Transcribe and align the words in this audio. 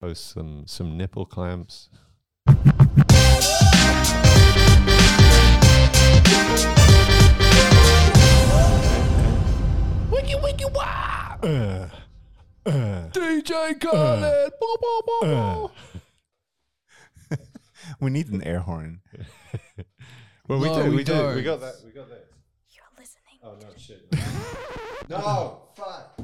Post 0.00 0.30
some 0.30 0.66
some 0.66 0.96
nipple 0.96 1.26
clamps. 1.26 1.88
Wiki 10.10 10.34
wiki 10.42 10.64
wow. 10.74 11.38
Uh, 11.42 11.88
uh, 12.66 13.08
DJ 13.12 13.80
Khaled. 13.80 14.52
Uh. 15.22 15.68
We 18.00 18.10
need 18.10 18.28
an 18.28 18.42
air 18.42 18.60
horn. 18.60 19.00
Well, 20.48 20.58
we 20.58 20.66
No, 20.66 20.82
do. 20.82 20.90
we 20.90 20.96
We, 20.96 21.04
do. 21.04 21.12
We 21.36 21.42
got 21.42 21.60
that. 21.60 21.74
We 21.84 21.92
got 21.92 22.08
that. 22.08 22.26
You're 22.70 22.84
listening. 22.98 23.38
Oh 23.44 23.54
no, 23.62 23.68
shit. 23.76 24.02
no, 25.08 25.62
fuck. 25.76 26.18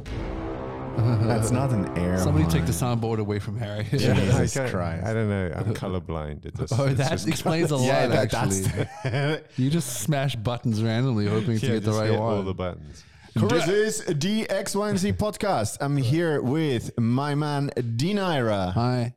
That's 1.26 1.50
not 1.50 1.70
an 1.72 1.86
air 1.98 2.18
Somebody 2.18 2.44
horn. 2.44 2.54
take 2.56 2.66
the 2.66 2.72
soundboard 2.72 3.18
away 3.18 3.38
from 3.38 3.58
Harry. 3.58 3.84
Jesus 3.90 4.56
I 4.56 4.68
Christ. 4.70 5.04
I 5.06 5.12
don't 5.12 5.28
know. 5.28 5.52
I'm 5.54 5.74
colorblind. 5.74 6.46
It 6.46 6.56
just, 6.56 6.72
Oh, 6.78 6.86
that 6.88 7.10
just- 7.10 7.28
explains 7.28 7.70
a 7.70 7.76
lot, 7.76 7.86
Yeah, 7.86 8.06
that, 8.06 8.32
actually. 8.34 8.60
that's 9.04 9.58
you 9.58 9.70
just 9.70 10.00
smash 10.00 10.36
buttons 10.36 10.82
randomly, 10.82 11.26
hoping 11.26 11.58
to 11.58 11.66
Yeah, 11.66 11.72
get 11.74 11.84
the 11.84 11.92
right 11.92 12.10
hit 12.10 12.18
one. 12.18 12.34
all 12.36 12.42
the 12.42 12.54
buttons. 12.54 13.04
This 13.34 13.68
is 13.68 14.04
the 14.06 14.46
XYZ 14.48 15.12
podcast. 15.18 15.76
I'm 15.82 15.98
here 15.98 16.40
with 16.40 16.98
my 16.98 17.34
man 17.34 17.68
Dinaira 17.76 18.72
Hi. 18.72 19.14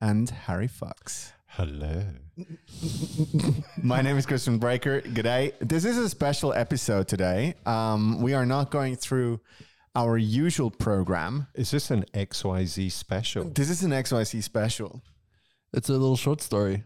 and 0.00 0.28
Harry 0.28 0.66
Fox. 0.66 1.32
Hello. 1.46 2.02
My 3.82 4.02
name 4.02 4.18
is 4.18 4.26
Christian 4.26 4.58
Breaker. 4.58 5.00
G'day. 5.00 5.52
This 5.60 5.84
is 5.84 5.96
a 5.96 6.08
special 6.08 6.52
episode 6.52 7.06
today. 7.08 7.54
Um, 7.64 8.20
we 8.20 8.34
are 8.34 8.44
not 8.44 8.70
going 8.72 8.96
through 8.96 9.40
our 9.96 10.18
usual 10.18 10.70
program. 10.70 11.48
Is 11.54 11.70
this 11.70 11.90
an 11.90 12.04
XYZ 12.12 12.92
special? 12.92 13.44
This 13.44 13.70
is 13.70 13.82
an 13.82 13.90
XYZ 13.90 14.42
special. 14.42 15.02
It's 15.72 15.88
a 15.88 15.92
little 15.92 16.16
short 16.16 16.42
story. 16.42 16.84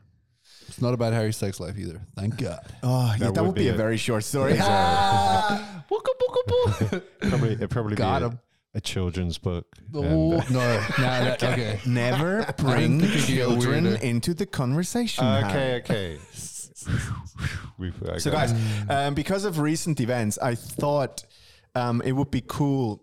It's 0.69 0.81
not 0.81 0.95
about 0.95 1.13
Harry's 1.13 1.37
sex 1.37 1.59
life 1.59 1.77
either. 1.77 2.01
Thank 2.15 2.37
God. 2.37 2.61
Oh, 2.85 3.13
yeah, 3.19 3.33
that, 3.33 3.45
would 3.45 3.57
be, 3.57 3.67
a 3.67 3.75
it. 3.75 3.77
very 3.77 3.97
short 3.97 4.23
story. 4.23 4.53
Booka, 4.53 5.61
booka. 5.91 7.03
Probably, 7.29 7.53
it 7.53 7.71
probably 7.71 7.97
Got 7.97 8.21
be 8.21 8.25
a, 8.25 8.29
him. 8.29 8.39
a 8.75 8.81
children's 8.81 9.39
book. 9.39 9.67
Oh, 9.93 10.03
and, 10.03 10.35
uh, 10.35 10.45
no. 10.51 10.61
Nah, 10.61 10.81
that, 10.99 11.43
okay. 11.43 11.81
Never 11.87 12.47
bring 12.59 13.01
think 13.01 13.15
it'd 13.15 13.27
get 13.27 13.37
children 13.37 13.87
into 13.97 14.35
the 14.35 14.47
conversation. 14.47 15.25
uh, 15.25 15.43
okay, 15.47 15.75
okay. 15.79 16.19
So, 18.19 18.31
guys, 18.31 18.55
um, 18.89 19.15
because 19.15 19.45
of 19.45 19.59
recent 19.59 20.01
events, 20.01 20.39
I 20.39 20.55
thought 20.55 21.25
um, 21.75 22.01
it 22.05 22.13
would 22.13 22.31
be 22.31 22.43
cool 22.47 23.03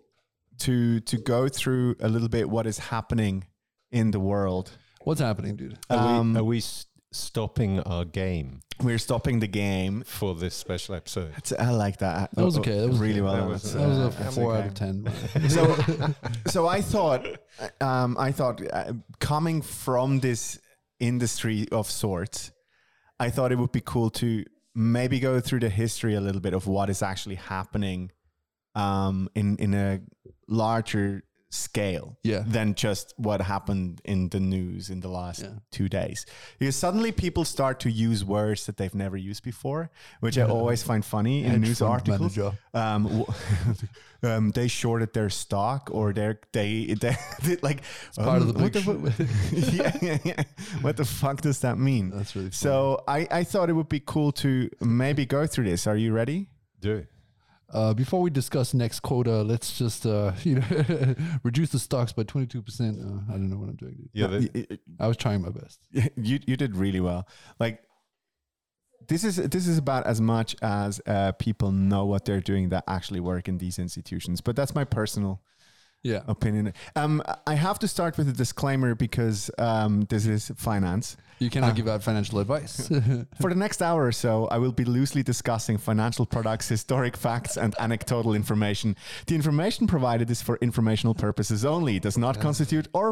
to 0.60 1.00
to 1.00 1.16
go 1.18 1.48
through 1.48 1.96
a 2.00 2.08
little 2.08 2.28
bit 2.28 2.48
what 2.48 2.66
is 2.66 2.78
happening 2.78 3.44
in 3.90 4.10
the 4.10 4.20
world. 4.20 4.70
What's 5.02 5.20
happening, 5.20 5.56
dude? 5.56 5.78
Are, 5.90 5.96
um, 6.18 6.34
we, 6.34 6.40
are 6.40 6.44
we 6.44 6.58
s- 6.58 6.86
stopping 7.12 7.80
our 7.80 8.04
game 8.04 8.60
We're 8.82 8.98
stopping 8.98 9.40
the 9.40 9.46
game. 9.46 10.02
for 10.04 10.34
this 10.34 10.54
special 10.54 10.94
episode? 10.96 11.32
It's, 11.38 11.52
I 11.52 11.70
like 11.70 11.98
that. 11.98 12.30
That 12.34 12.44
was 12.44 12.58
okay. 12.58 12.80
That 12.80 12.88
was 12.88 12.98
really 12.98 13.20
okay. 13.20 13.22
well. 13.22 13.34
That 13.34 13.40
done. 13.40 13.48
was- 13.50 13.72
That 13.74 13.88
was 13.88 13.98
a 13.98 14.18
That's 14.22 14.34
four 14.34 14.52
okay. 14.56 14.60
out 14.62 14.66
of 14.68 14.74
ten. 14.74 15.48
so, 15.48 16.14
so 16.46 16.66
I 16.68 16.80
thought, 16.82 17.26
um, 17.80 18.16
I 18.18 18.32
thought, 18.32 18.60
uh, 18.70 18.92
coming 19.20 19.62
from 19.62 20.20
this 20.20 20.60
industry 21.00 21.66
of 21.72 21.88
sorts, 21.90 22.50
I 23.20 23.30
thought 23.30 23.52
it 23.52 23.58
would 23.58 23.72
be 23.72 23.80
cool 23.80 24.10
to 24.10 24.44
maybe 24.74 25.18
go 25.20 25.40
through 25.40 25.60
the 25.60 25.70
history 25.70 26.14
a 26.14 26.20
little 26.20 26.40
bit 26.40 26.52
of 26.54 26.66
what 26.66 26.90
is 26.90 27.02
actually 27.02 27.36
happening 27.36 28.10
um, 28.78 29.28
in 29.34 29.56
in 29.58 29.74
a 29.74 30.00
larger 30.48 31.22
scale 31.50 32.18
Yeah. 32.22 32.44
than 32.46 32.74
just 32.74 33.14
what 33.16 33.40
happened 33.40 34.00
in 34.04 34.28
the 34.28 34.38
news 34.38 34.90
in 34.90 35.00
the 35.00 35.08
last 35.08 35.40
Yeah. 35.42 35.60
two 35.70 35.88
days. 35.88 36.26
Because 36.58 36.76
suddenly 36.76 37.10
people 37.10 37.44
start 37.46 37.80
to 37.80 37.90
use 37.90 38.22
words 38.22 38.66
that 38.66 38.76
they've 38.76 38.94
never 38.94 39.16
used 39.16 39.42
before, 39.44 39.90
which 40.20 40.36
I 40.36 40.42
always 40.42 40.82
find 40.82 41.02
funny 41.02 41.44
in 41.44 41.50
Hedge 41.52 41.60
news 41.60 41.78
fund 41.78 41.90
articles 41.92 42.38
um, 42.74 43.24
um, 44.22 44.50
they 44.50 44.68
shorted 44.68 45.14
their 45.14 45.30
stock 45.30 45.88
or 45.90 46.12
they're, 46.12 46.38
they 46.52 46.94
they 47.00 47.16
they 47.42 47.56
like 47.62 47.80
part 48.16 48.42
of 48.42 48.48
the 48.52 48.62
what 48.62 48.72
big 48.72 48.82
fu- 48.84 49.10
yeah, 49.76 49.96
yeah, 50.02 50.18
yeah. 50.24 50.42
What 50.82 50.96
the 50.96 51.04
fuck 51.06 51.40
does 51.40 51.60
that 51.60 51.78
mean? 51.78 52.10
That's 52.10 52.34
really 52.36 52.50
funny. 52.50 52.70
so 52.70 53.02
I 53.08 53.26
I 53.40 53.44
thought 53.44 53.70
it 53.70 53.74
would 53.80 53.88
be 53.88 54.00
cool 54.04 54.32
to 54.32 54.68
maybe 54.82 55.24
go 55.24 55.46
through 55.46 55.64
this. 55.70 55.86
Are 55.86 55.96
you 55.96 56.12
ready? 56.12 56.48
Do 56.80 56.96
it. 56.96 57.08
Uh, 57.70 57.92
before 57.92 58.22
we 58.22 58.30
discuss 58.30 58.72
next 58.72 59.00
quota, 59.00 59.42
let's 59.42 59.76
just 59.76 60.06
uh, 60.06 60.32
you 60.42 60.56
know 60.56 61.14
reduce 61.42 61.70
the 61.70 61.78
stocks 61.78 62.12
by 62.12 62.22
twenty 62.22 62.46
two 62.46 62.62
percent. 62.62 62.98
I 63.28 63.32
don't 63.32 63.50
know 63.50 63.58
what 63.58 63.68
I'm 63.68 63.76
doing. 63.76 63.94
Dude. 63.96 64.08
Yeah, 64.14 64.26
the, 64.28 64.50
Y- 64.54 64.66
y- 64.70 64.78
I 65.00 65.06
was 65.08 65.16
trying 65.16 65.42
my 65.42 65.50
best. 65.50 65.80
you 65.92 66.38
you 66.46 66.56
did 66.56 66.76
really 66.76 67.00
well. 67.00 67.28
Like 67.60 67.82
this 69.08 69.22
is 69.24 69.36
this 69.36 69.66
is 69.66 69.78
about 69.78 70.06
as 70.06 70.20
much 70.20 70.56
as 70.62 71.00
uh, 71.06 71.32
people 71.32 71.70
know 71.72 72.04
what 72.06 72.24
they're 72.24 72.40
doing 72.40 72.70
that 72.70 72.84
actually 72.88 73.20
work 73.20 73.48
in 73.48 73.58
these 73.58 73.78
institutions. 73.78 74.40
But 74.40 74.56
that's 74.56 74.74
my 74.74 74.84
personal 74.84 75.42
Yeah. 76.08 76.22
opinion. 76.26 76.72
Um, 76.96 77.22
I 77.46 77.54
have 77.54 77.78
to 77.80 77.88
start 77.88 78.16
with 78.18 78.28
a 78.28 78.32
disclaimer 78.44 78.94
because 78.94 79.50
um, 79.58 79.92
this 80.08 80.24
is 80.26 80.50
finance. 80.56 81.16
You 81.40 81.50
cannot 81.50 81.70
Uh, 81.70 81.74
give 81.74 81.88
out 81.92 82.02
financial 82.02 82.40
advice. 82.40 82.88
For 83.40 83.48
the 83.54 83.54
next 83.64 83.80
hour 83.80 84.02
or 84.04 84.12
so, 84.12 84.48
I 84.54 84.58
will 84.58 84.72
be 84.72 84.84
loosely 84.84 85.22
discussing 85.22 85.78
financial 85.78 86.26
products, 86.26 86.68
historic 86.76 87.16
facts, 87.16 87.56
and 87.56 87.74
anecdotal 87.78 88.34
information. 88.34 88.96
The 89.28 89.34
information 89.36 89.86
provided 89.86 90.30
is 90.30 90.42
for 90.42 90.56
informational 90.60 91.14
purposes 91.14 91.64
only. 91.64 91.94
It 91.96 92.02
does 92.02 92.18
not 92.18 92.40
constitute 92.40 92.88
or 92.92 93.06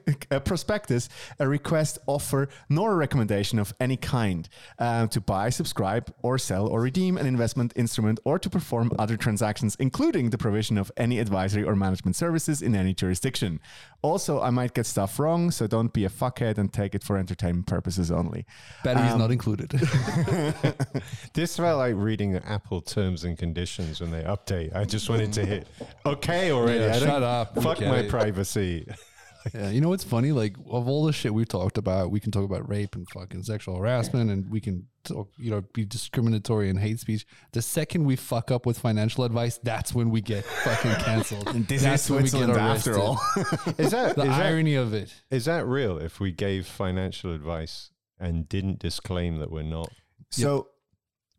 a 0.30 0.38
prospectus, 0.40 1.08
a 1.40 1.48
request, 1.48 1.98
offer, 2.06 2.48
nor 2.68 2.92
a 2.92 2.96
recommendation 2.96 3.58
of 3.58 3.74
any 3.80 3.96
kind 3.96 4.48
uh, 4.78 5.08
to 5.08 5.20
buy, 5.20 5.50
subscribe, 5.50 6.04
or 6.22 6.38
sell 6.38 6.68
or 6.68 6.80
redeem 6.82 7.16
an 7.18 7.26
investment 7.26 7.72
instrument 7.74 8.20
or 8.24 8.38
to 8.38 8.48
perform 8.48 8.92
other 8.98 9.16
transactions, 9.16 9.74
including 9.80 10.30
the 10.30 10.38
provision 10.38 10.78
of 10.78 10.92
any 10.96 11.18
advisory 11.18 11.64
or 11.64 11.74
management 11.74 12.14
services 12.42 12.62
in 12.62 12.74
any 12.74 12.94
jurisdiction. 12.94 13.60
Also, 14.02 14.40
I 14.40 14.50
might 14.50 14.74
get 14.74 14.86
stuff 14.86 15.18
wrong, 15.18 15.50
so 15.52 15.66
don't 15.66 15.92
be 15.92 16.04
a 16.04 16.08
fuckhead 16.08 16.58
and 16.58 16.72
take 16.72 16.94
it 16.94 17.04
for 17.04 17.16
entertainment 17.16 17.66
purposes 17.66 18.10
only. 18.10 18.44
Batteries 18.82 19.12
Um, 19.12 19.18
not 19.20 19.30
included. 19.30 19.70
this 21.34 21.56
felt 21.56 21.78
like 21.78 21.94
reading 21.96 22.32
the 22.32 22.44
Apple 22.46 22.80
terms 22.80 23.24
and 23.24 23.38
conditions 23.38 24.00
when 24.00 24.10
they 24.10 24.22
update. 24.24 24.74
I 24.74 24.84
just 24.84 25.08
wanted 25.08 25.32
to 25.34 25.46
hit 25.46 25.68
okay 26.04 26.50
already. 26.50 26.80
Yeah, 26.80 26.98
shut 26.98 27.22
up. 27.22 27.54
Fuck 27.62 27.78
Okay. 27.78 27.88
my 27.88 28.02
privacy. 28.08 28.86
yeah, 29.54 29.70
you 29.70 29.80
know 29.80 29.88
what's 29.88 30.04
funny? 30.04 30.32
Like 30.32 30.56
of 30.70 30.88
all 30.88 31.04
the 31.04 31.12
shit 31.12 31.32
we've 31.34 31.48
talked 31.48 31.78
about, 31.78 32.10
we 32.10 32.20
can 32.20 32.30
talk 32.32 32.44
about 32.44 32.68
rape 32.68 32.94
and 32.94 33.08
fucking 33.10 33.42
sexual 33.42 33.76
harassment, 33.76 34.30
and 34.30 34.50
we 34.50 34.60
can 34.60 34.86
talk, 35.04 35.28
you 35.38 35.50
know, 35.50 35.62
be 35.72 35.84
discriminatory 35.84 36.68
and 36.70 36.78
hate 36.78 37.00
speech. 37.00 37.26
The 37.52 37.62
second 37.62 38.04
we 38.04 38.16
fuck 38.16 38.50
up 38.50 38.66
with 38.66 38.78
financial 38.78 39.24
advice, 39.24 39.58
that's 39.62 39.94
when 39.94 40.10
we 40.10 40.20
get 40.20 40.44
fucking 40.44 40.92
canceled. 41.04 41.46
This 41.68 41.82
that's 41.82 42.04
is 42.04 42.10
when 42.10 42.22
we 42.22 42.30
get 42.30 42.30
Switzerland 42.30 42.60
after 42.60 42.92
arrested. 42.94 43.02
all. 43.02 43.74
Is 43.78 43.90
that, 43.92 44.16
The 44.16 44.22
is 44.22 44.28
that 44.28 44.46
irony 44.46 44.74
of 44.74 44.94
it. 44.94 45.12
is 45.30 45.44
that 45.46 45.66
real? 45.66 45.98
If 45.98 46.20
we 46.20 46.32
gave 46.32 46.66
financial 46.66 47.32
advice 47.34 47.90
and 48.18 48.48
didn't 48.48 48.78
disclaim 48.78 49.38
that 49.38 49.50
we're 49.50 49.62
not, 49.62 49.90
so 50.30 50.68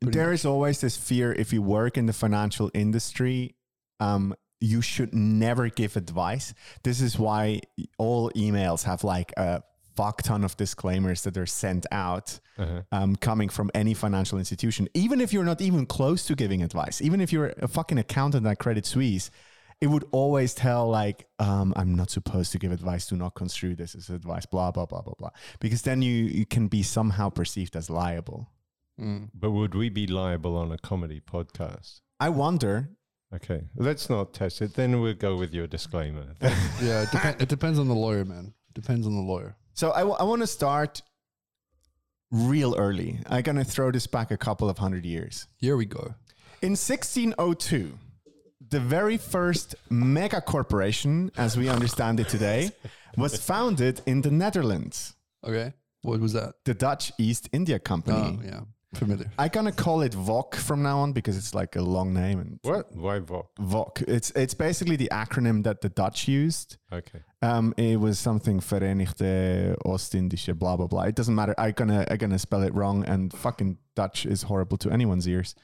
Pretty 0.02 0.18
there 0.18 0.28
much. 0.32 0.40
is 0.42 0.46
always 0.46 0.82
this 0.82 0.98
fear 0.98 1.32
if 1.34 1.54
you 1.54 1.62
work 1.62 1.98
in 1.98 2.06
the 2.08 2.14
financial 2.14 2.70
industry, 2.74 3.56
um, 4.00 4.36
you 4.64 4.82
should 4.82 5.14
never 5.14 5.68
give 5.68 5.98
advice. 5.98 6.54
This 6.84 7.02
is 7.02 7.20
why 7.20 7.60
all 7.98 8.32
emails 8.32 8.84
have 8.84 9.04
like 9.04 9.34
a 9.36 9.62
fuck 9.96 10.24
ton 10.24 10.44
of 10.44 10.56
disclaimers 10.56 11.24
that 11.24 11.38
are 11.38 11.46
sent 11.46 11.86
out 11.92 12.40
uh 12.58 12.82
um, 12.92 13.16
coming 13.18 13.50
from 13.50 13.70
any 13.76 13.94
financial 13.94 14.40
institution. 14.40 14.88
Even 14.94 15.20
if 15.20 15.34
you're 15.34 15.44
not 15.44 15.60
even 15.60 15.86
close 15.86 16.26
to 16.28 16.36
giving 16.36 16.64
advice, 16.64 17.02
even 17.02 17.20
if 17.20 17.34
you're 17.34 17.54
a 17.58 17.68
fucking 17.68 17.98
accountant 17.98 18.48
at 18.48 18.58
Credit 18.58 18.86
Suisse, 18.86 19.30
it 19.82 19.88
would 19.88 20.06
always 20.14 20.54
tell 20.54 20.90
like, 20.90 21.28
um, 21.40 21.74
I'm 21.76 21.94
not 21.96 22.10
supposed 22.10 22.54
to 22.54 22.58
give 22.58 22.72
advice. 22.72 23.06
Do 23.08 23.18
not 23.18 23.36
construe 23.36 23.76
this 23.76 23.96
as 23.96 24.10
advice. 24.10 24.46
Blah 24.46 24.72
blah 24.72 24.86
blah 24.86 25.02
blah 25.02 25.16
blah. 25.20 25.32
Because 25.60 25.82
then 25.82 26.02
you 26.02 26.24
you 26.40 26.46
can 26.46 26.70
be 26.70 26.84
somehow 26.84 27.30
perceived 27.30 27.76
as 27.76 27.90
liable. 27.90 28.48
Mm. 29.02 29.32
but 29.34 29.50
would 29.50 29.74
we 29.74 29.90
be 29.90 30.06
liable 30.06 30.56
on 30.56 30.72
a 30.72 30.78
comedy 30.78 31.20
podcast? 31.20 32.02
I 32.20 32.30
wonder. 32.30 32.90
Okay, 33.36 33.62
let's 33.76 34.10
not 34.10 34.34
test 34.34 34.62
it. 34.62 34.74
Then 34.76 35.02
we'll 35.02 35.14
go 35.16 35.36
with 35.36 35.54
your 35.54 35.68
disclaimer. 35.68 36.26
Yeah, 36.82 37.04
it, 37.04 37.10
depen- 37.10 37.42
it 37.42 37.50
depends 37.50 37.80
on 37.80 37.88
the 37.88 37.96
lawyer, 37.96 38.26
man. 38.26 38.54
Depends 38.74 39.08
on 39.08 39.16
the 39.16 39.22
lawyer. 39.22 39.56
So 39.74 39.92
I, 39.92 40.00
w- 40.00 40.18
I 40.20 40.24
want 40.24 40.42
to 40.42 40.48
start 40.48 41.02
real 42.32 42.76
early. 42.78 43.20
I'm 43.28 43.42
gonna 43.44 43.64
throw 43.64 43.92
this 43.92 44.08
back 44.08 44.32
a 44.32 44.38
couple 44.38 44.70
of 44.70 44.78
hundred 44.78 45.06
years. 45.06 45.48
Here 45.58 45.78
we 45.78 45.86
go. 45.86 46.16
In 46.62 46.72
1602, 46.72 47.98
the 48.70 48.80
very 48.80 49.18
first 49.18 49.76
mega 49.90 50.42
corporation, 50.42 51.32
as 51.38 51.58
we 51.58 51.70
understand 51.70 52.20
it 52.20 52.30
today, 52.30 52.72
was 53.18 53.38
founded 53.38 54.02
in 54.06 54.22
the 54.22 54.32
Netherlands, 54.32 55.16
Okay, 55.46 55.74
what 56.02 56.20
was 56.20 56.34
that? 56.34 56.54
the 56.66 56.74
Dutch 56.74 57.12
East 57.18 57.50
India 57.52 57.80
Company. 57.80 58.40
Oh, 58.42 58.46
yeah. 58.46 58.62
Familiar. 58.94 59.30
I'm 59.38 59.50
gonna 59.50 59.72
call 59.72 60.02
it 60.02 60.14
VOC 60.14 60.56
from 60.56 60.84
now 60.84 61.00
on 61.00 61.14
because 61.14 61.38
it's 61.38 61.54
like 61.54 61.76
a 61.76 61.82
long 61.82 62.14
name 62.14 62.40
and 62.40 62.60
What? 62.62 62.96
Why 62.96 63.20
VOC? 63.20 63.46
VOC. 63.60 64.04
It's 64.08 64.32
it's 64.32 64.54
basically 64.54 64.96
the 64.96 65.10
acronym 65.12 65.64
that 65.64 65.82
the 65.82 65.90
Dutch 65.90 66.28
used. 66.28 66.78
Okay. 66.92 67.22
Um, 67.42 67.74
it 67.78 68.00
was 68.00 68.20
something 68.20 68.60
Verenigde 68.62 69.76
Oostindische 69.86 70.58
blah 70.58 70.78
blah 70.78 70.88
blah. 70.88 71.04
It 71.04 71.16
doesn't 71.16 71.36
matter. 71.36 71.56
I'm 71.58 71.72
gonna 71.74 72.06
I'm 72.10 72.18
gonna 72.18 72.40
spell 72.40 72.62
it 72.64 72.74
wrong, 72.74 73.04
and 73.06 73.34
fucking 73.34 73.78
Dutch 73.96 74.26
is 74.26 74.44
horrible 74.44 74.78
to 74.78 74.90
anyone's 74.92 75.28
ears. 75.28 75.56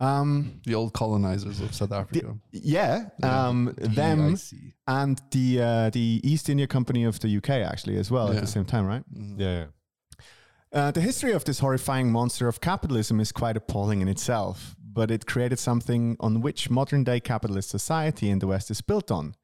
Um, 0.00 0.60
The 0.66 0.74
old 0.74 0.92
colonizers 0.92 1.60
of 1.60 1.72
South 1.74 1.92
Africa. 1.92 2.36
yeah. 2.50 3.06
Um, 3.22 3.74
them 3.78 4.36
and 4.86 5.22
the 5.30 5.60
uh, 5.62 5.90
the 5.90 6.20
East 6.24 6.48
India 6.48 6.66
Company 6.66 7.04
of 7.04 7.20
the 7.20 7.36
UK 7.36 7.50
actually 7.50 7.96
as 7.96 8.10
well 8.10 8.30
at 8.32 8.40
the 8.40 8.46
same 8.46 8.64
time, 8.64 8.86
right? 8.86 9.04
Mhm. 9.16 9.38
Yeah. 9.40 9.58
yeah. 9.60 9.64
Uh, 10.74 10.90
the 10.90 11.00
history 11.00 11.30
of 11.30 11.44
this 11.44 11.60
horrifying 11.60 12.10
monster 12.10 12.48
of 12.48 12.60
capitalism 12.60 13.20
is 13.20 13.30
quite 13.30 13.56
appalling 13.56 14.00
in 14.00 14.08
itself, 14.08 14.74
but 14.92 15.08
it 15.08 15.24
created 15.24 15.56
something 15.56 16.16
on 16.18 16.40
which 16.40 16.68
modern 16.68 17.04
day 17.04 17.20
capitalist 17.20 17.70
society 17.70 18.28
in 18.28 18.40
the 18.40 18.46
West 18.48 18.72
is 18.72 18.80
built 18.80 19.08
on 19.08 19.36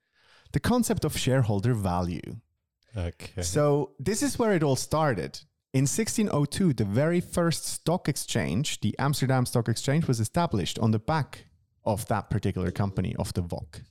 the 0.52 0.58
concept 0.58 1.04
of 1.04 1.16
shareholder 1.16 1.72
value. 1.72 2.36
Okay. 2.96 3.42
So, 3.42 3.92
this 4.00 4.20
is 4.20 4.36
where 4.36 4.52
it 4.52 4.64
all 4.64 4.74
started. 4.74 5.38
In 5.72 5.82
1602, 5.82 6.72
the 6.72 6.84
very 6.84 7.20
first 7.20 7.64
stock 7.64 8.08
exchange, 8.08 8.80
the 8.80 8.96
Amsterdam 8.98 9.46
Stock 9.46 9.68
Exchange, 9.68 10.08
was 10.08 10.18
established 10.18 10.80
on 10.80 10.90
the 10.90 10.98
back 10.98 11.44
of 11.84 12.04
that 12.06 12.28
particular 12.28 12.72
company, 12.72 13.14
of 13.16 13.32
the 13.34 13.42
VOC. 13.42 13.82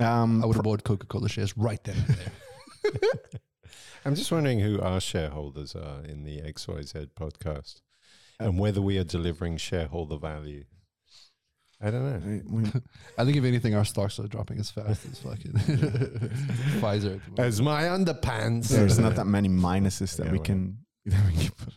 Um, 0.00 0.42
I 0.42 0.46
would 0.46 0.56
have 0.56 0.64
bought 0.64 0.84
Coca 0.84 1.06
Cola 1.06 1.28
shares 1.28 1.54
right 1.58 1.82
then 1.84 1.96
and 1.96 2.16
there. 2.16 3.02
I'm 4.08 4.14
just 4.14 4.32
wondering 4.32 4.60
who 4.60 4.80
our 4.80 5.00
shareholders 5.00 5.74
are 5.76 6.02
in 6.04 6.24
the 6.24 6.40
XYZ 6.40 7.08
podcast 7.18 7.82
and 8.40 8.58
whether 8.58 8.80
we 8.80 8.96
are 8.98 9.04
delivering 9.04 9.56
shareholder 9.58 10.16
value. 10.16 10.64
I 11.80 11.90
don't 11.90 12.02
know. 12.04 12.42
we- 12.48 12.80
I 13.18 13.24
think 13.24 13.36
if 13.36 13.44
anything, 13.44 13.74
our 13.74 13.84
stocks 13.84 14.18
are 14.18 14.26
dropping 14.26 14.58
as 14.58 14.70
fast 14.70 15.04
as 15.06 15.18
fucking 15.20 15.52
Pfizer. 15.52 17.16
at 17.16 17.24
the 17.24 17.30
moment. 17.30 17.38
As 17.38 17.60
my 17.62 17.82
underpants. 17.84 18.68
there's 18.68 18.98
not 18.98 19.14
that 19.16 19.26
many 19.26 19.48
minuses 19.48 20.16
that 20.16 20.26
Yeah, 20.26 20.32
we 20.32 20.38
well. 20.38 20.44
can. 20.46 20.78
That 21.06 21.26
we 21.26 21.32
can 21.38 21.50
put. 21.52 21.74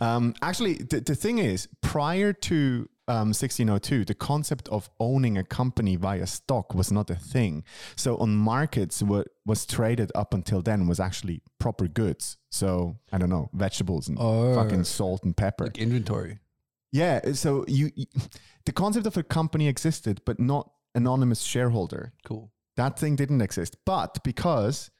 Um, 0.00 0.34
actually, 0.42 0.74
the, 0.74 1.00
the 1.00 1.14
thing 1.14 1.38
is, 1.38 1.68
prior 1.82 2.32
to 2.32 2.88
um, 3.08 3.28
1602, 3.28 4.04
the 4.04 4.14
concept 4.14 4.68
of 4.68 4.90
owning 4.98 5.38
a 5.38 5.44
company 5.44 5.96
via 5.96 6.26
stock 6.26 6.74
was 6.74 6.90
not 6.90 7.08
a 7.10 7.14
thing. 7.14 7.62
So 7.94 8.16
on 8.16 8.34
markets, 8.34 9.02
what 9.02 9.28
was 9.44 9.64
traded 9.64 10.10
up 10.14 10.34
until 10.34 10.60
then 10.62 10.86
was 10.88 10.98
actually 10.98 11.40
proper 11.60 11.86
goods. 11.86 12.36
So 12.50 12.96
I 13.12 13.18
don't 13.18 13.30
know, 13.30 13.48
vegetables 13.52 14.08
and 14.08 14.18
Or 14.18 14.54
fucking 14.54 14.84
salt 14.84 15.22
and 15.24 15.36
pepper. 15.36 15.64
like 15.64 15.78
inventory. 15.78 16.38
Yeah. 16.92 17.32
So 17.32 17.64
you, 17.68 17.90
you, 17.94 18.06
the 18.64 18.72
concept 18.72 19.06
of 19.06 19.16
a 19.16 19.22
company 19.22 19.68
existed, 19.68 20.20
but 20.24 20.40
not 20.40 20.70
anonymous 20.94 21.42
shareholder. 21.42 22.12
Cool. 22.24 22.50
That 22.76 22.98
thing 22.98 23.14
didn't 23.16 23.40
exist. 23.40 23.76
But 23.84 24.22
because 24.24 24.90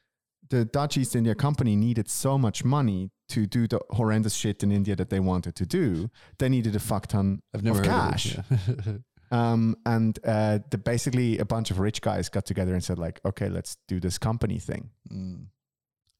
the 0.48 0.64
Dutch 0.64 0.96
East 0.96 1.16
India 1.16 1.34
Company 1.34 1.74
needed 1.74 2.08
so 2.08 2.38
much 2.38 2.64
money 2.64 3.10
to 3.28 3.46
do 3.46 3.66
the 3.66 3.80
horrendous 3.90 4.34
shit 4.34 4.62
in 4.62 4.70
India 4.72 4.96
that 4.96 5.10
they 5.10 5.20
wanted 5.20 5.56
to 5.56 5.66
do, 5.66 6.10
they 6.38 6.48
needed 6.48 6.76
a 6.76 6.80
fuck 6.80 7.06
ton 7.06 7.42
I've 7.54 7.64
never 7.64 7.80
of 7.80 7.86
cash. 7.86 8.36
Of 8.36 8.44
it, 8.50 8.86
yeah. 8.86 8.92
Um, 9.30 9.76
and 9.84 10.18
uh, 10.24 10.60
the, 10.70 10.78
basically, 10.78 11.38
a 11.38 11.44
bunch 11.44 11.70
of 11.70 11.80
rich 11.80 12.00
guys 12.00 12.28
got 12.28 12.46
together 12.46 12.74
and 12.74 12.84
said, 12.84 12.98
like, 12.98 13.20
okay, 13.24 13.48
let's 13.48 13.76
do 13.88 13.98
this 13.98 14.18
company 14.18 14.60
thing. 14.60 14.90
Mm. 15.12 15.46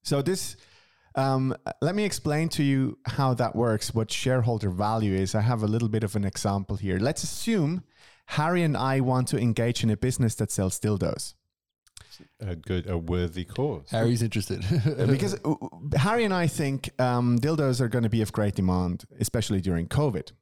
So 0.02 0.22
this, 0.22 0.56
um, 1.14 1.54
let 1.80 1.94
me 1.94 2.04
explain 2.04 2.48
to 2.50 2.62
you 2.62 2.98
how 3.06 3.34
that 3.34 3.54
works. 3.54 3.94
What 3.94 4.10
shareholder 4.10 4.70
value 4.70 5.14
is. 5.14 5.34
I 5.34 5.40
have 5.40 5.62
a 5.62 5.66
little 5.66 5.88
bit 5.88 6.04
of 6.04 6.16
an 6.16 6.24
example 6.24 6.76
here. 6.76 6.98
Let's 6.98 7.22
assume 7.22 7.84
Harry 8.26 8.62
and 8.62 8.76
I 8.76 9.00
want 9.00 9.28
to 9.28 9.38
engage 9.38 9.82
in 9.82 9.90
a 9.90 9.96
business 9.96 10.34
that 10.36 10.50
sells 10.50 10.78
dildos. 10.80 11.34
A 12.40 12.56
good, 12.56 12.88
a 12.88 12.96
worthy 12.96 13.44
cause. 13.44 13.90
Harry's 13.90 14.22
interested 14.22 14.64
because 15.06 15.38
uh, 15.44 15.54
Harry 15.96 16.24
and 16.24 16.32
I 16.32 16.46
think 16.46 16.90
um, 16.98 17.38
dildos 17.38 17.80
are 17.80 17.88
going 17.88 18.04
to 18.04 18.10
be 18.10 18.22
of 18.22 18.32
great 18.32 18.54
demand, 18.54 19.04
especially 19.20 19.60
during 19.60 19.86
COVID. 19.86 20.32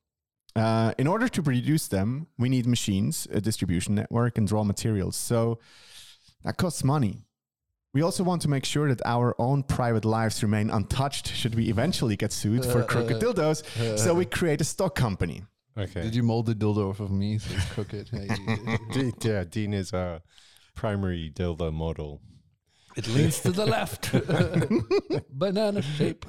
Uh, 0.56 0.92
in 0.98 1.08
order 1.08 1.28
to 1.28 1.42
produce 1.42 1.88
them, 1.88 2.28
we 2.38 2.48
need 2.48 2.66
machines, 2.66 3.26
a 3.32 3.40
distribution 3.40 3.94
network, 3.96 4.38
and 4.38 4.50
raw 4.52 4.62
materials. 4.62 5.16
So 5.16 5.58
that 6.44 6.56
costs 6.56 6.84
money. 6.84 7.24
We 7.92 8.02
also 8.02 8.24
want 8.24 8.42
to 8.42 8.48
make 8.48 8.64
sure 8.64 8.88
that 8.88 9.00
our 9.04 9.34
own 9.40 9.62
private 9.62 10.04
lives 10.04 10.42
remain 10.42 10.70
untouched 10.70 11.28
should 11.28 11.54
we 11.54 11.68
eventually 11.68 12.16
get 12.16 12.32
sued 12.32 12.64
for 12.64 12.82
crooked 12.92 13.20
dildos. 13.20 13.98
So 13.98 14.14
we 14.14 14.24
create 14.24 14.60
a 14.60 14.64
stock 14.64 14.94
company. 14.94 15.42
Okay. 15.76 16.02
Did 16.02 16.14
you 16.14 16.22
mold 16.22 16.46
the 16.46 16.54
dildo 16.54 16.90
off 16.90 17.00
of 17.00 17.10
me 17.10 17.38
so 17.38 17.54
it's 17.56 17.64
crooked? 17.72 18.10
D- 18.92 19.12
yeah, 19.22 19.44
Dean 19.44 19.74
is 19.74 19.92
our 19.92 20.20
primary 20.74 21.30
dildo 21.34 21.72
model. 21.72 22.20
it 22.96 23.06
leans 23.08 23.40
to 23.40 23.50
the 23.52 23.66
left. 23.66 24.12
Banana 25.30 25.82
shape. 25.82 26.26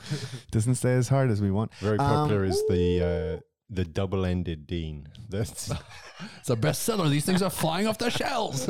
Doesn't 0.51 0.75
stay 0.75 0.94
as 0.94 1.07
hard 1.09 1.30
as 1.31 1.42
we 1.42 1.51
want. 1.51 1.74
Very 1.75 2.00
Um, 2.00 2.06
popular 2.07 2.44
is 2.45 2.62
the 2.69 3.38
uh, 3.38 3.39
the 3.69 3.86
double-ended 3.86 4.68
Dean. 4.68 5.07
That's 5.30 5.71
It's 6.39 6.50
a 6.50 6.56
bestseller. 6.56 7.09
These 7.09 7.25
things 7.25 7.42
are 7.42 7.50
flying 7.50 7.88
off 7.88 7.97
the 7.97 8.09
shelves. 8.09 8.68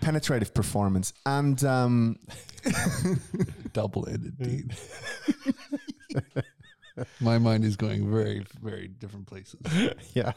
Penetrative 0.00 0.54
performance. 0.54 1.12
And 1.24 1.62
um, 1.64 2.16
Double-ended 3.72 4.38
Dean. 4.38 4.70
My 7.20 7.38
mind 7.38 7.64
is 7.64 7.76
going 7.76 8.10
very, 8.10 8.44
very 8.62 8.88
different 8.88 9.26
places. 9.26 9.60
yeah. 10.14 10.32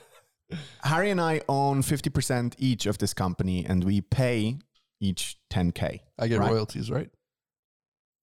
Harry 0.84 1.10
and 1.12 1.22
I 1.22 1.42
own 1.48 1.82
50% 1.82 2.56
each 2.58 2.86
of 2.86 2.98
this 2.98 3.14
company 3.14 3.66
and 3.66 3.84
we 3.84 4.02
pay 4.02 4.58
each 5.00 5.38
10K. 5.50 6.00
I 6.18 6.28
get 6.28 6.40
Right. 6.40 6.52
royalties, 6.52 6.90
right? 6.90 7.10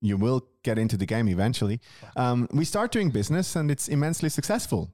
You 0.01 0.17
will 0.17 0.47
get 0.63 0.79
into 0.79 0.97
the 0.97 1.07
game 1.07 1.29
eventually. 1.29 1.81
Um, 2.17 2.49
we 2.53 2.65
start 2.65 2.93
doing 2.93 3.11
business 3.11 3.57
and 3.57 3.71
it's 3.71 3.89
immensely 3.89 4.29
successful, 4.29 4.91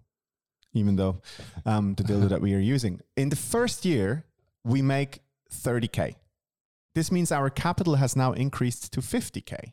even 0.75 0.97
though 0.97 1.21
um, 1.67 1.95
the 1.95 2.05
dildo 2.05 2.29
that 2.29 2.41
we 2.41 2.55
are 2.55 2.59
using. 2.61 3.01
In 3.17 3.29
the 3.31 3.37
first 3.37 3.85
year, 3.85 4.25
we 4.65 4.81
make 4.83 5.21
30K. 5.51 6.15
This 6.95 7.11
means 7.11 7.33
our 7.33 7.51
capital 7.51 7.97
has 7.97 8.15
now 8.15 8.33
increased 8.33 8.93
to 8.93 9.01
50K. 9.01 9.73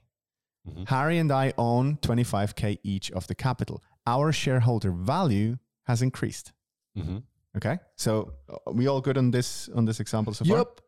Mhm. 0.67 0.87
Harry 0.89 1.17
and 1.17 1.31
I 1.31 1.53
own 1.57 1.97
25K 1.97 2.79
each 2.83 3.11
of 3.11 3.27
the 3.27 3.35
capital. 3.35 3.83
Our 4.07 4.31
shareholder 4.31 4.91
value 4.91 5.57
has 5.85 6.01
increased. 6.01 6.53
hmm 6.95 7.19
Okay, 7.57 7.77
so 7.95 8.33
uh, 8.49 8.71
we 8.71 8.87
all 8.87 9.01
good 9.01 9.17
on 9.17 9.31
this 9.31 9.69
on 9.75 9.85
this 9.85 9.99
example 9.99 10.33
so 10.33 10.45
far. 10.45 10.57
Yep. 10.57 10.81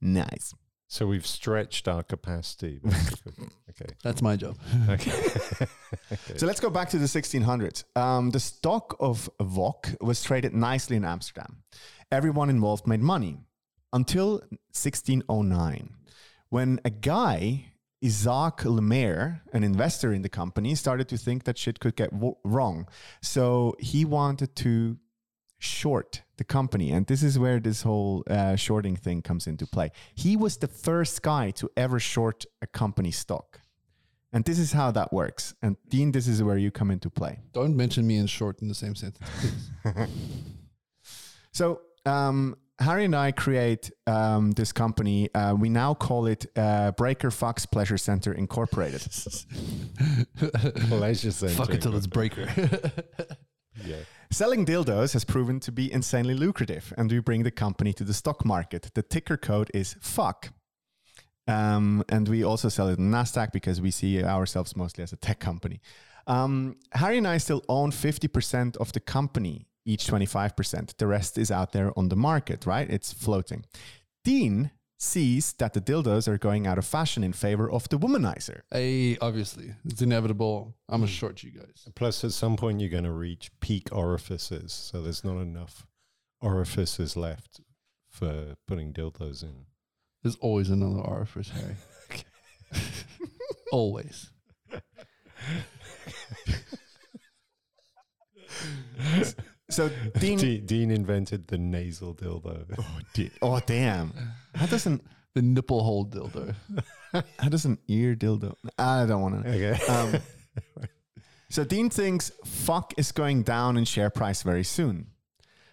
Nice. 0.00 0.54
So 0.88 1.06
we've 1.06 1.26
stretched 1.26 1.86
our 1.86 2.02
capacity. 2.02 2.80
okay. 3.70 3.94
That's 4.02 4.22
my 4.22 4.34
job. 4.36 4.56
Okay. 4.88 5.12
So 6.36 6.46
let's 6.46 6.58
go 6.58 6.68
back 6.68 6.88
to 6.90 6.98
the 6.98 7.06
1600s. 7.06 7.84
Um, 7.96 8.30
the 8.30 8.40
stock 8.40 8.96
of 8.98 9.30
VOC 9.40 10.00
was 10.00 10.20
traded 10.22 10.52
nicely 10.52 10.96
in 10.96 11.04
Amsterdam. 11.04 11.62
Everyone 12.10 12.50
involved 12.50 12.88
made 12.88 13.00
money 13.02 13.38
until 13.92 14.40
1609, 14.72 15.90
when 16.48 16.80
a 16.84 16.90
guy, 16.90 17.72
Isaac 18.04 18.64
Lemaire, 18.64 19.42
an 19.52 19.62
investor 19.62 20.12
in 20.12 20.22
the 20.22 20.28
company, 20.28 20.74
started 20.74 21.08
to 21.10 21.16
think 21.16 21.44
that 21.44 21.56
shit 21.56 21.78
could 21.78 21.94
get 21.94 22.10
w- 22.12 22.34
wrong. 22.44 22.88
So 23.22 23.76
he 23.78 24.04
wanted 24.04 24.56
to 24.56 24.96
short 25.60 26.22
the 26.38 26.44
company. 26.44 26.90
And 26.90 27.06
this 27.06 27.22
is 27.22 27.38
where 27.38 27.60
this 27.60 27.82
whole 27.82 28.24
uh, 28.28 28.56
shorting 28.56 28.96
thing 28.96 29.22
comes 29.22 29.46
into 29.46 29.66
play. 29.66 29.92
He 30.14 30.36
was 30.36 30.56
the 30.56 30.66
first 30.66 31.22
guy 31.22 31.52
to 31.52 31.70
ever 31.76 32.00
short 32.00 32.46
a 32.60 32.66
company 32.66 33.12
stock. 33.12 33.60
And 34.32 34.44
this 34.44 34.58
is 34.58 34.72
how 34.72 34.90
that 34.92 35.12
works. 35.12 35.54
And 35.60 35.76
Dean, 35.88 36.12
this 36.12 36.26
is 36.26 36.42
where 36.42 36.56
you 36.56 36.70
come 36.70 36.90
into 36.90 37.10
play. 37.10 37.40
Don't 37.52 37.76
mention 37.76 38.06
me 38.06 38.16
in 38.16 38.26
short 38.26 38.62
in 38.62 38.68
the 38.68 38.74
same 38.74 38.94
sentence, 38.94 39.28
please. 39.38 40.08
So 41.52 41.80
um, 42.06 42.56
Harry 42.78 43.04
and 43.04 43.14
I 43.14 43.32
create 43.32 43.90
um, 44.06 44.52
this 44.52 44.72
company. 44.72 45.32
Uh, 45.34 45.54
we 45.54 45.68
now 45.68 45.94
call 45.94 46.26
it 46.26 46.46
uh, 46.56 46.92
Breaker 46.92 47.30
Fox 47.30 47.66
Pleasure 47.66 47.98
Center 47.98 48.32
Incorporated. 48.32 49.02
Pleasure 50.88 51.32
center. 51.32 51.54
Fuck 51.54 51.70
it 51.70 51.82
till 51.82 51.96
it's 51.96 52.06
breaker. 52.06 52.48
Yeah. 53.84 53.96
Selling 54.30 54.64
dildos 54.64 55.12
has 55.14 55.24
proven 55.24 55.58
to 55.60 55.72
be 55.72 55.92
insanely 55.92 56.34
lucrative, 56.34 56.92
and 56.96 57.10
we 57.10 57.18
bring 57.18 57.42
the 57.42 57.50
company 57.50 57.92
to 57.94 58.04
the 58.04 58.14
stock 58.14 58.44
market. 58.44 58.90
The 58.94 59.02
ticker 59.02 59.36
code 59.36 59.70
is 59.74 59.96
FUCK. 60.00 60.50
Um, 61.48 62.04
and 62.08 62.28
we 62.28 62.44
also 62.44 62.68
sell 62.68 62.88
it 62.88 62.98
on 62.98 63.10
NASDAQ 63.10 63.50
because 63.52 63.80
we 63.80 63.90
see 63.90 64.22
ourselves 64.22 64.76
mostly 64.76 65.02
as 65.02 65.12
a 65.12 65.16
tech 65.16 65.40
company. 65.40 65.80
Um, 66.28 66.76
Harry 66.92 67.18
and 67.18 67.26
I 67.26 67.38
still 67.38 67.64
own 67.68 67.90
50% 67.90 68.76
of 68.76 68.92
the 68.92 69.00
company, 69.00 69.66
each 69.84 70.06
25%. 70.06 70.96
The 70.96 71.06
rest 71.08 71.38
is 71.38 71.50
out 71.50 71.72
there 71.72 71.92
on 71.98 72.08
the 72.08 72.16
market, 72.16 72.66
right? 72.66 72.88
It's 72.88 73.12
floating. 73.12 73.64
Dean 74.22 74.70
sees 75.00 75.54
that 75.54 75.72
the 75.72 75.80
dildos 75.80 76.28
are 76.28 76.36
going 76.36 76.66
out 76.66 76.76
of 76.76 76.84
fashion 76.84 77.24
in 77.24 77.32
favor 77.32 77.70
of 77.70 77.88
the 77.88 77.98
womanizer. 77.98 78.60
Hey, 78.70 79.16
obviously, 79.18 79.74
it's 79.86 80.02
inevitable. 80.02 80.76
I'm 80.88 81.00
gonna 81.00 81.10
hmm. 81.10 81.14
short 81.14 81.42
you 81.42 81.52
guys. 81.52 81.88
Plus, 81.94 82.22
at 82.22 82.32
some 82.32 82.56
point, 82.56 82.80
you're 82.80 82.90
going 82.90 83.04
to 83.04 83.12
reach 83.12 83.50
peak 83.60 83.88
orifices, 83.92 84.72
so 84.72 85.00
there's 85.00 85.24
not 85.24 85.40
enough 85.40 85.86
orifices 86.42 87.16
left 87.16 87.60
for 88.10 88.56
putting 88.66 88.92
dildos 88.92 89.42
in. 89.42 89.64
There's 90.22 90.36
always 90.36 90.68
another 90.68 91.00
orifice, 91.00 91.50
Harry. 91.50 91.76
always. 93.72 94.30
So 99.70 99.88
Dean, 100.18 100.38
De- 100.38 100.58
Dean 100.58 100.90
invented 100.90 101.48
the 101.48 101.58
nasal 101.58 102.14
dildo. 102.14 102.64
Oh, 102.78 102.98
Di- 103.14 103.30
oh 103.40 103.60
damn, 103.64 104.12
how 104.60 104.66
does 104.66 104.86
an 104.86 105.00
The 105.34 105.42
nipple 105.42 105.82
hole 105.82 106.06
dildo. 106.06 106.54
how 107.38 107.48
does 107.48 107.64
an 107.64 107.78
ear 107.88 108.14
dildo? 108.14 108.54
I 108.78 109.06
don't 109.06 109.22
want 109.22 109.42
to. 109.42 109.48
Okay. 109.48 109.84
Um, 109.86 110.20
so 111.50 111.64
Dean 111.64 111.88
thinks 111.88 112.30
fuck 112.44 112.92
is 112.98 113.10
going 113.12 113.42
down 113.42 113.76
in 113.76 113.84
share 113.84 114.10
price 114.10 114.42
very 114.42 114.64
soon. 114.64 115.06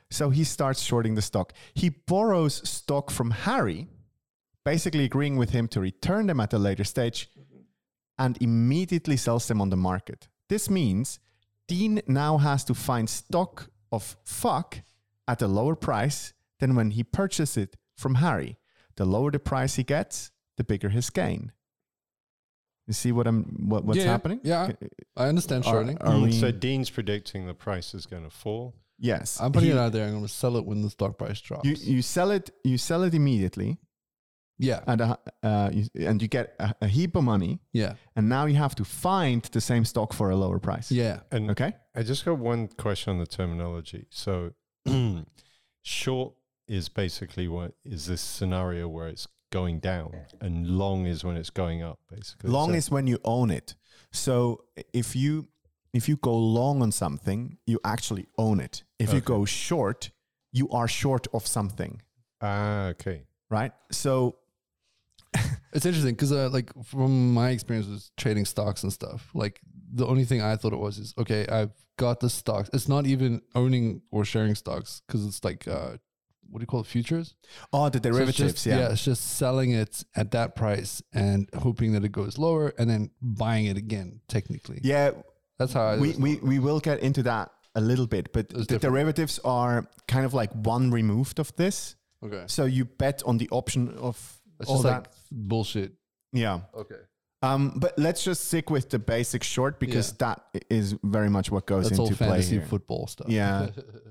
So 0.09 0.29
he 0.29 0.43
starts 0.45 0.81
shorting 0.81 1.15
the 1.15 1.21
stock. 1.21 1.51
He 1.73 1.89
borrows 1.89 2.67
stock 2.67 3.11
from 3.11 3.31
Harry, 3.31 3.87
basically 4.63 5.03
agreeing 5.03 5.35
with 5.35 5.49
him 5.49 5.67
to 5.69 5.81
return 5.81 6.27
them 6.27 6.39
at 6.39 6.53
a 6.53 6.57
later 6.57 6.85
stage 6.85 7.29
and 8.17 8.37
immediately 8.41 9.17
sells 9.17 9.47
them 9.47 9.59
on 9.61 9.69
the 9.69 9.77
market. 9.77 10.29
This 10.47 10.69
means 10.69 11.19
Dean 11.67 12.01
now 12.07 12.37
has 12.37 12.63
to 12.65 12.73
find 12.73 13.09
stock 13.09 13.69
of 13.91 14.15
fuck 14.23 14.79
at 15.27 15.41
a 15.41 15.47
lower 15.47 15.75
price 15.75 16.33
than 16.59 16.73
when 16.75 16.91
he 16.91 17.03
purchased 17.03 17.57
it 17.57 17.75
from 17.97 18.15
Harry. 18.15 18.57
The 18.97 19.05
lower 19.05 19.31
the 19.31 19.39
price 19.39 19.75
he 19.75 19.83
gets, 19.83 20.31
the 20.57 20.63
bigger 20.63 20.89
his 20.89 21.09
gain. 21.09 21.51
You 22.87 22.93
see 22.93 23.11
what 23.11 23.27
I'm 23.27 23.43
what, 23.69 23.83
what's 23.85 23.97
Yeah, 23.97 24.05
yeah. 24.05 24.11
happening? 24.11 24.39
Yeah, 24.43 24.71
I 25.15 25.27
understand 25.27 25.65
Are- 25.65 25.71
shorting. 25.73 25.97
are 25.99 26.19
we- 26.19 26.31
so 26.31 26.51
Dean's 26.51 26.89
predicting 26.89 27.45
the 27.47 27.53
price 27.53 27.93
is 27.93 28.05
going 28.05 28.23
to 28.23 28.29
fall. 28.29 28.73
yes. 28.97 29.39
I'm 29.41 29.51
putting 29.51 29.69
He- 29.69 29.75
it 29.75 29.79
out 29.79 29.91
there. 29.91 30.07
I'm 30.07 30.13
gonna 30.13 30.27
sell 30.27 30.57
it 30.57 30.65
when 30.65 30.81
the 30.81 30.89
stock 30.89 31.17
price 31.17 31.39
drops. 31.41 31.65
you 31.67 31.75
you 31.95 32.01
sell 32.01 32.31
it 32.31 32.49
you 32.63 32.77
sell 32.77 33.03
it 33.03 33.13
immediately 33.13 33.77
yeah, 34.59 34.79
and 34.87 35.01
uh, 35.01 35.17
uh, 35.43 35.69
you, 35.71 35.83
and 36.07 36.19
you 36.19 36.27
get 36.27 36.55
a, 36.59 36.73
a 36.81 36.87
heap 36.87 37.15
of 37.15 37.23
money 37.23 37.59
yeah, 37.73 37.93
and 38.15 38.27
now 38.27 38.45
you 38.47 38.55
have 38.55 38.73
to 38.75 38.83
find 38.85 39.43
the 39.51 39.61
same 39.61 39.85
stock 39.85 40.13
for 40.13 40.31
a 40.31 40.35
lower 40.35 40.57
price. 40.59 40.91
yeah. 40.91 41.19
And 41.31 41.51
Okay. 41.51 41.73
I 41.95 42.01
just 42.01 42.25
got 42.25 42.39
one 42.39 42.67
question 42.69 43.11
on 43.13 43.19
the 43.19 43.27
terminology. 43.27 44.07
So, 44.09 44.53
short 45.83 46.33
is 46.67 46.89
basically 46.89 47.47
what 47.47 47.73
is 47.85 48.05
this 48.07 48.21
scenario 48.21 48.87
where 48.87 49.07
it's 49.07 49.27
going 49.51 49.79
down, 49.79 50.11
and 50.41 50.67
long 50.67 51.05
is 51.05 51.23
when 51.23 51.37
it's 51.37 51.49
going 51.49 51.81
up. 51.81 51.99
Basically, 52.09 52.49
Long 52.49 52.69
So- 52.71 52.75
is 52.75 52.91
when 52.91 53.07
you 53.07 53.19
own 53.23 53.49
it. 53.51 53.75
So 54.11 54.63
if 54.93 55.15
you 55.15 55.47
if 55.93 56.07
you 56.09 56.17
go 56.17 56.35
long 56.37 56.81
on 56.81 56.91
something, 56.91 57.57
you 57.65 57.79
actually 57.83 58.27
own 58.37 58.59
it. 58.59 58.83
If 58.99 59.13
you 59.13 59.21
go 59.21 59.45
short, 59.45 60.11
you 60.51 60.69
are 60.69 60.87
short 60.87 61.27
of 61.33 61.47
something, 61.47 62.01
ah 62.41 62.87
okay. 62.87 63.23
right? 63.49 63.71
So 63.91 64.37
It's 65.73 65.85
interesting 65.85 66.13
because, 66.15 66.31
uh, 66.31 66.49
like, 66.49 66.71
from 66.83 67.33
my 67.33 67.49
experience 67.49 67.87
with 67.87 68.09
trading 68.15 68.45
stocks 68.45 68.83
and 68.83 68.91
stuff, 68.91 69.29
like 69.33 69.59
the 69.93 70.05
only 70.07 70.25
thing 70.25 70.41
I 70.41 70.55
thought 70.55 70.73
it 70.73 70.79
was 70.79 70.97
is 70.97 71.13
okay, 71.17 71.45
I've 71.47 71.71
got 71.97 72.19
the 72.19 72.29
stocks. 72.29 72.69
It's 72.73 72.87
not 72.87 73.05
even 73.05 73.41
owning 73.53 74.01
or 74.11 74.25
sharing 74.25 74.55
stocks 74.55 75.01
because 75.05 75.25
it's 75.25 75.43
like, 75.43 75.67
uh, 75.67 75.97
what 76.49 76.59
do 76.59 76.63
you 76.63 76.67
call 76.67 76.81
it, 76.81 76.87
futures? 76.87 77.35
oh, 77.73 77.89
the 77.89 77.97
So 77.97 78.07
it's 78.09 78.15
derivatives, 78.17 78.53
just- 78.53 78.65
yeah. 78.65 78.89
it's 78.91 79.03
just 79.03 79.37
selling 79.37 79.71
it 79.71 80.03
at 80.15 80.31
that 80.31 80.55
price 80.55 81.01
and 81.13 81.49
hoping 81.55 81.93
that 81.93 82.03
it 82.03 82.11
goes 82.11 82.37
lower, 82.37 82.73
and 82.77 82.89
then 82.89 83.11
buying 83.21 83.65
it 83.65 83.77
again. 83.77 84.21
Technically, 84.27 84.79
Yeah, 84.83 85.11
that's 85.59 85.73
how 85.73 85.83
I. 85.87 85.97
we, 85.97 86.13
we 86.15 86.35
we 86.37 86.59
will 86.59 86.79
get 86.79 86.99
into 87.01 87.23
that 87.23 87.51
a 87.75 87.81
little 87.81 88.07
bit, 88.07 88.31
but 88.33 88.49
the 88.49 88.59
different. 88.63 88.81
derivatives 88.81 89.39
are 89.45 89.87
kind 90.07 90.25
of 90.25 90.33
like 90.33 90.51
one 90.53 90.89
removed 90.91 91.39
of 91.39 91.55
this. 91.55 91.95
okay. 92.25 92.43
So 92.47 92.65
you 92.65 92.85
bet 92.85 93.21
on 93.25 93.37
the 93.37 93.47
option 93.51 93.89
of 93.97 94.17
It's 94.59 94.69
all 94.69 94.77
just 94.77 94.83
that. 94.85 95.01
like 95.03 95.11
bullshit. 95.31 95.91
yeah. 96.33 96.61
Okay. 96.73 97.01
Um, 97.43 97.73
but 97.77 97.93
let's 97.99 98.23
just 98.23 98.45
stick 98.47 98.71
with 98.71 98.89
the 98.89 98.97
basic 98.97 99.43
short 99.43 99.79
because 99.79 100.11
that 100.13 100.41
i- 100.55 100.59
is 100.71 100.95
very 101.03 101.29
much 101.29 101.51
what 101.51 101.67
goes 101.67 101.87
That's 101.87 101.99
all 101.99 102.07
into 102.07 102.17
play 102.17 102.27
fantasy 102.29 102.57
here. 102.57 102.65
football 102.65 103.05
stuff. 103.05 103.29
Yeah. 103.29 103.67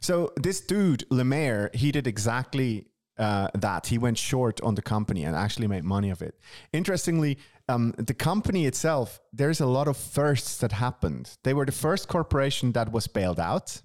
So 0.00 0.32
this 0.36 0.60
dude 0.60 1.04
Lemaire, 1.10 1.70
he 1.74 1.92
did 1.92 2.06
exactly 2.06 2.86
uh, 3.18 3.48
that. 3.54 3.86
He 3.86 3.98
went 3.98 4.18
short 4.18 4.60
on 4.62 4.74
the 4.74 4.82
company 4.82 5.24
and 5.24 5.36
actually 5.36 5.66
made 5.66 5.84
money 5.84 6.10
of 6.10 6.22
it. 6.22 6.38
Interestingly, 6.72 7.38
um, 7.68 7.94
the 7.98 8.14
company 8.14 8.66
itself, 8.66 9.20
there's 9.32 9.60
a 9.60 9.66
lot 9.66 9.88
of 9.88 9.96
firsts 9.96 10.56
that 10.58 10.72
happened. 10.72 11.36
They 11.44 11.54
were 11.54 11.66
the 11.66 11.72
first 11.72 12.08
corporation 12.08 12.72
that 12.72 12.90
was 12.90 13.06
bailed 13.06 13.38
out. 13.38 13.82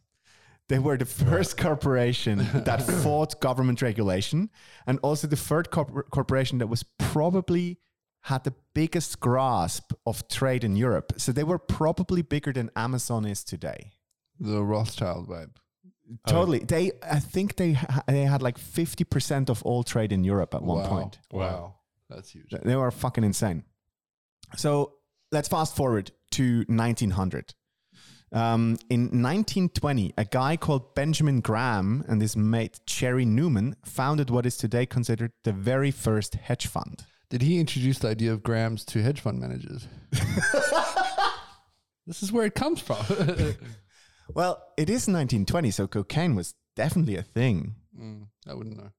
They 0.67 0.79
were 0.79 0.97
the 0.97 1.05
first 1.05 1.57
corporation 1.57 2.47
that 2.53 2.81
fought 3.03 3.39
government 3.39 3.83
regulation, 3.83 4.49
and 4.87 4.97
also 5.03 5.27
the 5.27 5.35
third 5.35 5.69
corpor- 5.69 6.09
corporation 6.09 6.57
that 6.57 6.67
was 6.67 6.81
probably 6.97 7.77
had 8.21 8.43
the 8.43 8.53
biggest 8.73 9.19
grasp 9.19 9.93
of 10.07 10.27
trade 10.27 10.63
in 10.63 10.75
Europe. 10.75 11.13
So 11.17 11.31
they 11.31 11.43
were 11.43 11.59
probably 11.59 12.23
bigger 12.23 12.51
than 12.51 12.71
Amazon 12.75 13.25
is 13.25 13.43
today. 13.43 13.91
the 14.39 14.63
Rothschild 14.63 15.27
vibe. 15.27 15.57
Totally. 16.27 16.59
They, 16.59 16.91
I 17.01 17.19
think 17.19 17.55
they 17.55 17.73
ha- 17.73 18.03
they 18.07 18.21
had 18.21 18.41
like 18.41 18.57
fifty 18.57 19.03
percent 19.03 19.49
of 19.49 19.63
all 19.63 19.83
trade 19.83 20.11
in 20.11 20.23
Europe 20.23 20.53
at 20.53 20.61
one 20.61 20.79
wow. 20.79 20.87
point. 20.87 21.19
Wow. 21.31 21.75
That's 22.09 22.31
huge. 22.31 22.53
They 22.63 22.75
were 22.75 22.91
fucking 22.91 23.23
insane. 23.23 23.63
So 24.55 24.93
let's 25.31 25.47
fast 25.47 25.75
forward 25.75 26.11
to 26.31 26.65
1900. 26.67 27.53
Um, 28.31 28.77
in 28.89 29.01
1920, 29.01 30.13
a 30.17 30.25
guy 30.25 30.57
called 30.57 30.93
Benjamin 30.93 31.41
Graham 31.41 32.03
and 32.07 32.21
his 32.21 32.35
mate 32.35 32.79
Jerry 32.85 33.25
Newman 33.25 33.75
founded 33.85 34.29
what 34.29 34.45
is 34.45 34.57
today 34.57 34.85
considered 34.85 35.31
the 35.43 35.53
very 35.53 35.91
first 35.91 36.35
hedge 36.35 36.67
fund. 36.67 37.05
Did 37.29 37.41
he 37.41 37.59
introduce 37.59 37.99
the 37.99 38.09
idea 38.09 38.33
of 38.33 38.43
Grahams 38.43 38.83
to 38.85 39.01
hedge 39.01 39.21
fund 39.21 39.39
managers? 39.39 39.87
this 42.05 42.21
is 42.21 42.31
where 42.31 42.45
it 42.45 42.55
comes 42.55 42.81
from. 42.81 42.97
Well, 44.33 44.63
it 44.77 44.89
is 44.89 45.07
1920, 45.07 45.71
so 45.71 45.87
cocaine 45.87 46.35
was 46.35 46.55
definitely 46.75 47.15
a 47.15 47.23
thing. 47.23 47.75
Mm, 47.99 48.27
I 48.47 48.53
wouldn't 48.53 48.77
know. 48.77 48.91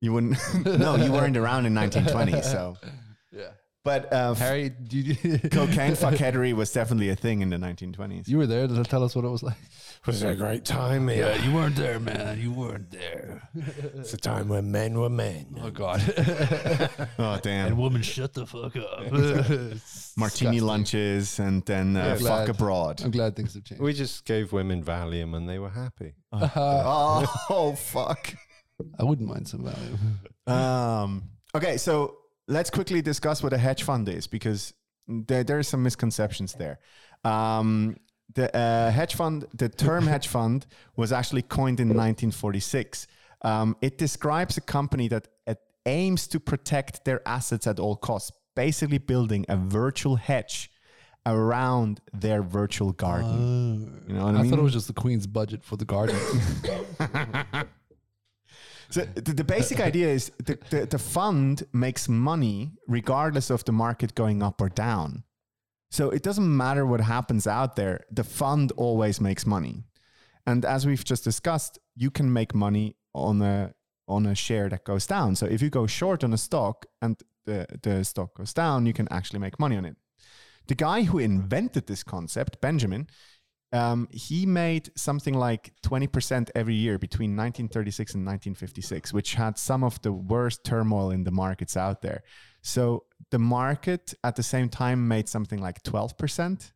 You 0.00 0.12
wouldn't? 0.12 0.38
no, 0.66 0.96
you 0.96 1.12
weren't 1.12 1.36
around 1.36 1.66
in 1.66 1.74
1920. 1.74 2.42
So, 2.42 2.76
Yeah. 3.32 3.50
But 3.84 4.12
uh, 4.12 4.34
Harry, 4.34 4.70
do 4.70 4.98
you, 4.98 5.14
cocaine 5.50 5.92
fuckheadery 5.92 6.52
was 6.54 6.72
definitely 6.72 7.10
a 7.10 7.16
thing 7.16 7.40
in 7.42 7.50
the 7.50 7.56
1920s. 7.56 8.26
you 8.28 8.38
were 8.38 8.46
there 8.46 8.66
to 8.66 8.82
tell 8.84 9.04
us 9.04 9.14
what 9.14 9.24
it 9.24 9.28
was 9.28 9.42
like. 9.42 9.56
Was 10.06 10.22
it 10.22 10.30
a 10.30 10.34
great 10.34 10.64
time? 10.64 11.08
Yeah, 11.08 11.36
you 11.36 11.54
weren't 11.54 11.76
there, 11.76 11.98
man. 12.00 12.40
You 12.40 12.52
weren't 12.52 12.90
there. 12.90 13.48
it's 13.54 14.12
a 14.12 14.16
time 14.18 14.48
when 14.48 14.70
men 14.72 14.98
were 14.98 15.08
men. 15.08 15.58
Oh 15.62 15.70
God. 15.70 16.00
Oh 17.18 17.38
damn! 17.42 17.68
And 17.68 17.78
women, 17.78 18.02
shut 18.02 18.32
the 18.34 18.44
fuck 18.46 18.74
up. 18.76 19.00
Martini 20.16 20.58
Disgusting. 20.58 20.60
lunches 20.62 21.38
and 21.38 21.64
then 21.64 21.96
uh, 21.96 22.00
Yeah, 22.04 22.12
fuck 22.14 22.20
glad. 22.20 22.48
abroad. 22.48 23.02
I'm 23.04 23.10
glad 23.10 23.36
things 23.36 23.54
have 23.54 23.64
changed. 23.64 23.82
We 23.82 23.92
just 23.92 24.24
gave 24.24 24.52
women 24.52 24.82
Valium 24.82 25.34
and 25.36 25.48
they 25.48 25.58
were 25.58 25.70
happy. 25.70 26.14
oh, 26.32 27.44
oh 27.50 27.74
fuck. 27.74 28.34
I 28.98 29.04
wouldn't 29.04 29.28
mind 29.28 29.48
some 29.48 29.60
Valium. 29.62 30.52
Um, 30.52 31.30
okay, 31.54 31.76
so 31.76 32.16
let's 32.48 32.70
quickly 32.70 33.02
discuss 33.02 33.42
what 33.42 33.52
a 33.52 33.58
hedge 33.58 33.82
fund 33.82 34.08
is 34.08 34.26
because 34.26 34.74
there, 35.08 35.44
there 35.44 35.58
are 35.58 35.62
some 35.62 35.82
misconceptions 35.82 36.54
there. 36.54 36.78
Um, 37.24 37.96
the 38.34 38.54
uh, 38.56 38.90
hedge 38.90 39.14
fund, 39.14 39.46
the 39.54 39.68
term 39.68 40.06
hedge 40.06 40.28
fund 40.28 40.66
was 40.96 41.12
actually 41.12 41.42
coined 41.42 41.80
in 41.80 41.88
1946. 41.88 43.06
Um, 43.42 43.76
it 43.80 43.98
describes 43.98 44.56
a 44.56 44.60
company 44.60 45.08
that 45.08 45.28
uh, 45.46 45.54
aims 45.86 46.26
to 46.28 46.40
protect 46.40 47.04
their 47.04 47.26
assets 47.26 47.66
at 47.66 47.78
all 47.78 47.96
costs, 47.96 48.32
basically 48.54 48.98
building 48.98 49.44
a 49.48 49.56
virtual 49.56 50.16
hedge 50.16 50.70
around 51.26 52.00
their 52.12 52.42
virtual 52.42 52.92
garden. 52.92 54.02
you 54.06 54.14
know 54.14 54.26
what 54.26 54.34
I, 54.34 54.38
I 54.38 54.42
mean? 54.42 54.50
thought 54.50 54.58
it 54.58 54.62
was 54.62 54.72
just 54.72 54.88
the 54.88 54.92
Queen's 54.92 55.26
budget 55.26 55.64
for 55.64 55.76
the 55.76 55.84
garden. 55.84 56.16
So 58.94 59.00
the, 59.00 59.32
the 59.32 59.42
basic 59.42 59.80
idea 59.80 60.06
is 60.06 60.30
the, 60.38 60.56
the, 60.70 60.86
the 60.86 61.00
fund 61.00 61.64
makes 61.72 62.08
money 62.08 62.74
regardless 62.86 63.50
of 63.50 63.64
the 63.64 63.72
market 63.72 64.14
going 64.14 64.40
up 64.40 64.60
or 64.60 64.68
down. 64.68 65.24
So 65.90 66.10
it 66.10 66.22
doesn't 66.22 66.56
matter 66.56 66.86
what 66.86 67.00
happens 67.00 67.48
out 67.48 67.74
there, 67.74 68.04
the 68.08 68.22
fund 68.22 68.70
always 68.76 69.20
makes 69.20 69.46
money. 69.46 69.82
And 70.46 70.64
as 70.64 70.86
we've 70.86 71.04
just 71.04 71.24
discussed, 71.24 71.76
you 71.96 72.12
can 72.12 72.32
make 72.32 72.54
money 72.54 72.94
on 73.14 73.42
a 73.42 73.74
on 74.06 74.26
a 74.26 74.34
share 74.36 74.68
that 74.68 74.84
goes 74.84 75.08
down. 75.08 75.34
So 75.34 75.46
if 75.46 75.60
you 75.60 75.70
go 75.70 75.88
short 75.88 76.22
on 76.22 76.32
a 76.32 76.38
stock 76.38 76.86
and 77.02 77.20
the, 77.46 77.66
the 77.82 78.04
stock 78.04 78.36
goes 78.36 78.52
down, 78.52 78.86
you 78.86 78.92
can 78.92 79.08
actually 79.10 79.40
make 79.40 79.58
money 79.58 79.76
on 79.76 79.86
it. 79.86 79.96
The 80.68 80.76
guy 80.76 81.02
who 81.02 81.18
invented 81.18 81.88
this 81.88 82.04
concept, 82.04 82.60
Benjamin, 82.60 83.08
Um, 83.74 84.08
he 84.12 84.46
made 84.46 84.90
something 84.96 85.34
like 85.34 85.72
20% 85.82 86.50
every 86.54 86.74
year 86.76 86.96
between 86.98 87.30
1936 87.36 88.14
and 88.14 88.24
1956, 88.24 89.12
which 89.12 89.34
had 89.34 89.58
some 89.58 89.82
of 89.82 90.00
the 90.02 90.12
worst 90.12 90.62
turmoil 90.64 91.10
in 91.10 91.24
the 91.24 91.32
markets 91.32 91.76
out 91.76 92.00
there. 92.00 92.22
So 92.62 93.04
the 93.30 93.38
market 93.40 94.14
at 94.22 94.36
the 94.36 94.42
same 94.44 94.68
time 94.68 95.08
made 95.08 95.28
something 95.28 95.60
like 95.60 95.82
12%. 95.82 96.72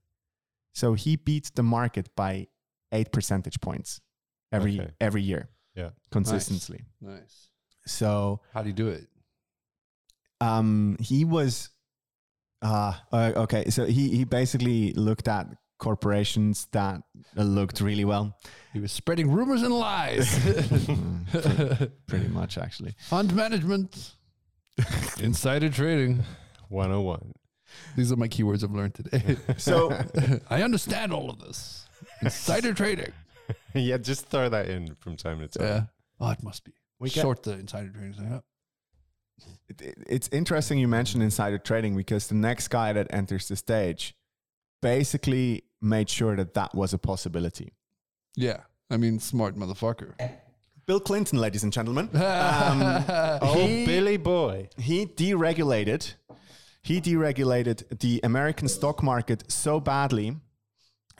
So 0.74 0.94
he 0.94 1.16
beat 1.16 1.52
the 1.54 1.62
market 1.62 2.08
by 2.16 2.48
eight 2.92 3.12
percentage 3.12 3.60
points 3.60 4.00
every 4.52 4.80
Okay. 4.80 4.90
every 5.00 5.22
year 5.22 5.48
Yeah. 5.76 5.90
consistently. 6.10 6.80
Nice. 7.00 7.50
So 7.86 8.40
How 8.52 8.62
do 8.62 8.68
you 8.70 8.74
do 8.84 8.88
it? 8.88 9.06
um, 10.40 10.96
he 11.00 11.24
was 11.24 11.70
uh, 12.62 12.94
uh, 13.12 13.32
okay. 13.44 13.70
So 13.70 13.86
he 13.86 14.08
he 14.16 14.24
basically 14.24 14.92
looked 14.94 15.28
at 15.28 15.46
corporations 15.78 16.66
that 16.72 17.02
looked 17.36 17.80
really 17.80 18.04
well, 18.04 18.36
He 18.72 18.80
was 18.80 18.92
spreading 18.92 19.30
rumors 19.30 19.62
and 19.62 19.72
lies. 19.72 20.28
pretty 22.06 22.28
much 22.28 22.58
actually. 22.58 22.94
Fund 23.08 23.34
management, 23.34 24.12
insider 25.20 25.68
trading. 25.70 26.24
101. 26.68 27.32
These 27.96 28.12
are 28.12 28.16
my 28.16 28.28
keywords 28.28 28.62
I've 28.64 28.72
learned 28.72 28.94
today. 28.94 29.36
So 29.56 29.92
I 30.50 30.62
understand 30.62 31.12
all 31.12 31.30
of 31.30 31.38
this. 31.38 31.86
Insider 32.22 32.74
trading. 32.74 33.12
yeah, 33.74 33.96
just 33.98 34.26
throw 34.26 34.48
that 34.48 34.68
in 34.68 34.94
from 35.00 35.16
time 35.16 35.40
to 35.40 35.48
time. 35.48 35.66
Yeah. 35.66 35.82
Oh, 36.20 36.30
it 36.30 36.42
must 36.42 36.64
be. 36.64 36.72
We 36.98 37.10
get- 37.10 37.22
Short 37.22 37.42
the 37.42 37.52
insider 37.52 37.90
trading. 37.90 38.14
So, 38.14 38.22
yeah. 38.22 38.40
it, 39.68 39.80
it- 39.82 39.98
it's 40.08 40.28
interesting 40.32 40.78
you 40.78 40.88
mentioned 40.88 41.22
insider 41.22 41.58
trading 41.58 41.96
because 41.96 42.26
the 42.26 42.34
next 42.34 42.68
guy 42.68 42.92
that 42.92 43.06
enters 43.10 43.48
the 43.48 43.56
stage 43.56 44.14
basically 44.82 45.64
made 45.80 46.08
sure 46.10 46.36
that 46.36 46.54
that 46.54 46.74
was 46.74 46.92
a 46.92 46.98
possibility. 46.98 47.72
Yeah. 48.36 48.60
I 48.90 48.96
mean, 48.96 49.18
smart 49.20 49.56
motherfucker. 49.56 50.14
Bill 50.86 51.00
Clinton, 51.00 51.38
ladies 51.38 51.62
and 51.64 51.72
gentlemen, 51.72 52.08
um, 52.14 53.04
Oh, 53.42 53.66
he, 53.66 53.84
Billy 53.84 54.16
boy. 54.16 54.68
he 54.78 55.06
deregulated. 55.06 56.14
He 56.82 57.00
deregulated 57.00 57.98
the 58.00 58.20
American 58.24 58.68
stock 58.68 59.02
market 59.02 59.44
so 59.50 59.80
badly 59.80 60.36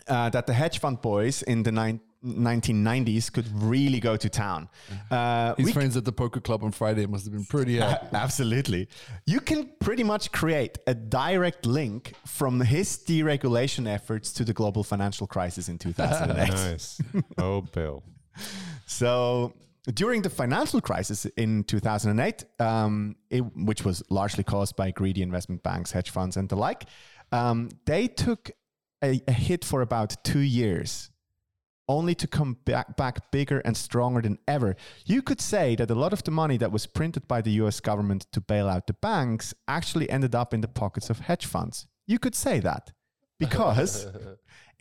uh, 0.07 0.31
that 0.31 0.47
the 0.47 0.55
hedge 0.55 0.79
fund 0.79 1.03
boys 1.03 1.43
in 1.43 1.63
the 1.65 1.73
nine, 1.73 2.01
1990s 2.25 3.33
could 3.33 3.47
really 3.63 4.01
go 4.01 4.17
to 4.17 4.29
town. 4.29 4.69
Uh, 5.11 5.55
His 5.55 5.67
we 5.67 5.73
friends 5.73 5.97
at 5.97 6.05
the 6.05 6.13
poker 6.13 6.41
club 6.41 6.65
on 6.65 6.73
Friday 6.73 7.07
must 7.07 7.25
have 7.25 7.33
been 7.33 7.45
pretty 7.45 7.77
happy. 7.79 8.09
Absolutely. 8.13 8.89
You 9.27 9.41
can 9.41 9.71
pretty 9.81 10.03
much 10.03 10.33
create 10.33 10.79
a 10.87 10.95
direct 10.95 11.67
link 11.67 12.15
from 12.27 12.61
his 12.61 12.99
deregulation 12.99 13.89
efforts 13.89 14.33
to 14.35 14.45
the 14.45 14.53
global 14.53 14.83
financial 14.83 15.27
crisis 15.27 15.69
in 15.69 15.79
2008. 15.79 16.49
Nice. 16.69 17.01
oh, 17.39 17.61
Bill. 17.63 18.03
so, 18.87 19.53
during 19.95 20.23
the 20.23 20.31
financial 20.31 20.81
crisis 20.81 21.25
in 21.37 21.65
2008, 21.65 22.45
um, 22.61 23.17
it, 23.31 23.41
which 23.57 23.85
was 23.85 24.03
largely 24.11 24.45
caused 24.45 24.77
by 24.77 24.91
greedy 24.91 25.23
investment 25.23 25.63
banks, 25.63 25.93
hedge 25.93 26.11
funds, 26.11 26.37
and 26.37 26.49
the 26.49 26.57
like, 26.57 26.85
um, 27.33 27.71
they 27.87 28.07
took 28.09 28.51
a, 29.03 29.21
a 29.29 29.33
hit 29.33 29.65
for 29.65 29.83
about 29.83 30.17
two 30.25 30.41
years. 30.41 31.11
Only 31.89 32.15
to 32.17 32.27
come 32.27 32.59
back, 32.65 32.97
back 32.97 33.31
bigger 33.31 33.61
and 33.61 33.77
stronger 33.77 34.21
than 34.21 34.39
ever. 34.47 34.77
You 35.07 35.23
could 35.23 35.41
say 35.41 35.75
that 35.77 35.91
a 35.91 35.95
lot 35.95 36.13
of 36.13 36.23
the 36.23 36.31
money 36.31 36.59
that 36.59 36.73
was 36.73 36.87
printed 36.87 37.27
by 37.27 37.41
the 37.41 37.53
US 37.63 37.81
government 37.81 38.27
to 38.33 38.41
bail 38.41 38.69
out 38.69 38.87
the 38.87 38.93
banks 38.93 39.55
actually 39.67 40.11
ended 40.11 40.35
up 40.35 40.53
in 40.53 40.61
the 40.61 40.69
pockets 40.69 41.09
of 41.09 41.21
hedge 41.21 41.47
funds. 41.47 41.87
You 42.07 42.19
could 42.19 42.35
say 42.35 42.61
that 42.61 42.93
because 43.39 44.07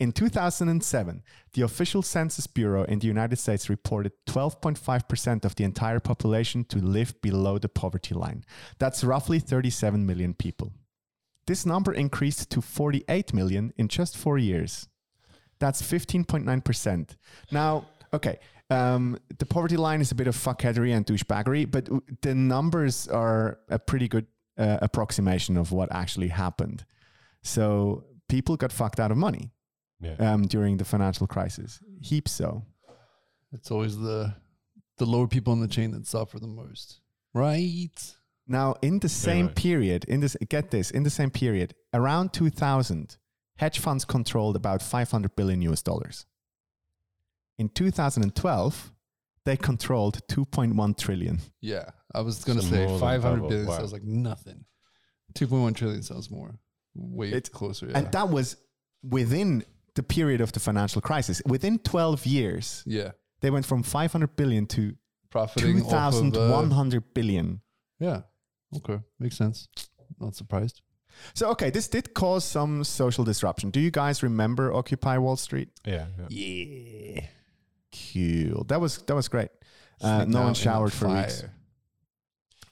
in 0.00 0.12
2007, 0.12 1.22
the 1.54 1.62
official 1.62 2.02
Census 2.02 2.46
Bureau 2.46 2.84
in 2.84 3.00
the 3.00 3.08
United 3.08 3.36
States 3.36 3.68
reported 3.68 4.12
12.5% 4.28 5.44
of 5.44 5.54
the 5.56 5.64
entire 5.64 6.00
population 6.00 6.64
to 6.64 6.78
live 6.78 7.20
below 7.20 7.58
the 7.58 7.68
poverty 7.68 8.14
line. 8.14 8.44
That's 8.78 9.02
roughly 9.02 9.40
37 9.40 10.06
million 10.06 10.34
people. 10.34 10.72
This 11.48 11.64
number 11.64 11.92
increased 11.92 12.50
to 12.50 12.60
48 12.60 13.32
million 13.32 13.72
in 13.76 13.88
just 13.88 14.16
four 14.16 14.38
years. 14.38 14.86
That's 15.60 15.82
15.9%. 15.82 17.16
Now, 17.50 17.86
okay, 18.12 18.38
um, 18.70 19.18
the 19.38 19.46
poverty 19.46 19.76
line 19.76 20.00
is 20.00 20.12
a 20.12 20.14
bit 20.14 20.26
of 20.26 20.36
fuckheadery 20.36 20.94
and 20.94 21.04
douchebaggery, 21.06 21.70
but 21.70 21.88
the 22.22 22.34
numbers 22.34 23.08
are 23.08 23.58
a 23.68 23.78
pretty 23.78 24.08
good 24.08 24.26
uh, 24.56 24.78
approximation 24.82 25.56
of 25.56 25.72
what 25.72 25.88
actually 25.92 26.28
happened. 26.28 26.84
So 27.42 28.04
people 28.28 28.56
got 28.56 28.72
fucked 28.72 29.00
out 29.00 29.10
of 29.10 29.16
money 29.16 29.50
Yeah. 30.00 30.14
um, 30.18 30.42
during 30.46 30.76
the 30.76 30.84
financial 30.84 31.26
crisis. 31.26 31.80
Heaps 32.00 32.32
so. 32.32 32.64
It's 33.52 33.70
always 33.70 33.96
the 33.96 34.34
the 34.98 35.06
lower 35.06 35.28
people 35.28 35.52
in 35.52 35.60
the 35.60 35.68
chain 35.68 35.92
that 35.92 36.06
suffer 36.06 36.38
the 36.40 36.48
most. 36.48 37.00
Right? 37.32 38.16
Now, 38.48 38.74
in 38.82 38.98
the 38.98 39.08
same 39.08 39.46
right. 39.46 39.54
period, 39.54 40.04
in 40.06 40.20
this 40.20 40.36
get 40.48 40.70
this, 40.70 40.90
in 40.90 41.04
the 41.04 41.10
same 41.10 41.30
period, 41.30 41.74
around 41.94 42.32
2000, 42.32 43.16
hedge 43.58 43.78
funds 43.78 44.04
controlled 44.04 44.56
about 44.56 44.82
500 44.82 45.36
billion 45.36 45.62
US 45.62 45.82
dollars. 45.82 46.26
In 47.58 47.68
2012, 47.68 48.92
they 49.44 49.56
controlled 49.56 50.20
2.1 50.28 50.96
trillion. 50.96 51.40
Yeah. 51.60 51.90
I 52.14 52.20
was 52.22 52.44
gonna 52.44 52.62
So 52.62 52.70
say 52.70 52.78
more 52.86 52.88
than 52.92 53.00
five 53.00 53.22
hundred 53.22 53.36
double. 53.36 53.48
billion 53.50 53.66
Wow. 53.68 53.78
sounds 53.78 53.92
like 53.92 54.04
nothing. 54.04 54.64
Two 55.34 55.46
point 55.46 55.62
one 55.62 55.74
trillion 55.74 56.02
sounds 56.02 56.30
more. 56.30 56.58
Way 56.94 57.28
It's- 57.28 57.48
closer. 57.48 57.86
Yeah. 57.88 57.98
And 57.98 58.12
that 58.12 58.28
was 58.30 58.56
within 59.02 59.64
the 59.94 60.02
period 60.02 60.40
of 60.40 60.52
the 60.52 60.60
financial 60.60 61.00
crisis. 61.02 61.42
Within 61.46 61.78
12 61.80 62.24
years, 62.26 62.82
yeah. 62.86 63.12
they 63.40 63.50
went 63.50 63.66
from 63.66 63.82
500 63.82 64.36
billion 64.36 64.66
to 64.68 64.96
Profiting 65.30 65.82
off 65.82 66.14
of, 66.14 66.18
uh, 66.24 66.30
2,100 66.30 67.12
billion. 67.14 67.60
Yeah. 68.00 68.22
Okay. 68.76 69.00
Makes 69.18 69.36
sense. 69.36 69.68
Not 70.20 70.34
surprised. 70.34 70.80
So, 71.34 71.50
okay, 71.50 71.70
this 71.70 71.88
did 71.88 72.14
cause 72.14 72.44
some 72.44 72.84
social 72.84 73.24
disruption. 73.24 73.70
Do 73.70 73.80
you 73.80 73.90
guys 73.90 74.22
remember 74.22 74.72
Occupy 74.72 75.18
Wall 75.18 75.36
Street? 75.36 75.68
Yeah. 75.84 76.06
yeah. 76.28 76.28
Yeah. 76.30 77.20
Cool. 77.92 78.64
That 78.64 78.80
was 78.80 78.98
that 78.98 79.14
was 79.14 79.28
great. 79.28 79.50
Uh, 80.00 80.24
no 80.28 80.42
one 80.42 80.54
showered 80.54 80.92
for 80.92 81.08
weeks. 81.08 81.44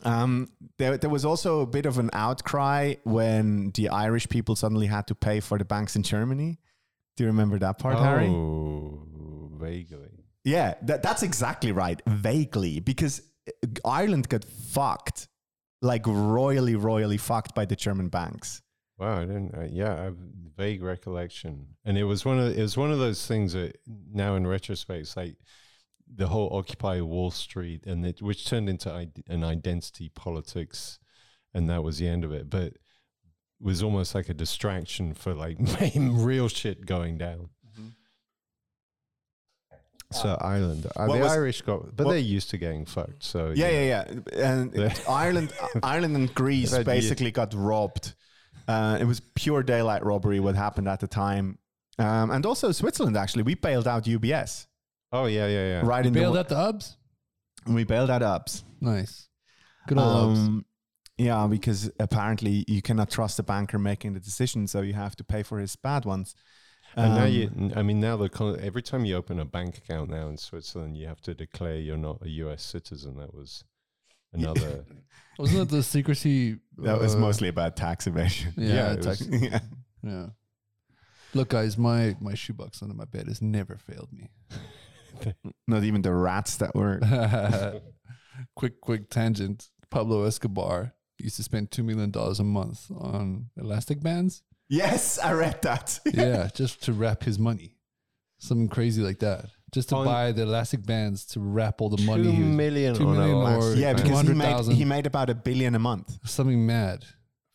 Um, 0.02 0.50
there, 0.78 0.96
there 0.98 1.10
was 1.10 1.24
also 1.24 1.60
a 1.60 1.66
bit 1.66 1.86
of 1.86 1.98
an 1.98 2.10
outcry 2.12 2.94
when 3.04 3.72
the 3.74 3.88
Irish 3.88 4.28
people 4.28 4.54
suddenly 4.54 4.86
had 4.86 5.06
to 5.08 5.14
pay 5.14 5.40
for 5.40 5.58
the 5.58 5.64
banks 5.64 5.96
in 5.96 6.02
Germany. 6.02 6.58
Do 7.16 7.24
you 7.24 7.28
remember 7.28 7.58
that 7.58 7.78
part, 7.78 7.98
Harry? 7.98 8.28
Oh, 8.28 9.00
vaguely. 9.58 10.10
Yeah, 10.44 10.74
that, 10.82 11.02
that's 11.02 11.22
exactly 11.22 11.72
right. 11.72 12.00
Vaguely, 12.06 12.78
because 12.78 13.22
Ireland 13.84 14.28
got 14.28 14.44
fucked, 14.44 15.28
like 15.86 16.06
royally, 16.06 16.76
royally 16.76 17.16
fucked 17.16 17.54
by 17.54 17.64
the 17.64 17.76
German 17.76 18.08
banks. 18.08 18.62
Wow, 18.98 19.18
I 19.18 19.24
didn't. 19.24 19.54
Uh, 19.54 19.66
yeah, 19.70 19.94
I 19.94 20.04
have 20.04 20.16
vague 20.56 20.82
recollection, 20.82 21.66
and 21.84 21.98
it 21.98 22.04
was 22.04 22.24
one 22.24 22.38
of 22.38 22.56
it 22.56 22.62
was 22.62 22.76
one 22.76 22.90
of 22.90 22.98
those 22.98 23.26
things 23.26 23.52
that 23.52 23.78
now 23.86 24.34
in 24.34 24.46
retrospect, 24.46 25.00
it's 25.00 25.16
like 25.16 25.36
the 26.12 26.28
whole 26.28 26.54
Occupy 26.56 27.00
Wall 27.02 27.30
Street, 27.30 27.86
and 27.86 28.06
it 28.06 28.22
which 28.22 28.46
turned 28.46 28.68
into 28.68 28.92
an 29.28 29.44
identity 29.44 30.08
politics, 30.08 30.98
and 31.52 31.68
that 31.68 31.82
was 31.82 31.98
the 31.98 32.08
end 32.08 32.24
of 32.24 32.32
it. 32.32 32.48
But 32.48 32.74
was 33.60 33.82
almost 33.82 34.14
like 34.14 34.28
a 34.28 34.34
distraction 34.34 35.14
for 35.14 35.34
like 35.34 35.58
real 35.96 36.48
shit 36.48 36.86
going 36.86 37.18
down. 37.18 37.50
So 40.12 40.38
Ireland, 40.40 40.86
uh, 40.96 41.06
the 41.06 41.18
was- 41.18 41.32
Irish 41.32 41.62
got, 41.62 41.96
but 41.96 42.06
what- 42.06 42.12
they're 42.12 42.20
used 42.20 42.50
to 42.50 42.58
getting 42.58 42.86
fucked. 42.86 43.22
So 43.24 43.52
Yeah, 43.54 43.68
yeah, 43.70 44.04
yeah. 44.34 44.44
And 44.44 44.92
Ireland, 45.08 45.52
Ireland 45.82 46.16
and 46.16 46.34
Greece 46.34 46.76
basically 46.78 47.30
got 47.32 47.52
robbed. 47.54 48.14
Uh, 48.68 48.98
it 49.00 49.04
was 49.04 49.20
pure 49.34 49.62
daylight 49.62 50.04
robbery. 50.04 50.40
What 50.40 50.54
happened 50.54 50.88
at 50.88 51.00
the 51.00 51.06
time, 51.06 51.58
um, 51.98 52.30
and 52.30 52.44
also 52.46 52.72
Switzerland. 52.72 53.16
Actually, 53.16 53.44
we 53.44 53.54
bailed 53.54 53.86
out 53.88 54.04
UBS 54.04 54.66
Oh 55.12 55.26
yeah, 55.26 55.46
yeah, 55.46 55.66
yeah. 55.66 55.80
right 55.84 56.04
in 56.04 56.12
Bailed 56.12 56.34
the. 56.36 56.40
out 56.40 56.48
the 56.48 56.54
UBS? 56.56 56.96
We 57.66 57.84
bailed 57.84 58.10
out 58.10 58.22
UBS. 58.22 58.64
Nice. 58.80 59.28
Good 59.86 59.98
old 59.98 60.36
UBS. 60.36 60.46
Um, 60.46 60.64
yeah, 61.18 61.46
because 61.48 61.90
apparently 61.98 62.64
you 62.68 62.82
cannot 62.82 63.10
trust 63.10 63.38
the 63.38 63.42
banker 63.42 63.78
making 63.78 64.12
the 64.14 64.20
decision, 64.20 64.66
so 64.66 64.82
you 64.82 64.92
have 64.92 65.16
to 65.16 65.24
pay 65.24 65.42
for 65.42 65.58
his 65.58 65.74
bad 65.76 66.04
ones. 66.04 66.34
And 66.96 67.14
now 67.14 67.24
Um, 67.24 67.30
you, 67.30 67.72
I 67.76 67.82
mean, 67.82 68.00
now 68.00 68.16
the 68.16 68.58
every 68.62 68.82
time 68.82 69.04
you 69.04 69.16
open 69.16 69.38
a 69.38 69.44
bank 69.44 69.76
account 69.78 70.08
now 70.10 70.28
in 70.28 70.38
Switzerland, 70.38 70.96
you 70.96 71.06
have 71.06 71.20
to 71.22 71.34
declare 71.34 71.76
you're 71.76 71.96
not 71.98 72.22
a 72.22 72.28
U.S. 72.44 72.62
citizen. 72.64 73.18
That 73.18 73.34
was 73.34 73.64
another. 74.32 74.84
Wasn't 75.38 75.60
it 75.60 75.68
the 75.68 75.82
secrecy? 75.82 76.56
that 76.78 76.98
was 76.98 77.14
uh, 77.14 77.18
mostly 77.18 77.48
about 77.48 77.76
tax 77.76 78.06
evasion. 78.06 78.54
Yeah. 78.56 78.74
Yeah, 78.92 78.96
tax- 78.96 79.20
was- 79.26 79.42
yeah. 79.42 79.58
yeah. 80.02 80.26
Look, 81.34 81.50
guys, 81.50 81.76
my 81.76 82.16
my 82.20 82.32
shoebox 82.34 82.80
under 82.82 82.94
my 82.94 83.04
bed 83.04 83.26
has 83.28 83.42
never 83.42 83.76
failed 83.76 84.08
me. 84.12 84.30
Not 85.66 85.84
even 85.84 86.00
the 86.02 86.12
rats 86.12 86.56
that 86.56 86.74
were. 86.74 87.80
quick, 88.54 88.80
quick 88.80 89.10
tangent. 89.10 89.68
Pablo 89.90 90.24
Escobar 90.24 90.92
used 91.18 91.36
to 91.36 91.42
spend 91.42 91.70
two 91.70 91.82
million 91.82 92.10
dollars 92.10 92.40
a 92.40 92.44
month 92.44 92.90
on 92.90 93.50
elastic 93.56 94.00
bands. 94.02 94.42
Yes, 94.68 95.18
I 95.18 95.32
read 95.32 95.62
that. 95.62 96.00
yeah, 96.12 96.48
just 96.54 96.82
to 96.84 96.92
wrap 96.92 97.22
his 97.22 97.38
money. 97.38 97.72
something 98.38 98.68
crazy 98.68 99.02
like 99.02 99.18
that, 99.20 99.46
just 99.72 99.88
to 99.90 99.96
On- 99.96 100.04
buy 100.06 100.32
the 100.32 100.42
elastic 100.42 100.84
bands 100.84 101.24
to 101.26 101.40
wrap 101.40 101.80
all 101.80 101.88
the 101.88 102.02
money. 102.02 102.24
Two 102.24 102.30
he 102.32 102.42
was- 102.42 102.56
million 102.56 102.94
two 102.94 103.06
on 103.08 103.16
million 103.16 103.36
a 103.36 103.38
or- 103.38 103.42
elastic 103.54 103.78
Yeah, 103.80 103.92
because 103.94 104.08
he 104.22 104.28
made 104.34 104.34
200,000. 104.34 104.74
he 104.76 104.84
made 104.84 105.06
about 105.06 105.30
a 105.30 105.34
billion 105.34 105.74
a 105.74 105.78
month. 105.78 106.18
something 106.24 106.64
mad. 106.66 107.04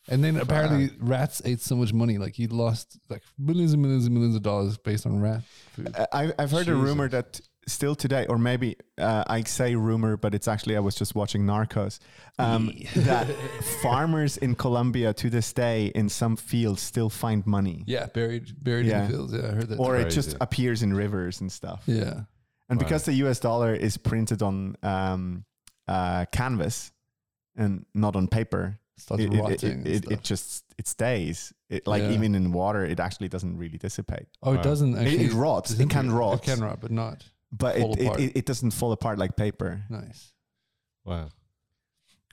And 0.08 0.22
then 0.24 0.36
apparently 0.36 0.90
rats 0.98 1.40
ate 1.44 1.60
so 1.60 1.76
much 1.76 1.92
money, 1.92 2.18
like 2.18 2.34
he 2.34 2.48
lost 2.48 2.98
like 3.08 3.22
millions 3.38 3.72
and 3.72 3.80
millions 3.82 4.04
and 4.06 4.12
millions 4.14 4.34
of 4.34 4.42
dollars 4.42 4.76
based 4.76 5.06
on 5.06 5.20
rat 5.20 5.42
food. 5.74 5.94
Uh, 5.96 6.06
I, 6.12 6.32
I've 6.40 6.50
heard 6.50 6.66
a 6.66 6.74
rumor 6.74 7.08
that 7.08 7.40
still 7.66 7.94
today, 7.94 8.26
or 8.28 8.38
maybe 8.38 8.76
uh, 8.98 9.24
I 9.26 9.42
say 9.44 9.74
rumor, 9.76 10.16
but 10.16 10.34
it's 10.34 10.48
actually 10.48 10.76
I 10.76 10.80
was 10.80 10.94
just 10.94 11.14
watching 11.14 11.42
Narcos. 11.42 11.98
Um, 12.38 12.72
that 12.96 13.28
farmers 13.82 14.36
in 14.36 14.54
Colombia 14.54 15.12
to 15.14 15.30
this 15.30 15.52
day 15.52 15.86
in 15.94 16.08
some 16.08 16.36
fields 16.36 16.82
still 16.82 17.08
find 17.10 17.46
money, 17.46 17.84
Yeah, 17.86 18.06
buried 18.06 18.62
buried 18.62 18.86
Yeah. 18.86 19.04
in 19.04 19.10
the 19.10 19.16
fields. 19.16 19.32
Yeah, 19.32 19.40
I 19.40 19.52
heard 19.54 19.68
that. 19.68 19.78
or 19.78 19.96
it 19.96 20.10
just 20.10 20.36
appears 20.40 20.82
in 20.82 20.92
rivers 20.94 21.40
and 21.40 21.50
stuff. 21.52 21.82
yeah, 21.86 22.22
And 22.68 22.80
Wow. 22.80 22.86
because 22.86 23.04
the 23.04 23.12
U.S. 23.24 23.38
dollar 23.40 23.74
is 23.74 23.96
printed 23.96 24.42
on 24.42 24.76
um, 24.82 25.44
uh, 25.88 26.24
canvas 26.32 26.90
and 27.56 27.84
not 27.94 28.16
on 28.16 28.28
paper, 28.28 28.78
it, 29.10 29.20
it- 29.20 29.38
rotting. 29.38 29.86
it, 29.86 30.10
it, 30.10 30.22
just 30.22 30.64
it 30.78 30.86
stays. 30.88 31.52
It, 31.68 31.86
like 31.86 32.02
Yeah. 32.02 32.12
even 32.12 32.34
in 32.34 32.52
water, 32.52 32.84
it 32.84 32.98
actually 33.00 33.28
doesn't 33.28 33.56
really 33.56 33.78
dissipate. 33.78 34.26
oh, 34.42 34.52
it 34.54 34.62
doesn't 34.62 34.94
It, 34.96 35.00
actually. 35.02 35.24
it 35.26 35.32
rots. 35.32 35.70
It 35.78 35.90
can 35.90 36.10
rot, 36.10 36.34
It 36.38 36.42
can 36.50 36.60
rot, 36.60 36.80
but 36.80 36.90
not 36.90 37.24
but 37.52 37.76
it, 37.76 37.98
it, 37.98 38.20
it, 38.20 38.32
it 38.36 38.46
doesn't 38.46 38.70
fall 38.72 38.92
apart 38.92 39.18
like 39.18 39.36
paper. 39.36 39.82
nice. 39.90 40.32
Wow. 41.04 41.28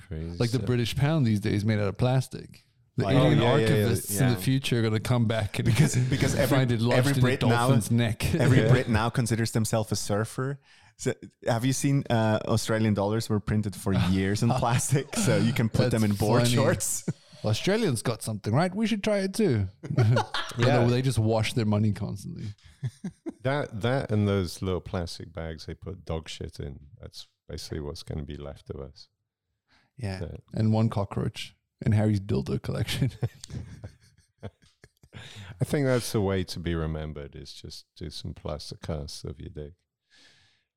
Crazy. 0.08 0.38
Like 0.38 0.51
the. 0.51 0.60
British 0.60 0.95
pound 0.95 1.25
these 1.25 1.39
days, 1.39 1.65
made 1.65 1.79
out 1.79 1.88
of 1.88 1.97
plastic. 1.97 2.63
The 2.97 3.05
Like- 3.05 3.15
alien 3.15 3.39
Oh, 3.39 3.55
yeah, 3.55 3.67
yeah, 3.67 3.67
yeah, 3.75 3.86
archivists 3.88 4.21
in 4.21 4.29
the 4.29 4.36
future 4.36 4.79
are 4.79 4.82
going 4.82 4.93
to 4.93 4.99
come 4.99 5.25
back 5.25 5.60
and 5.60 5.65
Because- 5.71 5.95
because 5.95 6.36
every- 6.36 6.58
find 6.58 6.71
it 6.71 6.82
lodged 6.82 6.97
every 6.99 7.13
in 7.13 7.19
Brit 7.21 7.43
a 7.43 7.47
now- 7.47 7.79
neck. 7.91 8.34
Every 8.36 8.58
Yeah. 8.63 8.71
Brit 8.71 8.89
now 8.89 9.10
considers 9.10 9.51
themselves 9.51 9.91
a 9.91 9.95
surfer. 9.95 10.60
So, 10.97 11.13
have 11.47 11.63
you 11.63 11.71
seen 11.71 12.03
uh, 12.10 12.39
Australian 12.45 12.93
dollars 12.93 13.29
were 13.29 13.39
printed 13.39 13.73
for 13.73 13.93
years 13.93 14.43
in 14.43 14.49
plastic, 14.49 15.15
so 15.15 15.38
you 15.38 15.53
can 15.53 15.69
put 15.69 15.91
them 15.91 16.03
in 16.03 16.12
board 16.13 16.41
funny. 16.41 16.53
shorts. 16.55 17.05
Australians 17.45 18.02
got 18.02 18.21
something 18.21 18.54
right. 18.54 18.73
We 18.73 18.88
should 18.88 19.04
try 19.04 19.19
it 19.19 19.34
too. 19.34 19.67
yeah, 19.97 20.23
Yeah. 20.58 20.86
they 20.86 21.02
just 21.02 21.19
wash 21.19 21.54
their 21.54 21.65
money 21.65 21.91
constantly. 21.93 22.47
that 23.43 23.82
that 23.82 24.12
and 24.12 24.28
those 24.28 24.62
little 24.62 24.82
plastic 24.82 25.34
bags 25.34 25.65
they 25.65 25.73
put 25.73 26.06
dog 26.06 26.28
shit 26.30 26.60
in. 26.60 26.80
That's 27.02 27.28
basically 27.47 27.80
what's 27.80 28.04
going 28.04 28.19
to 28.19 28.25
be 28.25 28.38
left 28.38 28.69
of 28.69 28.80
us. 28.82 29.08
Yeah, 29.97 30.19
That- 30.19 30.41
and 30.54 30.73
one 30.73 30.89
cockroach 30.89 31.56
in 31.86 31.93
Harry's 31.93 32.19
dildo 32.19 32.62
collection. 32.62 33.12
I 35.62 35.65
think 35.65 35.86
that's 35.86 36.12
the 36.13 36.21
way 36.21 36.43
to 36.45 36.60
be 36.60 36.75
remembered. 36.75 37.36
Is 37.36 37.52
just 37.52 37.86
do 37.97 38.10
some 38.10 38.34
plastic 38.34 38.82
casts 38.82 39.23
of 39.25 39.39
your 39.39 39.49
dick, 39.49 39.73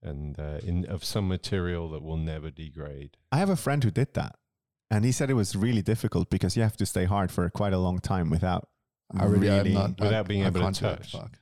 and 0.03 0.39
uh, 0.41 0.59
in 0.65 0.85
of 0.87 1.05
some 1.05 1.29
material 1.29 1.89
that 1.91 2.03
will 2.03 2.17
never 2.17 2.51
degrade. 2.51 3.17
I 3.31 3.39
have 3.39 3.51
a 3.51 3.57
friend 3.57 3.85
who 3.85 3.91
did 3.93 4.15
that, 4.15 4.37
and 4.93 5.05
he 5.05 5.11
said 5.13 5.31
it 5.31 5.35
was 5.35 5.57
really 5.57 5.83
difficult 5.83 6.31
because 6.31 6.57
you 6.57 6.63
have 6.63 6.77
to 6.77 6.87
stay 6.87 7.05
hard 7.07 7.31
for 7.33 7.49
quite 7.51 7.73
a 7.73 7.79
long 7.79 7.99
time 7.99 8.31
without 8.31 8.69
I 9.19 9.25
really, 9.25 9.49
really. 9.49 9.73
not 9.75 9.99
Without 10.01 10.29
being 10.29 10.45
I 10.45 10.47
able 10.47 10.61
to 10.61 10.65
can't 10.67 10.77
do 10.77 10.83
that, 10.87 10.97
touch. 10.99 11.13
fuck. 11.13 11.39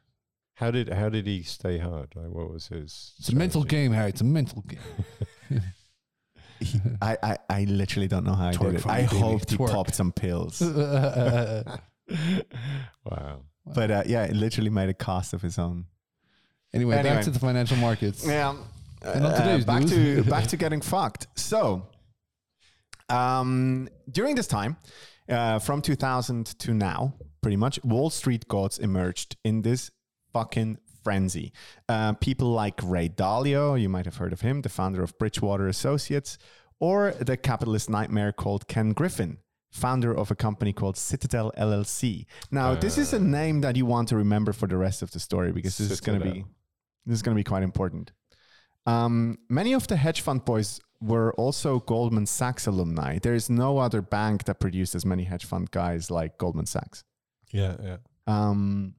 How 0.55 0.71
did 0.71 0.89
how 0.91 1.09
did 1.09 1.27
he 1.27 1.43
stay 1.43 1.79
hard? 1.79 2.09
Like 2.15 2.29
what 2.31 2.51
was 2.53 2.69
his? 2.69 3.13
It's 3.19 3.29
a 3.31 3.35
mental 3.37 3.65
game, 3.65 3.93
Harry. 3.93 4.11
It's 4.11 4.21
a 4.21 4.25
mental 4.25 4.63
game. 4.63 4.79
he- 6.61 6.81
I, 7.01 7.17
I, 7.23 7.37
I 7.49 7.65
literally 7.65 8.09
don't 8.09 8.25
know 8.25 8.35
how 8.35 8.51
he 8.51 8.57
Twerk 8.59 8.73
did 8.73 8.81
it. 8.81 8.87
I 8.87 9.01
me, 9.03 9.07
hoped 9.07 9.51
he 9.51 9.57
twerk. 9.57 9.71
popped 9.73 9.95
some 9.95 10.13
pills, 10.13 10.61
wow. 13.05 13.41
but 13.67 13.91
uh, 13.91 14.03
yeah, 14.07 14.27
he 14.27 14.35
literally 14.35 14.71
made 14.71 14.89
a 14.89 14.95
cast 14.95 15.33
of 15.33 15.43
his 15.43 15.59
own. 15.59 15.87
anyway, 16.75 16.97
Anyway. 16.97 17.15
back 17.17 17.25
to 17.25 17.31
the 17.31 17.39
financial 17.39 17.77
markets. 17.79 18.27
Yeah. 18.27 18.57
And 19.03 19.25
on 19.25 19.33
Uh, 19.33 19.39
today's 19.39 19.65
back 19.65 19.83
news. 19.85 20.25
to 20.25 20.31
back 20.37 20.47
to 20.49 20.57
getting 20.59 20.83
fucked. 20.83 21.27
So, 21.35 21.87
um, 23.11 23.89
during 24.11 24.35
this 24.37 24.47
time, 24.47 24.77
uh, 25.29 25.59
from 25.59 25.83
2000 25.83 26.47
to 26.59 26.75
now, 26.75 27.15
pretty 27.43 27.57
much, 27.57 27.83
Wall 27.85 28.11
Street 28.11 28.49
gods 28.49 28.79
emerged 28.79 29.37
in 29.45 29.63
this 29.63 29.91
fucking 30.33 30.79
frenzy. 31.03 31.53
Uh, 31.89 32.13
people 32.15 32.49
like 32.53 32.81
Ray 32.83 33.09
Dalio, 33.09 33.81
you 33.81 33.89
might 33.89 34.05
have 34.05 34.17
heard 34.17 34.33
of 34.33 34.41
him, 34.43 34.63
the 34.63 34.69
founder 34.69 35.03
of 35.03 35.17
Bridgewater 35.19 35.67
Associates, 35.69 36.39
or 36.79 37.13
the 37.13 37.37
capitalist 37.37 37.89
nightmare 37.91 38.33
called 38.33 38.69
Ken 38.69 38.93
Griffin. 38.93 39.39
Founder 39.73 40.13
of 40.13 40.33
a 40.33 40.35
company 40.35 40.73
called 40.73 40.97
Citadel 40.97 41.53
LLC. 41.57 42.27
Now, 42.51 42.75
this 42.75 42.99
is 42.99 43.13
a 43.13 43.19
Uh. 43.19 43.21
name 43.21 43.61
that 43.61 43.77
you 43.77 43.87
want 43.87 44.09
to 44.09 44.17
remember 44.17 44.53
for 44.53 44.67
the 44.67 44.77
rest 44.77 45.01
of 45.01 45.13
the 45.13 45.21
story 45.21 45.53
because 45.53 45.79
this 45.79 45.93
is 45.93 46.01
going 46.01 46.19
to 46.19 46.25
be 46.25 46.45
this 47.07 47.15
is 47.15 47.23
going 47.23 47.37
to 47.37 47.39
be 47.39 47.45
quite 47.45 47.63
important. 47.63 48.11
Um, 48.85 49.39
many 49.49 49.73
of 49.73 49.87
the 49.87 49.97
hedge 49.97 50.23
fund 50.23 50.45
boys 50.45 50.81
were 51.01 51.33
also 51.35 51.81
Goldman 51.81 52.27
Sachs 52.27 52.67
alumni. 52.67 53.19
There 53.19 53.35
is 53.35 53.49
no 53.49 53.79
other 53.79 54.03
bank 54.03 54.45
that 54.45 54.61
produced 54.61 54.95
as 54.95 55.05
many 55.05 55.25
hedge 55.25 55.45
fund 55.45 55.71
guys 55.71 56.11
like 56.11 56.39
Goldman 56.39 56.67
Sachs. 56.67 57.05
Yeah, 57.53 57.77
yeah. 57.83 57.97
Um, 58.27 58.95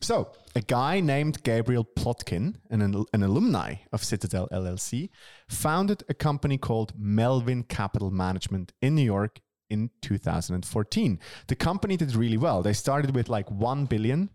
so, 0.00 0.32
a 0.54 0.60
guy 0.60 1.00
named 1.00 1.42
Gabriel 1.44 1.84
Plotkin, 1.84 2.56
an, 2.68 2.82
an 2.82 3.22
alumni 3.22 3.76
of 3.90 4.04
Citadel 4.04 4.48
LLC, 4.52 5.08
founded 5.48 6.02
a 6.08 6.14
company 6.14 6.58
called 6.58 6.92
Melvin 6.94 7.62
Capital 7.62 8.10
Management 8.10 8.72
in 8.82 8.94
New 8.96 9.02
York 9.02 9.40
in 9.70 9.90
2014. 10.02 11.18
The 11.46 11.56
company 11.56 11.96
did 11.96 12.14
really 12.14 12.36
well. 12.36 12.62
They 12.62 12.74
started 12.74 13.14
with 13.14 13.30
like 13.30 13.50
1 13.50 13.86
billion, 13.86 14.28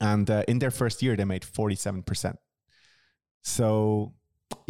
and 0.00 0.30
uh, 0.30 0.44
in 0.48 0.60
their 0.60 0.70
first 0.70 1.02
year, 1.02 1.14
they 1.14 1.26
made 1.26 1.42
47%. 1.42 2.36
So, 3.42 4.14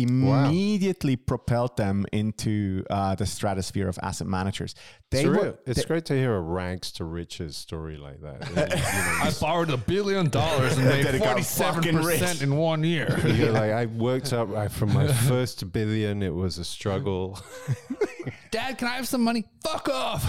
immediately 0.02 1.16
propelled 1.16 1.76
them 1.76 2.06
into 2.12 2.84
uh, 2.90 3.14
the 3.14 3.26
stratosphere 3.26 3.88
of 3.88 3.98
asset 4.02 4.26
managers. 4.26 4.74
They 5.10 5.24
it's 5.24 5.28
were, 5.28 5.58
it's 5.66 5.80
they- 5.82 5.86
great 5.88 6.04
to 6.06 6.14
hear 6.14 6.36
a 6.36 6.40
rags 6.40 6.92
to 6.92 7.04
riches 7.04 7.56
story 7.56 7.96
like 7.96 8.20
that. 8.20 8.48
You 8.48 8.54
know, 8.54 8.62
I 9.28 9.32
borrowed 9.40 9.70
a 9.70 9.76
billion 9.76 10.28
dollars 10.30 10.78
and 10.78 10.86
made 10.88 11.04
it 11.04 11.18
forty 11.18 11.42
seven 11.42 11.82
percent 11.82 12.42
in 12.42 12.54
one 12.56 12.84
year. 12.84 13.08
know, 13.24 13.28
you're 13.30 13.50
like 13.62 13.72
I 13.72 13.86
worked 13.86 14.32
up 14.32 14.54
I, 14.54 14.68
from 14.68 14.94
my 14.94 15.08
first 15.08 15.72
billion. 15.72 16.22
It 16.22 16.32
was 16.32 16.58
a 16.58 16.64
struggle. 16.64 17.40
Dad, 18.52 18.78
can 18.78 18.86
I 18.86 18.92
have 18.92 19.08
some 19.08 19.22
money? 19.22 19.44
Fuck 19.64 19.88
off! 19.88 20.24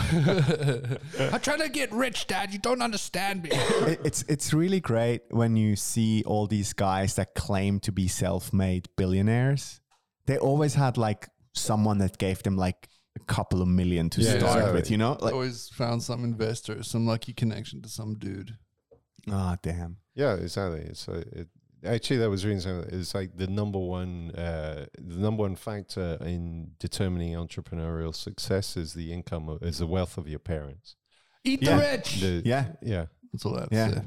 I'm 1.19 1.39
trying 1.41 1.59
to 1.59 1.69
get 1.69 1.91
rich, 1.91 2.25
Dad. 2.25 2.51
You 2.51 2.57
don't 2.59 2.81
understand 2.81 3.43
me. 3.43 3.49
it- 3.51 3.99
it's 4.03 4.23
it's 4.27 4.51
really 4.51 4.79
great 4.79 5.21
when 5.29 5.55
you 5.55 5.75
see 5.75 6.23
all 6.25 6.47
these 6.47 6.73
guys 6.73 7.15
that 7.17 7.35
claim 7.35 7.79
to 7.81 7.91
be 7.91 8.07
self-made 8.07 8.89
billionaires. 8.97 9.79
They 10.25 10.37
always 10.39 10.73
had 10.73 10.97
like 10.97 11.29
someone 11.53 11.99
that 11.99 12.17
gave 12.17 12.41
them 12.43 12.57
like 12.57 12.87
a 13.15 13.19
couple 13.25 13.61
of 13.61 13.67
million 13.67 14.09
to 14.11 14.21
Yeah, 14.21 14.37
start 14.39 14.43
exactly. 14.57 14.73
with, 14.73 14.91
you 14.91 14.97
know? 14.97 15.17
Like, 15.19 15.33
Always 15.33 15.69
found 15.69 16.01
some 16.03 16.23
investor, 16.23 16.81
some 16.83 17.05
lucky 17.05 17.33
connection 17.33 17.81
to 17.81 17.89
some 17.89 18.15
dude. 18.15 18.55
oh 19.29 19.55
damn. 19.61 19.97
yeah, 20.15 20.35
exactly. 20.35 20.81
It's 20.81 21.07
a, 21.07 21.17
it, 21.39 21.47
actually 21.83 22.17
that 22.17 22.29
was 22.29 22.45
reading 22.45 22.61
something. 22.61 22.99
It's 22.99 23.13
like 23.13 23.35
the 23.35 23.47
number 23.47 23.79
one 23.79 24.31
uh, 24.31 24.85
the 24.97 25.17
number 25.19 25.41
one 25.43 25.55
factor 25.55 26.17
in 26.21 26.71
determining 26.79 27.33
entrepreneurial 27.33 28.15
success 28.15 28.77
is 28.77 28.93
the 28.93 29.11
income 29.11 29.49
of, 29.49 29.61
is 29.63 29.79
the 29.79 29.87
wealth 29.87 30.17
of 30.17 30.27
your 30.27 30.39
parents. 30.39 30.95
Eat 31.43 31.61
Yeah. 31.63 31.75
the 31.75 31.81
rich. 31.81 32.21
The, 32.21 32.41
Yeah. 32.45 32.65
yeah. 32.81 33.05
That's 33.33 33.45
all 33.45 33.57
I 33.57 33.61
have 33.61 33.69
to 33.69 33.75
Yeah. 33.75 33.89
say. 33.91 34.01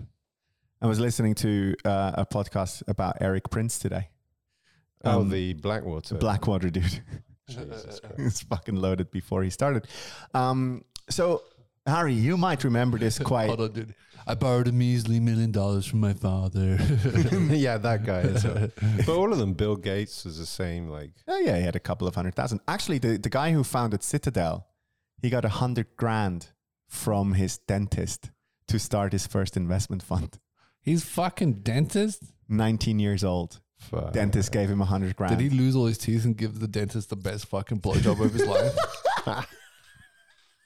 I 0.83 0.87
was 0.87 1.01
listening 1.01 1.35
to 1.37 1.75
uh, 1.85 2.13
a 2.15 2.27
podcast 2.27 2.83
about 2.89 3.17
Erik 3.21 3.49
Prince 3.51 3.79
today. 3.79 4.09
Oh, 5.05 5.21
Um, 5.21 5.29
the 5.31 5.53
Blackwater. 5.55 6.15
Blackwater 6.17 6.71
dude. 6.71 7.03
Jesus 7.49 8.01
it's 8.19 8.43
fucking 8.43 8.77
loaded 8.77 9.11
before 9.11 9.43
he 9.43 9.51
started. 9.51 9.87
Um, 10.33 10.85
so 11.11 11.43
Harry, 11.87 12.15
you 12.15 12.37
might 12.37 12.65
remember 12.65 12.99
this 12.99 13.19
quite 13.25 13.49
Hold 13.49 13.61
on, 13.61 13.73
dude. 13.73 13.95
I 14.27 14.35
borrowed 14.35 14.69
a 14.69 14.73
measly 14.73 15.21
million 15.21 15.53
dollars 15.53 15.85
from 15.85 16.01
my 16.01 16.15
father. 16.15 16.79
yeah, 17.51 17.77
that 17.77 18.05
guy. 18.07 18.21
Is 18.21 18.45
a, 18.47 18.73
but 19.05 19.15
all 19.15 19.31
of 19.31 19.39
them, 19.39 19.53
Bill 19.53 19.77
Gates 19.77 20.25
was 20.25 20.39
the 20.39 20.47
same. 20.47 20.89
Like, 20.89 21.11
Oh 21.29 21.39
yeah, 21.39 21.59
he 21.59 21.63
had 21.63 21.77
a 21.77 21.81
couple 21.81 22.09
of 22.09 22.15
hundred 22.15 22.35
thousand. 22.35 22.61
Actually, 22.67 22.99
the, 22.99 23.19
the 23.19 23.29
guy 23.29 23.53
who 23.53 23.63
founded 23.63 24.03
Citadel, 24.03 24.67
he 25.21 25.29
got 25.29 25.45
a 25.45 25.51
hundred 25.51 25.89
grand 25.97 26.53
from 26.89 27.35
his 27.35 27.59
dentist 27.59 28.31
to 28.69 28.79
start 28.79 29.13
his 29.13 29.27
first 29.27 29.57
investment 29.57 30.03
fund. 30.03 30.39
He's 30.81 31.05
fucking 31.05 31.61
dentist. 31.61 32.23
Nineteen 32.49 32.99
years 32.99 33.25
old. 33.25 33.61
Fuck. 33.79 34.13
Dentist 34.13 34.53
gave 34.53 34.69
him 34.71 34.81
a 34.81 34.85
hundred 34.85 35.17
grand. 35.17 35.37
Did 35.37 35.51
he 35.53 35.57
lose 35.57 35.77
all 35.77 35.87
his 35.87 35.99
teeth 35.99 36.25
and 36.25 36.37
give 36.37 36.61
the 36.61 36.69
dentist 36.69 37.11
the 37.11 37.17
best 37.17 37.47
fucking 37.47 37.81
blowjob 37.81 38.21
of 38.25 38.33
his 38.33 38.47
life? 38.47 38.77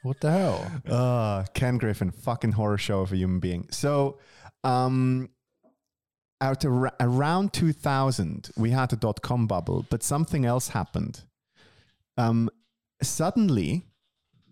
what 0.02 0.20
the 0.20 0.30
hell? 0.30 0.70
Uh, 0.88 1.44
Ken 1.54 1.78
Griffin, 1.78 2.10
fucking 2.10 2.52
horror 2.52 2.78
show 2.78 3.00
of 3.00 3.12
a 3.12 3.16
human 3.16 3.40
being. 3.40 3.68
So, 3.70 4.18
um, 4.64 5.30
out 6.40 6.64
ar- 6.64 6.94
around 7.00 7.52
2000, 7.52 8.50
we 8.56 8.70
had 8.70 8.90
the 8.90 8.96
dot 8.96 9.22
com 9.22 9.46
bubble, 9.46 9.86
but 9.90 10.02
something 10.02 10.44
else 10.44 10.68
happened. 10.68 11.24
Um, 12.16 12.50
suddenly, 13.02 13.84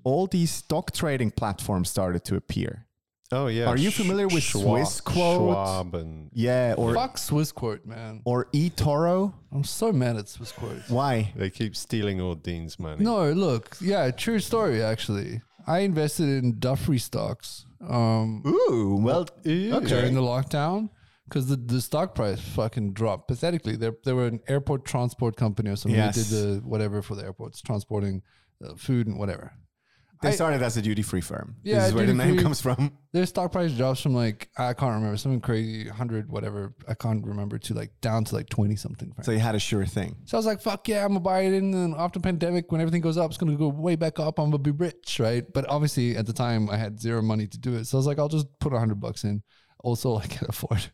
all 0.04 0.26
these 0.26 0.50
stock 0.50 0.92
trading 0.92 1.32
platforms 1.32 1.88
started 1.90 2.24
to 2.26 2.36
appear. 2.36 2.85
Oh 3.32 3.48
yeah. 3.48 3.66
Are 3.66 3.76
you 3.76 3.90
familiar 3.90 4.28
with 4.28 4.42
Schwab- 4.42 4.86
Swissquote? 4.86 5.36
Schwab 5.36 5.94
and 5.94 6.30
Yeah, 6.32 6.74
or 6.76 6.94
Fuck 6.94 7.16
Swissquote, 7.16 7.84
man. 7.84 8.22
or 8.24 8.46
eToro. 8.52 9.34
I'm 9.52 9.64
so 9.64 9.92
mad 9.92 10.16
at 10.16 10.26
Swissquote. 10.26 10.88
Why? 10.90 11.32
they 11.36 11.50
keep 11.50 11.74
stealing 11.74 12.20
all 12.20 12.34
Dean's 12.36 12.78
money. 12.78 13.02
No, 13.04 13.32
look, 13.32 13.76
yeah, 13.80 14.10
true 14.10 14.38
story. 14.38 14.82
Actually, 14.82 15.42
I 15.66 15.80
invested 15.80 16.28
in 16.44 16.54
Dufry 16.54 17.00
stocks 17.00 17.66
um, 17.80 18.42
Ooh, 18.46 18.98
well, 19.00 19.26
okay. 19.40 19.70
during 19.86 20.14
the 20.14 20.20
lockdown 20.20 20.90
because 21.28 21.48
the, 21.48 21.56
the 21.56 21.80
stock 21.80 22.14
price 22.14 22.40
fucking 22.40 22.92
dropped 22.92 23.28
pathetically. 23.28 23.76
They 23.76 23.90
they 24.04 24.12
were 24.12 24.26
an 24.26 24.40
airport 24.48 24.84
transport 24.84 25.36
company 25.36 25.70
or 25.70 25.76
something. 25.76 25.98
Yes. 25.98 26.14
They 26.16 26.22
did 26.22 26.60
the 26.60 26.66
whatever 26.66 27.02
for 27.02 27.14
the 27.16 27.24
airports, 27.24 27.60
transporting 27.60 28.22
uh, 28.64 28.74
food 28.76 29.06
and 29.08 29.18
whatever. 29.18 29.52
They 30.22 30.30
I- 30.30 30.32
started 30.32 30.62
as 30.62 30.76
a 30.76 30.82
duty 30.82 31.02
free 31.02 31.20
firm. 31.20 31.56
Yeah, 31.62 31.80
this 31.80 31.88
is 31.88 31.94
where 31.94 32.06
the 32.06 32.14
name 32.14 32.38
comes 32.38 32.60
from. 32.60 32.92
Their 33.12 33.26
stock 33.26 33.52
price 33.52 33.72
drops 33.72 34.00
from 34.00 34.14
like 34.14 34.48
I 34.56 34.72
can't 34.74 34.94
remember 34.94 35.16
something 35.16 35.40
crazy, 35.40 35.88
hundred 35.88 36.30
whatever 36.30 36.74
I 36.88 36.94
can't 36.94 37.24
remember 37.24 37.58
to 37.58 37.74
like 37.74 37.92
down 38.00 38.24
to 38.24 38.34
like 38.34 38.48
twenty 38.48 38.76
something. 38.76 39.12
So 39.22 39.32
you 39.32 39.38
had 39.38 39.54
a 39.54 39.58
sure 39.58 39.84
thing. 39.86 40.16
So 40.24 40.36
I 40.36 40.38
was 40.38 40.46
like, 40.46 40.60
fuck 40.60 40.88
yeah, 40.88 41.02
I'm 41.02 41.08
gonna 41.08 41.20
buy 41.20 41.40
it 41.42 41.52
in. 41.52 41.72
And 41.74 41.94
after 41.96 42.18
pandemic, 42.20 42.72
when 42.72 42.80
everything 42.80 43.02
goes 43.02 43.16
up, 43.18 43.30
it's 43.30 43.38
gonna 43.38 43.56
go 43.56 43.68
way 43.68 43.96
back 43.96 44.18
up. 44.18 44.38
I'm 44.38 44.46
gonna 44.50 44.58
be 44.58 44.70
rich, 44.70 45.18
right? 45.20 45.44
But 45.52 45.68
obviously, 45.68 46.16
at 46.16 46.26
the 46.26 46.32
time, 46.32 46.70
I 46.70 46.76
had 46.76 47.00
zero 47.00 47.22
money 47.22 47.46
to 47.46 47.58
do 47.58 47.74
it. 47.74 47.86
So 47.86 47.96
I 47.96 48.00
was 48.00 48.06
like, 48.06 48.18
I'll 48.18 48.28
just 48.28 48.46
put 48.58 48.72
a 48.72 48.78
hundred 48.78 49.00
bucks 49.00 49.24
in. 49.24 49.42
Also, 49.80 50.16
I 50.24 50.26
can 50.26 50.46
afford 50.48 50.86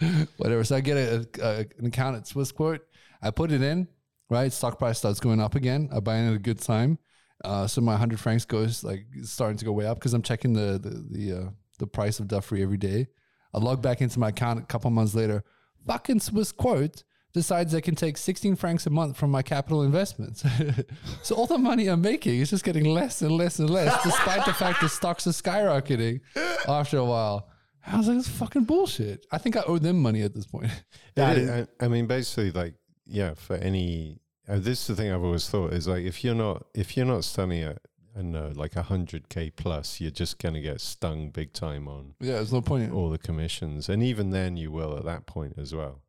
whatever. 0.36 0.64
So 0.64 0.76
I 0.76 0.80
get 0.80 0.96
a, 0.96 1.26
a, 1.42 1.66
an 1.78 1.86
account 1.86 2.16
at 2.16 2.24
Swissquote. 2.24 2.80
I 3.22 3.30
put 3.30 3.52
it 3.52 3.62
in, 3.62 3.88
right? 4.30 4.52
Stock 4.52 4.78
price 4.78 4.98
starts 4.98 5.20
going 5.20 5.40
up 5.40 5.54
again. 5.54 5.88
I 5.94 6.00
buy 6.00 6.16
in 6.16 6.28
at 6.28 6.34
a 6.34 6.38
good 6.38 6.60
time. 6.60 6.98
Uh, 7.44 7.66
so 7.66 7.80
my 7.80 7.96
hundred 7.96 8.18
francs 8.20 8.44
goes 8.44 8.82
like 8.82 9.06
starting 9.22 9.56
to 9.58 9.64
go 9.64 9.72
way 9.72 9.86
up 9.86 9.98
because 9.98 10.14
I'm 10.14 10.22
checking 10.22 10.52
the 10.54 10.78
the 10.78 11.06
the, 11.10 11.38
uh, 11.38 11.50
the 11.78 11.86
price 11.86 12.20
of 12.20 12.26
Dufry 12.28 12.62
every 12.62 12.76
day. 12.78 13.06
I 13.52 13.58
log 13.58 13.82
back 13.82 14.00
into 14.00 14.18
my 14.18 14.30
account 14.30 14.58
a 14.58 14.62
couple 14.62 14.90
months 14.90 15.14
later. 15.14 15.44
Fucking 15.86 16.18
Swissquote 16.20 17.04
decides 17.32 17.72
they 17.72 17.80
can 17.80 17.94
take 17.94 18.16
16 18.16 18.56
francs 18.56 18.86
a 18.86 18.90
month 18.90 19.16
from 19.16 19.30
my 19.30 19.42
capital 19.42 19.82
investments. 19.82 20.44
so 21.22 21.34
all 21.34 21.46
the 21.46 21.58
money 21.58 21.88
I'm 21.88 22.00
making 22.00 22.40
is 22.40 22.50
just 22.50 22.64
getting 22.64 22.84
less 22.84 23.22
and 23.22 23.32
less 23.32 23.58
and 23.58 23.68
less, 23.68 24.02
despite 24.04 24.44
the 24.46 24.52
fact 24.54 24.80
the 24.80 24.88
stocks 24.88 25.26
are 25.26 25.30
skyrocketing 25.30 26.20
after 26.68 26.98
a 26.98 27.04
while. 27.04 27.48
I 27.86 27.98
was 27.98 28.08
like, 28.08 28.18
it's 28.18 28.28
fucking 28.28 28.64
bullshit. 28.64 29.26
I 29.30 29.38
think 29.38 29.56
I 29.56 29.62
owe 29.66 29.78
them 29.78 30.00
money 30.00 30.22
at 30.22 30.32
this 30.34 30.46
point. 30.46 30.70
That 31.16 31.36
is- 31.38 31.50
I, 31.50 31.84
I 31.84 31.88
mean, 31.88 32.06
basically, 32.06 32.50
like, 32.52 32.74
yeah, 33.04 33.34
for 33.34 33.56
any, 33.56 34.20
uh, 34.48 34.58
this 34.58 34.80
is 34.82 34.86
the 34.88 34.96
thing 34.96 35.12
I've 35.12 35.22
always 35.24 35.48
thought 35.48 35.72
is 35.72 35.86
like, 35.88 36.04
if 36.04 36.22
you're 36.24 36.34
not, 36.34 36.66
if 36.74 36.96
you're 36.96 37.06
not 37.06 37.24
starting 37.24 37.62
at, 37.62 37.78
I 38.16 38.22
know, 38.22 38.52
like 38.54 38.76
a 38.76 38.82
hundred 38.82 39.28
k 39.28 39.50
plus, 39.50 40.00
you're 40.00 40.10
just 40.10 40.38
gonna 40.38 40.60
get 40.60 40.80
stung 40.80 41.30
big 41.30 41.52
time 41.52 41.88
on 41.88 42.14
Yeah, 42.20 42.34
there's 42.34 42.52
no 42.52 42.60
point. 42.62 42.92
all 42.92 43.10
the 43.10 43.18
commissions, 43.18 43.88
and 43.88 44.02
even 44.02 44.30
then, 44.30 44.56
you 44.56 44.70
will 44.70 44.96
at 44.96 45.04
that 45.04 45.26
point 45.26 45.54
as 45.58 45.74
well. 45.74 46.02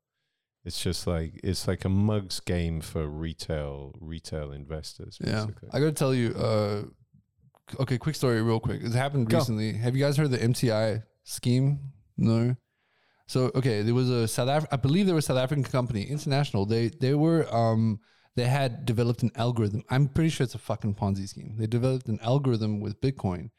It's 0.64 0.82
just 0.82 1.06
like 1.08 1.40
it's 1.44 1.68
like 1.68 1.86
a 1.86 1.90
mugs 1.90 2.40
game 2.40 2.82
for 2.82 3.08
retail 3.08 3.94
retail 4.00 4.52
investors. 4.52 5.18
Yeah, 5.24 5.46
Basically. 5.46 5.70
I 5.74 5.80
got 5.80 5.86
to 5.86 5.92
tell 5.94 6.14
you. 6.14 6.34
Uh, 6.36 6.84
okay, 7.82 7.98
quick 7.98 8.16
story, 8.16 8.42
real 8.42 8.60
quick. 8.60 8.82
It 8.84 8.92
happened 8.94 9.30
Go. 9.30 9.38
recently. 9.38 9.74
Have 9.74 9.96
you 9.96 10.04
guys 10.04 10.18
heard 10.18 10.26
of 10.26 10.32
the 10.32 10.40
MTI 10.40 11.04
scheme? 11.24 11.80
No. 12.18 12.56
So 13.28 13.52
okay, 13.56 13.82
there 13.82 13.94
was 13.96 14.10
a 14.10 14.28
South 14.28 14.50
Af- 14.50 14.68
I 14.72 14.76
believe 14.78 15.06
there 15.08 15.16
was 15.16 15.26
a 15.26 15.28
South 15.30 15.38
African 15.38 15.64
company, 15.64 16.04
international. 16.04 16.66
They 16.68 16.90
they 16.90 17.14
were 17.16 17.48
um 17.56 18.00
they 18.36 18.46
had 18.46 18.86
developed 18.86 19.24
an 19.24 19.32
algorithm. 19.36 19.84
I'm 19.90 20.08
pretty 20.08 20.30
sure 20.30 20.44
it's 20.44 20.56
a 20.56 20.60
fucking 20.60 20.96
Ponzi 20.96 21.28
scheme. 21.28 21.56
They 21.58 21.68
developed 21.68 22.08
an 22.08 22.20
algorithm 22.22 22.80
with 22.82 23.00
Bitcoin, 23.02 23.50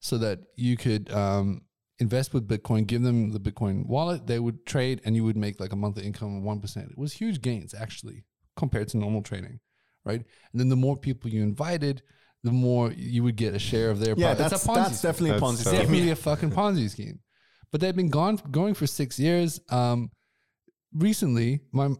so 0.00 0.18
that 0.18 0.40
you 0.56 0.76
could 0.76 1.10
um 1.12 1.62
invest 1.98 2.32
with 2.32 2.48
Bitcoin, 2.48 2.86
give 2.86 3.02
them 3.02 3.30
the 3.30 3.40
Bitcoin 3.40 3.84
wallet, 3.86 4.26
they 4.26 4.38
would 4.38 4.64
trade, 4.64 5.02
and 5.04 5.14
you 5.14 5.22
would 5.24 5.36
make 5.36 5.60
like 5.60 5.72
a 5.72 5.76
monthly 5.76 6.04
income 6.04 6.36
of 6.38 6.42
one 6.42 6.60
percent. 6.60 6.90
It 6.90 6.98
was 6.98 7.12
huge 7.12 7.42
gains 7.42 7.74
actually 7.74 8.24
compared 8.56 8.88
to 8.88 8.96
normal 8.98 9.22
trading, 9.22 9.60
right? 10.04 10.22
And 10.52 10.60
then 10.60 10.68
the 10.68 10.76
more 10.76 10.96
people 10.96 11.30
you 11.30 11.42
invited, 11.42 12.02
the 12.42 12.52
more 12.52 12.90
you 12.92 13.22
would 13.22 13.36
get 13.36 13.54
a 13.54 13.58
share 13.58 13.90
of 13.90 14.00
their. 14.00 14.14
Yeah, 14.16 14.34
pro- 14.34 14.44
it's 14.46 14.50
that's 14.50 14.64
a 14.64 14.68
Ponzi 14.68 14.74
that's 14.74 14.98
scheme. 14.98 15.08
definitely 15.10 15.36
a 15.36 15.40
Ponzi 15.40 15.56
scheme. 15.58 15.72
definitely 15.72 16.10
a 16.10 16.16
fucking 16.16 16.50
Ponzi 16.52 16.88
scheme. 16.90 17.20
But 17.70 17.80
they've 17.80 17.94
been 17.94 18.08
gone 18.08 18.40
going 18.50 18.74
for 18.74 18.86
six 18.86 19.18
years. 19.18 19.60
Um, 19.68 20.10
recently, 20.94 21.60
my 21.72 21.90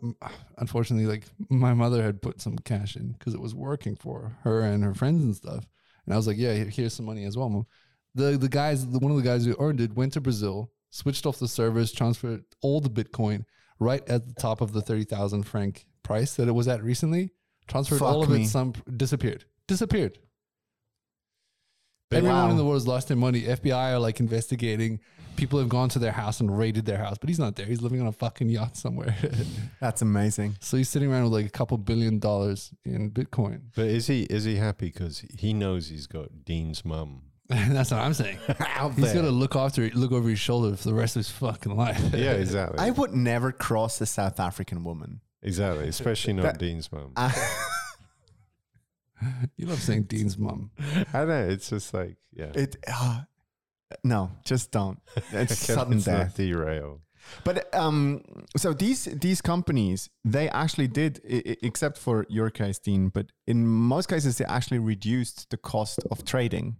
unfortunately, 0.59 1.07
like 1.07 1.25
my 1.49 1.75
mother 1.75 2.03
had 2.03 2.23
put 2.23 2.41
some 2.41 2.57
cash 2.59 2.97
in 2.97 3.13
because 3.13 3.35
it 3.35 3.41
was 3.41 3.55
working 3.55 3.97
for 3.97 4.37
her 4.45 4.61
and 4.61 4.83
her 4.85 4.95
friends 4.95 5.23
and 5.25 5.35
stuff. 5.37 5.65
And 6.07 6.15
I 6.15 6.17
was 6.17 6.27
like, 6.27 6.39
yeah, 6.39 6.55
here's 6.55 6.95
some 6.95 7.07
money 7.07 7.25
as 7.25 7.37
well, 7.37 7.49
mom. 7.49 7.67
The 8.15 8.37
the 8.37 8.49
guys, 8.49 8.87
the, 8.91 8.99
one 8.99 9.11
of 9.13 9.17
the 9.17 9.23
guys 9.23 9.45
who 9.45 9.55
earned 9.59 9.81
it, 9.81 9.95
went 9.95 10.13
to 10.15 10.21
Brazil, 10.21 10.73
switched 10.91 11.27
off 11.27 11.39
the 11.39 11.47
servers, 11.49 11.93
transferred 11.93 12.43
all 12.63 12.81
the 12.81 12.91
Bitcoin 12.91 13.45
right 13.79 14.07
at 14.09 14.27
the 14.27 14.35
top 14.35 14.61
of 14.61 14.73
the 14.73 14.83
thirty 14.83 15.05
thousand 15.05 15.45
franc 15.45 15.87
price 16.03 16.35
that 16.35 16.49
it 16.49 16.53
was 16.53 16.67
at 16.69 16.83
recently. 16.83 17.31
Transferred 17.69 18.03
all 18.03 18.23
of 18.25 18.31
me. 18.31 18.43
it, 18.43 18.49
some 18.49 18.73
disappeared, 18.97 19.45
disappeared. 19.69 20.19
Everyone 22.13 22.37
Wow. 22.37 22.51
in 22.51 22.57
the 22.57 22.65
world 22.65 22.75
has 22.77 22.89
lost 22.89 23.07
their 23.09 23.17
money. 23.17 23.43
FBI 23.43 23.93
are 23.95 23.99
like 24.01 24.19
investigating. 24.19 24.99
People 25.41 25.59
have 25.59 25.71
gone 25.71 25.89
to 25.89 25.99
their 25.99 26.13
house 26.13 26.41
and 26.41 26.57
raided 26.57 26.85
their 26.85 26.99
house, 26.99 27.17
but 27.19 27.29
he's 27.31 27.39
not 27.39 27.57
there. 27.57 27.65
He's 27.65 27.81
living 27.81 28.01
on 28.03 28.07
a 28.07 28.13
fucking 28.13 28.51
yacht 28.51 28.77
somewhere. 28.77 29.17
That's 29.81 30.03
amazing. 30.03 30.57
so 30.61 30.77
he's 30.77 30.91
sitting 30.91 31.11
around 31.11 31.25
with 31.25 31.33
like 31.33 31.47
a 31.47 31.51
couple 31.51 31.79
billion 31.79 32.19
dollars 32.19 32.73
in 32.85 33.11
Bitcoin. 33.11 33.63
But 33.75 33.87
is 33.87 34.07
he 34.07 34.25
is 34.25 34.45
he 34.45 34.57
happy 34.57 34.89
because 34.89 35.25
he 35.39 35.55
knows 35.55 35.89
he's 35.89 36.07
got 36.07 36.45
Dean's 36.45 36.85
mum 36.85 37.23
That's 37.49 37.91
what 37.91 38.01
I'm 38.01 38.15
saying. 38.15 38.39
out 38.61 38.93
He's 38.95 39.07
there? 39.07 39.15
gonna 39.15 39.31
look 39.31 39.57
after, 39.57 39.89
look 39.95 40.13
over 40.13 40.29
his 40.29 40.39
shoulder 40.39 40.77
for 40.77 40.89
the 40.89 40.95
rest 40.95 41.17
of 41.17 41.21
his 41.21 41.31
fucking 41.31 41.75
life. 41.75 42.01
yeah, 42.15 42.33
exactly. 42.33 42.79
I 42.79 42.91
would 42.91 43.13
never 43.13 43.51
cross 43.51 44.01
a 44.01 44.07
South 44.07 44.39
African 44.39 44.85
woman. 44.85 45.21
exactly, 45.43 45.89
especially 45.89 46.35
not 46.35 46.43
That- 46.43 46.59
Dean's 46.59 46.93
mum. 46.93 47.13
Uh, 47.17 47.33
you 49.57 49.67
love 49.67 49.81
saying 49.81 50.05
Dean's 50.05 50.39
mom. 50.39 50.71
I 51.13 51.25
know. 51.25 51.49
It's 51.49 51.71
just 51.71 51.93
like 51.93 52.17
yeah. 52.33 52.53
it. 52.55 52.77
Uh, 52.87 53.23
no, 54.05 54.31
just 54.45 54.71
don't. 54.71 54.99
It's 55.33 55.57
sudden 55.75 56.01
death. 56.01 56.37
derail. 56.37 57.01
But 57.45 57.73
um, 57.75 58.23
so 58.57 58.73
these 58.73 59.05
these 59.05 59.41
companies, 59.43 60.09
they 60.25 60.49
actually 60.51 60.89
did, 60.89 61.21
i- 61.25 61.57
except 61.63 61.99
for 61.99 62.25
your 62.29 62.51
case, 62.51 62.79
Dean. 62.79 63.09
But 63.11 63.27
in 63.47 63.67
most 63.67 64.09
cases, 64.09 64.39
they 64.39 64.45
actually 64.47 64.79
reduced 64.81 65.51
the 65.51 65.57
cost 65.57 66.01
of 66.11 66.25
trading, 66.25 66.77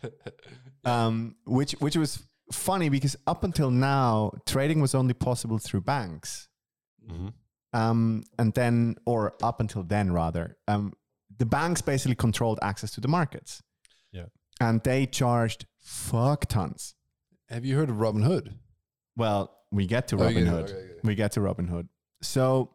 um, 0.84 1.34
which 1.44 1.72
which 1.80 1.96
was 1.96 2.22
funny 2.52 2.88
because 2.88 3.16
up 3.26 3.44
until 3.44 3.70
now, 3.70 4.32
trading 4.46 4.80
was 4.80 4.94
only 4.94 5.14
possible 5.14 5.58
through 5.58 5.82
banks, 5.82 6.48
Mhm. 7.10 7.32
um, 7.72 8.22
and 8.38 8.54
then 8.54 8.96
or 9.06 9.34
up 9.42 9.60
until 9.60 9.82
then 9.82 10.12
rather, 10.12 10.56
um, 10.68 10.92
the 11.38 11.46
banks 11.46 11.82
basically 11.82 12.14
controlled 12.14 12.58
access 12.62 12.90
to 12.92 13.00
the 13.00 13.08
markets. 13.08 13.62
Yeah. 14.12 14.26
And 14.60 14.82
they 14.82 15.06
charged 15.06 15.66
fuck 15.78 16.46
tons. 16.46 16.94
Have 17.48 17.64
you 17.64 17.76
heard 17.76 17.90
of 17.90 17.96
Robinhood? 17.96 18.54
Well, 19.16 19.54
we 19.70 19.86
get 19.86 20.08
to 20.08 20.16
Oh, 20.16 20.20
Robin 20.24 20.46
it, 20.46 20.50
Hood. 20.50 20.64
okay, 20.64 20.74
okay. 20.74 21.00
We 21.04 21.14
get 21.14 21.32
to 21.32 21.40
Robinhood. 21.40 21.88
So 22.22 22.74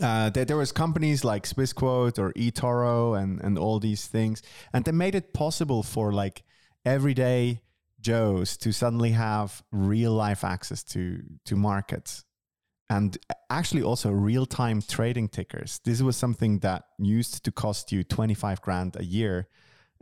uh, 0.00 0.30
there, 0.30 0.44
there 0.44 0.56
was 0.56 0.72
companies 0.72 1.24
like 1.24 1.44
Swissquote 1.44 2.18
or 2.18 2.32
eToro 2.34 3.20
and 3.20 3.40
and 3.42 3.58
all 3.58 3.78
these 3.80 4.06
things, 4.06 4.42
and 4.72 4.84
they 4.84 4.92
made 4.92 5.14
it 5.14 5.32
possible 5.32 5.82
for 5.82 6.12
like 6.12 6.42
everyday 6.84 7.62
Joes 8.00 8.56
to 8.58 8.72
suddenly 8.72 9.10
have 9.12 9.62
real 9.72 10.12
life 10.12 10.44
access 10.44 10.82
to 10.84 11.22
to 11.46 11.56
markets, 11.56 12.24
and 12.90 13.16
actually 13.50 13.82
also 13.82 14.10
real 14.10 14.46
time 14.46 14.80
trading 14.82 15.28
tickers. 15.28 15.80
This 15.84 16.02
was 16.02 16.16
something 16.16 16.60
that 16.60 16.84
used 16.98 17.44
to 17.44 17.50
cost 17.52 17.92
you 17.92 18.04
twenty 18.04 18.34
five 18.34 18.60
grand 18.60 18.96
a 18.96 19.04
year 19.04 19.48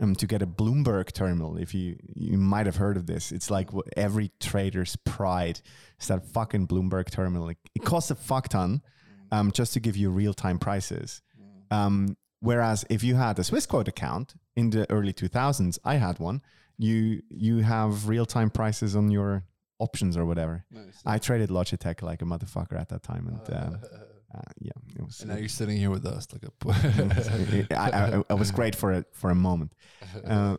um, 0.01 0.15
to 0.17 0.27
get 0.27 0.43
a 0.43 0.47
Bloomberg 0.47 1.13
terminal. 1.13 1.57
If 1.57 1.75
you 1.75 1.97
you 2.15 2.39
might 2.39 2.67
have 2.67 2.77
heard 2.77 2.97
of 2.97 3.07
this, 3.07 3.33
it's 3.33 3.51
like 3.51 3.71
every 3.97 4.31
trader's 4.41 4.97
pride 4.97 5.61
is 6.01 6.09
that 6.09 6.27
fucking 6.27 6.67
Bloomberg 6.67 7.11
terminal. 7.11 7.49
It, 7.49 7.59
it 7.75 7.85
costs 7.85 8.11
a 8.11 8.15
fuck 8.15 8.49
ton 8.49 8.83
um, 9.31 9.53
just 9.53 9.73
to 9.75 9.81
give 9.81 9.97
you 9.97 10.11
real 10.11 10.35
time 10.35 10.59
prices. 10.59 11.23
Um, 11.71 12.17
whereas 12.41 12.85
if 12.91 13.03
you 13.03 13.17
had 13.17 13.39
a 13.39 13.43
Swissquote 13.43 13.89
account 13.89 14.35
in 14.57 14.71
the 14.71 14.91
early 14.91 15.13
2000s, 15.13 15.79
I 15.85 15.97
had 15.97 16.19
one. 16.19 16.43
You 16.77 17.23
you 17.29 17.59
have 17.59 18.09
real 18.09 18.27
time 18.27 18.51
prices 18.51 18.97
on 18.97 19.11
your 19.11 19.45
options 19.79 20.17
or 20.17 20.25
whatever. 20.25 20.65
Nice. 20.71 21.03
I 21.07 21.19
traded 21.19 21.51
Logitech 21.51 22.03
like 22.03 22.23
a 22.23 22.25
motherfucker 22.25 22.79
at 22.79 22.89
that 22.89 23.03
time, 23.03 23.29
and 23.29 23.57
um, 23.57 23.79
uh, 24.35 24.41
yeah, 24.61 24.73
it 24.97 25.03
was. 25.05 25.21
and 25.21 25.31
now 25.31 25.37
you're 25.37 25.49
sitting 25.49 25.77
here 25.77 25.91
with 25.91 26.05
us 26.07 26.27
like 26.33 26.45
I, 27.71 27.89
a. 27.89 28.19
I, 28.19 28.23
I 28.31 28.35
was 28.35 28.51
great 28.51 28.75
for 28.75 28.93
it 28.93 29.07
for 29.13 29.31
a 29.31 29.35
moment. 29.35 29.73
Uh, 30.27 30.57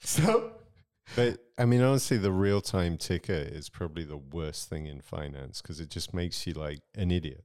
so 0.00 0.52
But 1.16 1.38
I 1.58 1.64
mean, 1.64 1.80
honestly, 1.80 2.16
the 2.18 2.32
real 2.32 2.60
time 2.60 2.96
ticker 2.98 3.32
is 3.32 3.68
probably 3.68 4.04
the 4.04 4.16
worst 4.16 4.68
thing 4.68 4.86
in 4.86 5.00
finance 5.00 5.60
because 5.62 5.80
it 5.80 5.90
just 5.90 6.12
makes 6.14 6.46
you 6.46 6.54
like 6.54 6.80
an 6.94 7.10
idiot. 7.10 7.44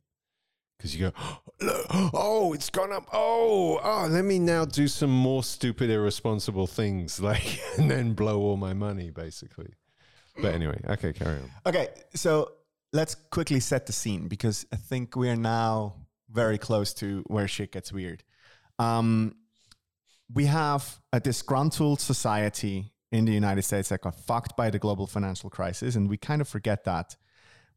because 0.77 0.95
you 0.95 1.11
go, 1.11 1.13
oh, 2.13 2.53
it's 2.53 2.69
gone 2.69 2.91
up. 2.91 3.07
Oh, 3.13 3.79
oh, 3.83 4.07
let 4.09 4.25
me 4.25 4.39
now 4.39 4.65
do 4.65 4.87
some 4.87 5.09
more 5.11 5.43
stupid, 5.43 5.89
irresponsible 5.89 6.67
things, 6.67 7.19
like, 7.19 7.59
and 7.77 7.89
then 7.91 8.13
blow 8.13 8.39
all 8.39 8.57
my 8.57 8.73
money, 8.73 9.09
basically. 9.09 9.73
But 10.41 10.53
anyway, 10.53 10.79
okay, 10.87 11.11
carry 11.13 11.37
on. 11.39 11.51
Okay, 11.65 11.89
so 12.15 12.53
let's 12.93 13.15
quickly 13.15 13.59
set 13.59 13.85
the 13.85 13.93
scene 13.93 14.27
because 14.27 14.65
I 14.71 14.75
think 14.75 15.15
we 15.15 15.29
are 15.29 15.35
now 15.35 15.95
very 16.29 16.57
close 16.57 16.93
to 16.95 17.23
where 17.27 17.47
shit 17.47 17.71
gets 17.71 17.91
weird. 17.91 18.23
Um, 18.77 19.35
we 20.33 20.45
have 20.45 20.99
a 21.11 21.19
disgruntled 21.19 21.99
society 21.99 22.91
in 23.11 23.25
the 23.25 23.31
United 23.31 23.63
States 23.63 23.89
that 23.89 24.01
got 24.01 24.15
fucked 24.15 24.55
by 24.55 24.69
the 24.69 24.79
global 24.79 25.07
financial 25.07 25.49
crisis, 25.49 25.95
and 25.95 26.09
we 26.09 26.17
kind 26.17 26.41
of 26.41 26.47
forget 26.47 26.83
that. 26.83 27.15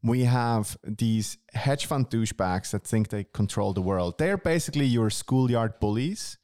We 0.03 0.25
have 0.25 0.77
these 0.83 1.37
hedge 1.53 1.85
fund 1.85 2.09
douchebags 2.09 2.71
that 2.71 2.83
think 2.83 3.07
they 3.07 3.23
control 3.23 3.73
the 3.73 3.81
world. 3.81 4.17
They're 4.17 4.37
basically 4.37 4.85
your 4.85 5.09
schoolyard 5.09 5.79
bullies 5.79 6.37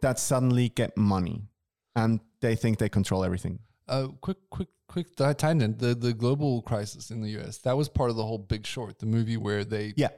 that 0.00 0.18
suddenly 0.18 0.70
get 0.70 0.96
money 0.96 1.48
and 1.94 2.20
they 2.40 2.56
think 2.56 2.78
they 2.78 2.88
control 2.88 3.22
everything. 3.22 3.58
Uh, 3.86 4.08
quick, 4.20 4.38
quick, 4.50 4.68
quick 4.92 5.08
tangent. 5.16 5.78
The 5.78 5.94
the 6.06 6.12
global 6.12 6.62
crisis 6.62 7.10
in 7.10 7.18
the 7.22 7.30
U.S. 7.38 7.58
That 7.66 7.76
was 7.76 7.88
part 7.88 8.10
of 8.10 8.16
the 8.16 8.24
whole 8.24 8.38
Big 8.38 8.66
Short, 8.66 8.98
the 8.98 9.06
movie 9.16 9.36
where 9.46 9.64
they 9.64 9.86
Yeah, 9.96 10.08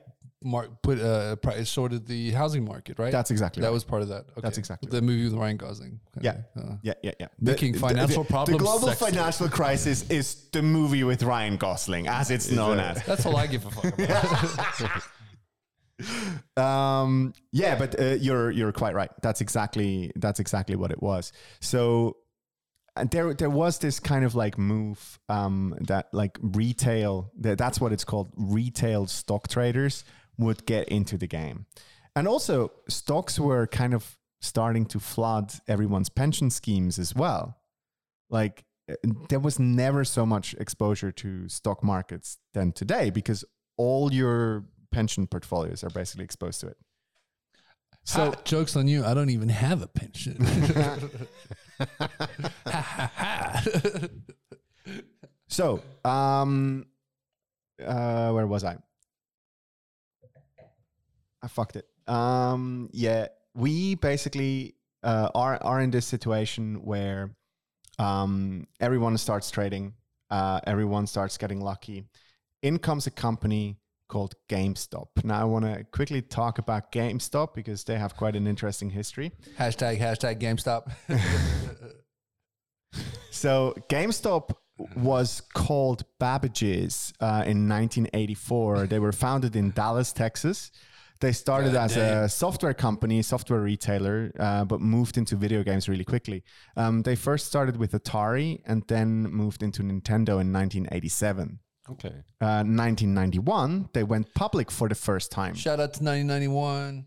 mar- 0.43 0.69
put 0.83 0.99
uh, 1.01 1.37
price 1.37 1.69
shorted 1.69 2.07
the 2.07 2.31
housing 2.33 2.65
market, 2.65 2.99
right? 2.99 3.13
that's 3.13 3.31
exactly 3.31 3.61
that 3.63 3.69
right. 3.69 3.73
was 3.79 3.85
part 3.85 4.03
of 4.03 4.09
that. 4.09 4.25
Okay. 4.33 4.41
That's 4.43 4.59
exactly 4.59 4.89
the 4.91 5.01
movie 5.03 5.25
with 5.29 5.35
Ryan 5.43 5.57
Gosling. 5.57 6.01
Yeah. 6.21 6.37
Uh, 6.57 6.77
Yeah, 6.83 6.95
yeah, 7.03 7.13
yeah. 7.21 7.29
Making 7.41 7.75
financial 7.79 8.25
the, 8.25 8.29
problems 8.35 8.59
The 8.59 8.65
global 8.65 8.89
sexy. 8.89 9.05
financial 9.07 9.49
crisis 9.49 9.99
is 10.11 10.27
the 10.53 10.63
movie 10.63 11.05
with 11.05 11.23
Ryan 11.23 11.57
Gosling, 11.57 12.09
as 12.09 12.31
it's 12.31 12.51
known 12.51 12.77
that- 12.79 12.97
as. 12.99 13.07
that's 13.07 13.25
all 13.27 13.37
I 13.37 13.47
give 13.47 13.65
a 13.67 13.71
fuck 13.71 13.99
about. 13.99 15.03
Um, 16.57 17.33
yeah, 17.53 17.77
but 17.79 17.99
uh, 18.01 18.05
you're 18.21 18.51
you're 18.51 18.73
quite 18.73 18.95
right. 18.95 19.11
That's 19.23 19.41
exactly 19.41 20.11
that's 20.17 20.41
exactly 20.41 20.75
what 20.77 20.91
it 20.91 21.01
was. 21.03 21.33
So 21.61 22.17
and 22.97 23.11
there 23.11 23.35
there 23.35 23.51
was 23.51 23.79
this 23.79 24.01
kind 24.01 24.25
of 24.25 24.35
like 24.35 24.57
move 24.59 25.19
um, 25.29 25.77
that 25.81 26.09
like 26.13 26.39
retail 26.41 27.33
that, 27.39 27.59
that's 27.59 27.81
what 27.81 27.93
it's 27.93 28.05
called 28.05 28.33
retail 28.37 29.07
stock 29.07 29.49
traders 29.49 30.05
would 30.39 30.65
get 30.67 30.89
into 30.89 31.17
the 31.17 31.27
game, 31.27 31.67
and 32.15 32.29
also 32.29 32.73
stocks 32.89 33.39
were 33.39 33.67
kind 33.67 33.95
of 33.95 34.19
starting 34.41 34.85
to 34.87 35.01
flood 35.01 35.53
everyone's 35.67 36.09
pension 36.09 36.51
schemes 36.51 36.99
as 36.99 37.15
well. 37.15 37.57
Like 38.31 38.65
there 39.29 39.41
was 39.41 39.59
never 39.59 40.05
so 40.05 40.27
much 40.27 40.55
exposure 40.55 41.11
to 41.11 41.49
stock 41.49 41.83
markets 41.83 42.39
than 42.53 42.73
today 42.73 43.11
because 43.11 43.45
all 43.77 44.13
your 44.13 44.65
pension 44.93 45.27
portfolios 45.27 45.83
are 45.83 45.91
basically 45.91 46.25
exposed 46.25 46.61
to 46.61 46.69
it. 46.69 46.77
So 48.05 48.35
jokes 48.45 48.77
on 48.77 48.87
you. 48.87 49.05
I 49.05 49.15
don't 49.15 49.31
even 49.31 49.49
have 49.49 49.83
a 49.83 49.87
pension. 49.87 50.37
So, 55.55 55.81
um, 56.05 56.85
uh, 57.81 58.33
where 58.33 58.45
was 58.45 58.65
I? 58.65 58.77
I 61.43 61.47
fucked 61.47 61.77
it. 61.77 61.87
Um, 62.09 62.91
yeah, 62.93 63.29
we 63.55 63.95
basically 63.95 64.75
uh, 65.05 65.29
are 65.33 65.63
are 65.63 65.81
in 65.81 65.93
this 65.93 66.07
situation 66.07 66.83
where 66.83 67.37
um, 68.01 68.67
everyone 68.81 69.17
starts 69.17 69.49
trading, 69.53 69.95
uh, 70.29 70.59
everyone 70.67 71.07
starts 71.07 71.39
getting 71.39 71.61
lucky. 71.61 72.03
In 72.63 72.81
comes 72.81 73.07
a 73.07 73.13
company 73.13 73.77
called 74.15 74.35
GameStop. 74.49 75.09
Now, 75.25 75.41
I 75.41 75.45
want 75.45 75.65
to 75.65 75.85
quickly 75.99 76.23
talk 76.23 76.59
about 76.59 76.93
GameStop 76.93 77.49
because 77.55 77.85
they 77.85 77.99
have 77.99 78.17
quite 78.17 78.37
an 78.37 78.47
interesting 78.47 78.91
history. 78.91 79.33
hashtag 79.59 79.99
hashtag 79.99 80.35
GameStop. 80.47 80.83
So 83.35 83.75
GameStop 83.91 84.55
was 84.97 85.43
called 85.55 86.05
Babbage's 86.21 87.13
uh, 87.21 87.43
in 87.47 87.69
1984. 87.69 88.87
they 88.87 89.01
were 89.01 89.13
founded 89.13 89.57
in 89.57 89.73
Dallas, 89.73 90.13
Texas. 90.13 90.71
They 91.21 91.33
started 91.33 91.73
God 91.73 91.85
as 91.85 91.95
damn. 91.95 92.25
a 92.25 92.29
software 92.29 92.75
company, 92.75 93.23
software 93.23 93.61
retailer, 93.61 94.33
uh, 94.39 94.65
but 94.65 94.81
moved 94.81 95.19
into 95.19 95.37
video 95.37 95.63
games 95.65 95.89
really 95.89 96.05
quickly. 96.05 96.45
Um, 96.77 97.03
they 97.03 97.17
first 97.17 97.47
started 97.47 97.77
with 97.77 97.93
Atari 97.93 98.61
and 98.67 98.85
then 98.87 99.23
moved 99.25 99.63
into 99.63 99.83
Nintendo 99.83 100.41
in 100.41 100.53
1987. 100.53 101.59
Okay. 101.91 102.15
Uh, 102.41 102.65
1991, 102.65 103.91
they 103.93 104.05
went 104.05 104.33
public 104.35 104.71
for 104.71 104.89
the 104.89 104.95
first 104.95 105.31
time. 105.31 105.55
Shout 105.55 105.81
out 105.81 105.95
to 105.95 106.05
1991. 106.05 107.05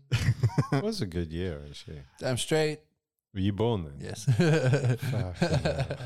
It 0.72 0.82
was 0.84 1.00
a 1.02 1.06
good 1.06 1.32
year, 1.32 1.62
actually. 1.68 2.02
I'm 2.22 2.36
straight. 2.36 2.80
Were 3.34 3.40
you 3.40 3.52
born 3.52 3.84
then? 3.84 3.94
Yes. 4.00 4.24
Fucking 4.24 5.58
hell. 5.64 5.96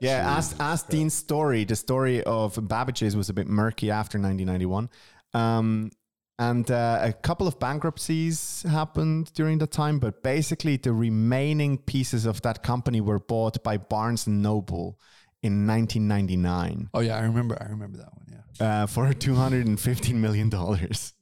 Yeah, 0.00 0.36
as 0.36 0.54
as 0.58 0.82
Dean's 0.82 1.14
story, 1.14 1.64
the 1.64 1.76
story 1.76 2.24
of 2.24 2.58
Babbage's 2.68 3.14
was 3.14 3.28
a 3.28 3.32
bit 3.32 3.46
murky 3.46 3.88
after 3.88 4.18
1991, 4.18 4.90
um, 5.32 5.92
and 6.40 6.68
uh, 6.72 6.98
a 7.02 7.12
couple 7.12 7.46
of 7.46 7.60
bankruptcies 7.60 8.64
happened 8.68 9.32
during 9.34 9.58
that 9.58 9.70
time. 9.70 10.00
But 10.00 10.24
basically, 10.24 10.76
the 10.76 10.92
remaining 10.92 11.78
pieces 11.78 12.26
of 12.26 12.42
that 12.42 12.64
company 12.64 13.00
were 13.00 13.20
bought 13.20 13.62
by 13.62 13.76
Barnes 13.76 14.26
and 14.26 14.42
Noble 14.42 14.98
in 15.42 15.66
1999 15.66 16.90
oh 16.94 17.00
yeah, 17.00 17.16
I 17.16 17.22
remember. 17.22 17.56
I 17.60 17.68
remember 17.70 17.98
that 17.98 18.12
one. 18.14 18.26
Yeah. 18.60 18.82
uh, 18.82 18.86
for 18.86 19.12
215 19.12 20.20
million 20.20 20.48
dollars. 20.48 21.12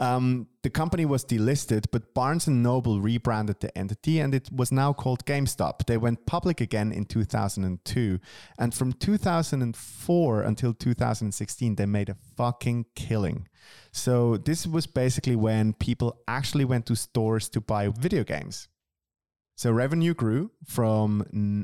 Um, 0.00 0.48
the 0.62 0.70
company 0.70 1.04
was 1.04 1.24
delisted, 1.24 1.86
but 1.92 2.14
Barnes 2.14 2.48
and 2.48 2.62
Noble 2.62 3.00
rebranded 3.00 3.60
the 3.60 3.76
entity, 3.78 4.18
and 4.18 4.34
it 4.34 4.50
was 4.50 4.72
now 4.72 4.92
called 4.92 5.24
GameStop. 5.24 5.86
They 5.86 5.96
went 5.96 6.26
public 6.26 6.60
again 6.60 6.90
in 6.92 7.04
2002, 7.04 8.18
and 8.58 8.74
from 8.74 8.92
2004 8.92 10.42
until 10.42 10.74
2016, 10.74 11.76
they 11.76 11.86
made 11.86 12.08
a 12.08 12.16
fucking 12.36 12.86
killing. 12.96 13.46
So 13.92 14.36
this 14.36 14.66
was 14.66 14.86
basically 14.86 15.36
when 15.36 15.74
people 15.74 16.20
actually 16.26 16.64
went 16.64 16.86
to 16.86 16.96
stores 16.96 17.48
to 17.50 17.60
buy 17.60 17.88
video 17.88 18.24
games. 18.24 18.68
So 19.62 19.70
revenue 19.70 20.12
grew 20.12 20.50
from 20.66 21.20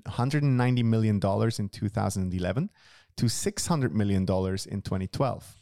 190 0.07 0.83
million 0.85 1.19
dollars 1.19 1.59
in 1.59 1.69
2011 1.69 2.71
to 3.17 3.29
600 3.29 3.93
million 3.93 4.25
dollars 4.25 4.67
in 4.67 4.83
2012 4.83 5.57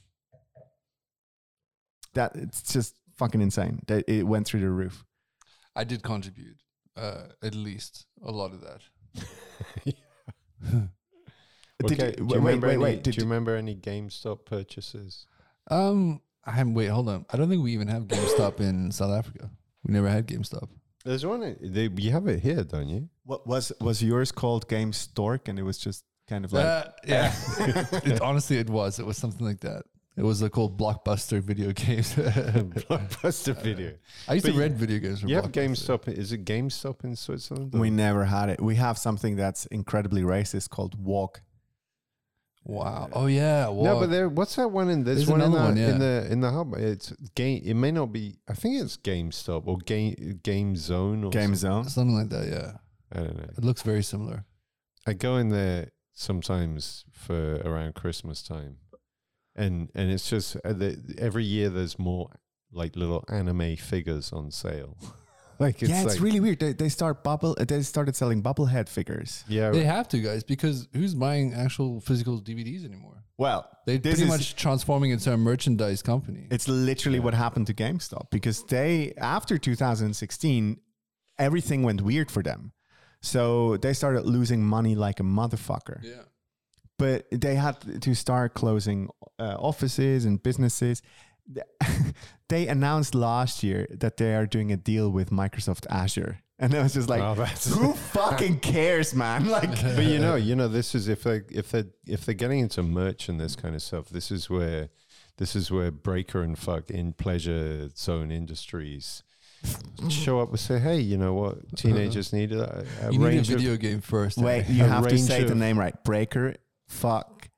that 2.13 2.37
it's 2.37 2.61
just 2.71 2.95
fucking 3.17 3.41
insane 3.41 3.81
that 3.87 4.05
it 4.07 4.25
went 4.25 4.47
through 4.47 4.61
the 4.61 4.69
roof 4.69 5.03
I 5.75 5.85
did 5.85 6.03
contribute 6.03 6.59
uh, 6.95 7.29
at 7.43 7.55
least 7.55 8.05
a 8.23 8.31
lot 8.31 8.53
of 8.53 8.61
that. 8.61 8.83
Did 11.87 11.93
Okay, 11.93 12.09
you- 12.09 12.17
do 12.17 12.25
wait, 12.27 12.37
remember 12.37 12.67
wait, 12.67 12.73
any, 12.75 12.83
wait, 12.83 12.97
Do 12.97 13.11
did 13.13 13.17
you 13.17 13.21
you- 13.23 13.29
remember 13.31 13.57
any 13.57 13.75
GameStop 13.77 14.45
purchases? 14.45 15.27
Um, 15.71 16.21
I 16.45 16.51
haven't. 16.53 16.75
Wait, 16.75 16.87
hold 16.89 17.09
on. 17.09 17.25
I 17.31 17.37
don't 17.39 17.49
think 17.51 17.63
we 17.63 17.73
even 17.73 17.89
have 17.89 18.05
GameStop 18.05 18.61
in 18.61 18.91
South 18.93 19.13
Africa. 19.13 19.51
We 19.85 19.93
never 19.93 20.09
had 20.09 20.27
GameStop. 20.27 20.69
There's 21.07 21.25
one. 21.25 21.57
They, 21.61 21.89
you 21.97 22.11
have 22.13 22.27
it 22.27 22.41
here, 22.41 22.65
don't 22.65 22.89
you? 22.89 23.09
what 23.25 23.47
was 23.47 23.73
was 23.81 24.03
yours 24.03 24.31
called 24.33 24.69
game 24.69 24.93
stork 24.93 25.49
and 25.49 25.59
it 25.59 25.63
was 25.63 25.79
just 25.79 26.05
kind 26.29 26.45
of 26.45 26.53
like 26.53 26.65
Uh, 26.65 26.85
yeah. 27.07 27.33
it, 28.11 28.21
honestly, 28.21 28.57
it 28.59 28.71
was. 28.71 28.99
It 28.99 29.07
was 29.07 29.17
something 29.17 29.47
like 29.47 29.61
that. 29.61 29.83
It 30.17 30.23
was 30.23 30.43
uh, 30.43 30.49
called 30.49 30.79
Blockbuster 30.79 31.41
video 31.43 31.73
games. 31.73 32.15
Blockbuster 32.89 33.55
video. 33.63 33.93
I 34.29 34.35
used 34.35 34.45
But 34.47 34.51
to 34.51 34.55
you- 34.55 34.61
rent 34.61 34.75
video 34.77 34.99
games 34.99 35.21
from 35.21 35.29
You 35.29 35.37
have 35.37 35.53
GameStop. 35.53 36.09
Is 36.09 36.33
it 36.33 36.45
GameStop 36.45 37.05
in 37.05 37.15
Switzerland? 37.17 37.73
we 37.75 37.91
never 37.91 38.25
had 38.25 38.49
it 38.49 38.61
we 38.61 38.77
have 38.77 38.97
something 38.99 39.37
that's 39.37 39.67
incredibly 39.67 40.23
racist 40.23 40.71
called 40.71 40.95
walk 41.13 41.43
Wow. 42.69 43.09
Oh 43.13 43.27
yeah. 43.27 43.67
no, 43.67 44.01
but 44.01 44.11
there. 44.11 44.29
What's 44.29 44.57
that 44.57 44.69
one 44.69 44.91
in? 44.91 45.05
There's, 45.05 45.19
There's 45.19 45.29
one 45.31 45.41
in 45.41 45.53
the, 45.53 45.57
another 45.57 45.69
one, 45.69 45.79
in 45.79 45.99
the 46.01 46.27
in 46.33 46.41
the 46.41 46.51
hub. 46.51 46.75
It's 46.75 47.13
game. 47.37 47.63
It 47.65 47.75
may 47.75 47.93
not 47.93 48.13
be. 48.13 48.39
I 48.49 48.55
think 48.55 48.83
it's 48.83 48.97
GameStop 48.97 49.63
or 49.67 49.79
Game 49.79 50.41
Game 50.43 50.75
Zone 50.75 51.23
or 51.23 51.31
game 51.31 51.55
something. 51.55 51.85
zone 51.85 51.89
something 51.89 52.17
like 52.17 52.29
that. 52.31 52.49
Yeah. 52.49 52.73
I 53.13 53.25
don't 53.25 53.37
know. 53.37 53.51
It 53.57 53.65
looks 53.65 53.83
very 53.83 54.03
similar. 54.03 54.47
I 55.07 55.13
go 55.13 55.37
in 55.37 55.51
there 55.51 55.93
sometimes 56.13 57.05
for 57.13 57.61
around 57.65 57.95
Christmas 57.95 58.43
time, 58.43 58.79
and 59.55 59.89
and 59.95 60.11
it's 60.11 60.29
just 60.29 60.57
uh, 60.65 60.73
the, 60.73 61.15
every 61.19 61.45
year 61.45 61.69
there's 61.69 62.01
more 62.01 62.31
like 62.73 62.97
little 62.97 63.25
anime 63.29 63.77
figures 63.77 64.33
on 64.33 64.51
sale. 64.51 64.99
like 65.65 65.83
it's 65.83 65.91
yeah 65.91 66.03
it's 66.03 66.15
like, 66.15 66.23
really 66.23 66.41
weird 66.41 66.59
they, 66.61 66.73
they 66.73 66.89
start 66.89 67.23
bubble 67.25 67.55
they 67.55 67.81
started 67.83 68.15
selling 68.17 68.43
bubblehead 68.43 68.89
figures 68.89 69.45
yeah. 69.49 69.71
They 69.71 69.85
have 69.85 70.09
to, 70.09 70.19
guys, 70.19 70.43
because 70.45 70.89
who's 70.93 71.15
buying 71.15 71.55
actual 71.55 72.01
physical 72.01 72.41
DVDs 72.41 72.85
anymore? 72.85 73.23
well 73.39 73.69
They're 73.87 73.99
This 73.99 74.15
pretty 74.17 74.23
is- 74.33 74.39
much 74.39 74.57
transforming 74.57 75.11
into 75.11 75.33
a 75.33 75.37
merchandise 75.37 76.03
company. 76.03 76.47
It's 76.51 76.69
literally 76.69 77.21
what 77.21 77.35
happened 77.35 77.67
to 77.69 77.75
GameStop 77.75 78.31
because 78.31 78.65
they, 78.65 79.13
after 79.19 79.59
2016, 79.59 80.81
everything 81.39 81.83
went 81.83 82.01
weird 82.03 82.31
for 82.31 82.43
them. 82.43 82.73
So 83.23 83.77
they 83.77 83.93
started 83.93 84.25
losing 84.25 84.63
money 84.65 84.95
like 84.95 85.21
a 85.21 85.23
motherfucker. 85.25 85.99
yeah. 86.03 86.23
But 86.99 87.27
they 87.31 87.57
had 87.57 88.03
to 88.03 88.15
start 88.15 88.55
closing 88.55 89.09
uh, 89.39 89.57
offices 89.59 90.25
and 90.25 90.43
businesses. 90.43 91.03
they 92.49 92.67
announced 92.69 93.15
last 93.15 93.63
year 93.63 93.87
that 93.91 94.17
they 94.17 94.35
are 94.35 94.47
doing 94.47 94.73
a 94.73 94.77
deal 94.77 95.11
with 95.11 95.31
Microsoft 95.31 95.87
Azure. 95.91 96.41
And 96.59 96.75
I 96.75 96.83
was 96.83 96.95
just 96.95 97.09
like, 97.09 97.21
Oh, 97.21 97.35
who 97.35 97.93
fucking 97.93 98.61
cares, 98.61 99.15
man? 99.15 99.47
Like, 99.51 99.71
but 99.83 100.05
you 100.05 100.19
know, 100.19 100.37
you 100.37 100.57
know, 100.57 100.69
this 100.69 100.95
is 100.95 101.09
if 101.09 101.23
they 101.23 101.43
if 101.51 101.71
they 101.71 101.85
if 102.07 102.25
they're 102.25 102.35
getting 102.35 102.61
into 102.61 102.83
merch 102.83 103.29
and 103.29 103.39
this 103.39 103.57
kind 103.57 103.75
of 103.75 103.83
stuff. 103.83 104.09
This 104.09 104.31
is 104.31 104.49
where 104.49 104.89
this 105.37 105.55
is 105.55 105.71
where 105.71 105.91
Breaker 105.91 106.43
and 106.43 106.59
fuck 106.59 106.91
in 106.91 107.13
pleasure 107.13 107.91
zone 107.95 108.31
industries 108.31 109.23
show 110.09 110.41
up 110.41 110.51
and 110.51 110.61
say, 110.61 110.79
hey, 110.79 110.99
you 110.99 111.17
know 111.17 111.35
what, 111.35 111.55
uh-huh. 111.55 111.77
teenagers 111.77 112.33
need 112.33 112.53
a, 112.53 112.85
a 113.03 113.13
you 113.13 113.19
need 113.19 113.25
a 113.25 113.29
range 113.29 113.51
of 113.51 113.59
video 113.59 113.77
game 113.77 114.01
first. 114.01 114.39
wait, 114.39 114.63
eh? 114.63 114.73
you 114.73 114.85
A 114.85 114.89
have 114.89 115.05
to 115.05 115.15
range 115.15 115.27
say 115.27 115.45
the 115.45 115.55
name 115.55 115.79
right. 115.79 116.03
Breaker, 116.05 116.55
fuck, 116.89 117.49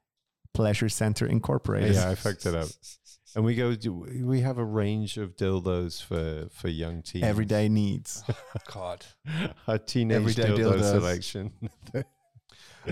Pleasure 0.55 0.89
Center 0.89 1.26
Incorporated. 1.26 1.95
Yeah, 1.95 2.11
I 2.11 2.14
fucked 2.14 2.47
it 2.47 2.55
up. 2.55 2.68
And 3.36 3.44
we 3.44 3.54
go. 3.54 3.74
do- 3.74 4.06
We 4.24 4.40
have 4.40 4.58
a 4.58 4.64
range 4.64 5.16
of 5.18 5.36
dildos 5.36 6.02
for 6.02 6.48
for 6.50 6.68
young 6.68 7.02
teens. 7.02 7.24
Everyday 7.24 7.68
needs. 7.68 8.24
God. 8.72 9.04
a 9.66 9.78
teenage 9.78 10.16
Everyday 10.16 10.48
dildo 10.48 10.74
dildos. 10.74 10.90
selection. 10.92 11.52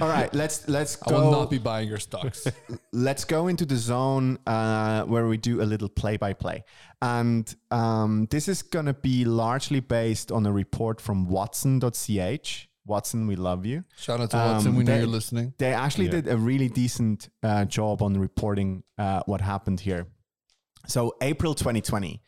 All 0.00 0.08
right, 0.08 0.32
let's 0.34 0.68
let's 0.68 0.98
I 1.08 1.12
will 1.12 1.30
not 1.30 1.50
be 1.50 1.56
buying 1.58 1.88
your 1.88 1.98
stocks. 2.00 2.46
let's 2.92 3.24
go 3.24 3.48
into 3.48 3.64
the 3.64 3.76
zone 3.76 4.38
uh, 4.46 5.04
where 5.04 5.26
we 5.26 5.38
do 5.38 5.62
a 5.62 5.64
little 5.64 5.88
play 5.88 6.18
by 6.18 6.34
play. 6.34 6.64
And 7.00 7.54
um, 7.70 8.26
this 8.30 8.46
is 8.48 8.62
going 8.62 8.86
to 8.86 8.92
be 8.94 9.24
largely 9.24 9.80
based 9.80 10.30
on 10.30 10.44
a 10.44 10.52
report 10.52 11.00
from 11.00 11.28
watson.ch. 11.28 12.68
Watson, 12.84 13.26
we 13.26 13.36
love 13.36 13.64
you. 13.66 13.84
Shout 13.96 14.20
out 14.20 14.30
to 14.30 14.38
Um, 14.38 14.52
Watson. 14.52 14.74
We 14.76 14.84
know 14.84 14.92
they- 14.92 14.98
you're 14.98 15.06
listening. 15.08 15.54
They 15.58 15.72
actually 15.72 16.04
Yeah. 16.06 16.10
did 16.20 16.28
a 16.28 16.36
really 16.36 16.68
decent 16.68 17.30
uh, 17.42 17.64
job 17.64 18.02
on 18.02 18.18
reporting 18.20 18.82
uh, 18.98 19.22
what 19.26 19.40
happened 19.40 19.80
here. 19.80 20.06
So, 20.86 21.16
April 21.20 21.54
2020, 21.54 22.20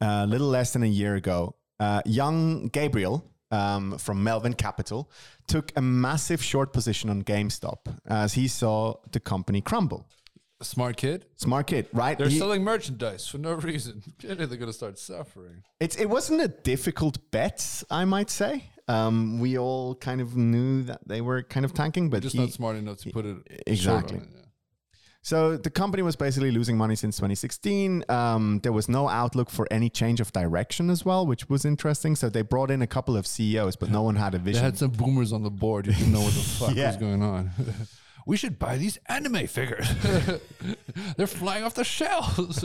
a 0.00 0.26
little 0.26 0.48
less 0.48 0.72
than 0.72 0.82
a 0.82 0.86
year 0.86 1.14
ago, 1.16 1.54
uh, 1.80 2.02
young 2.04 2.68
Gabriel 2.68 3.24
um, 3.50 3.98
from 3.98 4.22
Melvin 4.24 4.52
Capital 4.54 5.10
took 5.46 5.72
a 5.76 5.80
massive 5.82 6.42
short 6.42 6.72
position 6.72 7.08
on 7.10 7.22
GameStop 7.22 7.78
as 8.06 8.34
he 8.34 8.48
saw 8.48 8.94
the 9.12 9.20
company 9.20 9.60
crumble. 9.60 10.06
Smart 10.60 10.96
kid. 10.96 11.24
Smart 11.36 11.68
kid, 11.68 11.86
right? 11.92 12.18
They're 12.18 12.28
He- 12.28 12.38
selling 12.38 12.64
merchandise 12.64 13.28
for 13.28 13.38
no 13.38 13.52
reason. 13.54 14.02
Clearly, 14.20 14.46
they're 14.46 14.58
going 14.58 14.66
to 14.70 14.72
start 14.72 14.98
suffering. 14.98 15.62
It's 15.78 15.94
it 15.96 16.06
wasn't 16.06 16.40
a 16.42 16.48
difficult 16.48 17.30
bet, 17.30 17.84
I 17.90 18.04
might 18.04 18.28
say. 18.28 18.64
Um, 18.88 19.38
we 19.38 19.56
all 19.56 19.94
kind 19.94 20.20
of 20.20 20.36
knew 20.36 20.82
that 20.84 21.06
they 21.06 21.20
were 21.20 21.42
kind 21.44 21.64
of 21.64 21.74
tanking, 21.74 22.10
but 22.10 22.22
Just 22.22 22.34
he- 22.34 22.40
not 22.40 22.50
smart 22.50 22.76
enough 22.76 22.98
to 22.98 23.10
put 23.10 23.24
it 23.24 23.36
exactly. 23.68 24.18
it, 24.18 24.24
yeah. 24.34 24.42
So 25.28 25.56
the 25.58 25.68
company 25.70 26.02
was 26.02 26.16
basically 26.16 26.50
losing 26.50 26.76
money 26.78 26.96
since 26.96 27.16
2016. 27.16 28.04
Um, 28.08 28.60
there 28.62 28.72
was 28.72 28.88
no 28.88 29.08
outlook 29.08 29.50
for 29.50 29.66
any 29.70 29.90
change 29.90 30.20
of 30.20 30.32
direction 30.32 30.88
as 30.88 31.04
well, 31.04 31.26
which 31.26 31.48
was 31.50 31.64
interesting. 31.66 32.16
So 32.16 32.30
they 32.30 32.40
brought 32.42 32.70
in 32.70 32.80
a 32.80 32.86
couple 32.86 33.14
of 33.16 33.26
CEOs, 33.26 33.76
but 33.76 33.90
no 33.90 34.02
one 34.02 34.16
had 34.16 34.34
a 34.34 34.38
vision. 34.38 34.62
They 34.62 34.64
had 34.64 34.78
some 34.78 34.90
boomers 34.90 35.32
on 35.34 35.42
the 35.42 35.50
board 35.50 35.84
who 35.86 35.92
didn't 35.92 36.12
know 36.12 36.22
what 36.22 36.32
the 36.32 36.40
fuck 36.58 36.74
Yeah. 36.74 36.86
was 36.88 36.96
going 36.96 37.22
on. 37.22 37.50
we 38.26 38.36
should 38.38 38.58
buy 38.58 38.78
these 38.78 38.98
anime 39.06 39.46
figures. 39.46 39.86
They're 41.18 41.26
flying 41.26 41.62
off 41.64 41.74
the 41.74 41.84
shelves. 41.84 42.64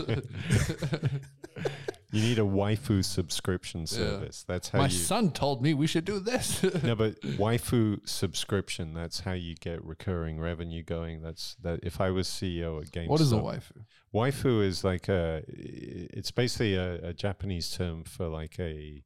You 2.13 2.21
need 2.21 2.37
a 2.37 2.43
waifu 2.43 3.03
subscription 3.03 3.87
service. 3.87 4.45
That's 4.47 4.69
how 4.69 4.77
My 4.77 4.85
you. 4.85 4.91
son 4.91 5.31
told 5.31 5.63
me 5.63 5.73
we 5.73 5.87
should 5.87 6.05
do 6.05 6.19
this. 6.19 6.61
no, 6.83 6.95
but 6.95 7.19
waifu 7.21 8.07
subscription. 8.07 8.93
That's 8.93 9.21
how 9.21 9.31
you 9.33 9.55
get 9.55 9.83
recurring 9.83 10.39
revenue 10.39 10.83
going. 10.83 11.23
That's 11.23 11.55
that. 11.63 11.79
If 11.81 11.99
I 11.99 12.11
was 12.11 12.27
CEO 12.27 12.81
at 12.81 12.91
GameStop, 12.91 13.07
what 13.07 13.21
is 13.21 13.31
a 13.31 13.37
waifu? 13.37 13.85
Waifu 14.13 14.63
is 14.63 14.83
like 14.83 15.09
a. 15.09 15.43
It's 15.47 16.29
basically 16.31 16.75
a, 16.75 17.09
a 17.09 17.13
Japanese 17.13 17.71
term 17.71 18.03
for 18.03 18.27
like 18.27 18.59
a 18.59 19.03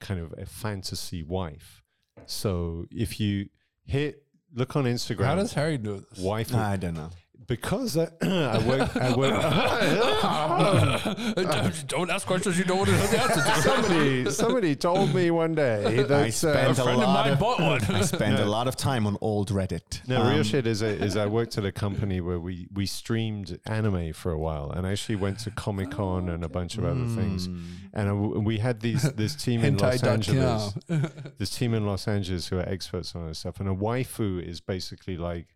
kind 0.00 0.18
of 0.18 0.34
a 0.36 0.44
fantasy 0.44 1.22
wife. 1.22 1.82
So 2.26 2.86
if 2.90 3.20
you 3.20 3.48
hit 3.84 4.24
look 4.52 4.74
on 4.74 4.84
Instagram, 4.84 5.26
How 5.26 5.36
does 5.36 5.52
Harry 5.54 5.78
do 5.78 6.04
this? 6.10 6.18
waifu 6.18 6.54
I 6.56 6.76
don't 6.76 6.94
know. 6.94 7.10
Because 7.48 7.96
I, 7.96 8.08
I 8.22 8.68
work. 8.68 8.96
I 8.96 9.16
work. 9.16 9.32
don't 11.88 12.10
ask 12.10 12.26
questions 12.26 12.58
you 12.58 12.64
don't 12.64 12.78
want 12.78 12.90
to 12.90 12.96
know 12.96 13.06
the 13.06 13.20
answer 13.20 13.42
to. 13.42 13.62
somebody 13.62 14.30
somebody 14.30 14.76
told 14.76 15.14
me 15.14 15.30
one 15.30 15.54
day 15.54 16.02
that 16.02 16.12
I 16.12 16.30
spent 16.30 16.56
uh, 16.56 16.70
a 16.70 16.74
friend 16.74 17.02
of 17.02 17.08
lot 17.08 17.24
mine 17.24 17.32
of, 17.32 17.38
bought 17.38 17.60
one. 17.60 17.84
I 17.84 18.02
spent 18.02 18.38
a 18.38 18.44
lot 18.44 18.68
of 18.68 18.76
time 18.76 19.06
on 19.06 19.16
old 19.20 19.50
Reddit. 19.50 20.06
No, 20.06 20.28
real 20.28 20.38
Um, 20.38 20.42
shit 20.42 20.66
is, 20.66 20.82
a, 20.82 20.88
is 20.88 21.16
I 21.16 21.26
worked 21.26 21.56
at 21.56 21.64
a 21.64 21.72
company 21.72 22.20
where 22.20 22.38
we, 22.38 22.68
we 22.72 22.84
streamed 22.84 23.58
anime 23.64 24.12
for 24.12 24.30
a 24.30 24.38
while 24.38 24.70
and 24.70 24.86
I 24.86 24.92
actually 24.92 25.16
went 25.16 25.38
to 25.40 25.50
Comic 25.50 25.90
Con 25.90 26.28
and 26.28 26.44
a 26.44 26.48
bunch 26.48 26.76
of 26.76 26.84
other 26.84 27.06
things. 27.06 27.46
And 27.94 28.08
I 28.08 28.12
w 28.12 28.40
we 28.40 28.58
had 28.58 28.80
these 28.80 29.10
this 29.12 29.34
team 29.34 29.64
in 29.64 29.78
Los 29.78 30.02
Angeles, 30.02 30.74
this 31.38 31.50
team 31.50 31.72
in 31.72 31.86
Los 31.86 32.06
Angeles 32.06 32.48
who 32.48 32.58
are 32.58 32.68
experts 32.68 33.14
on 33.14 33.26
this 33.26 33.38
stuff. 33.38 33.58
And 33.58 33.68
a 33.68 33.74
waifu 33.74 34.46
is 34.46 34.60
basically 34.60 35.16
like, 35.16 35.46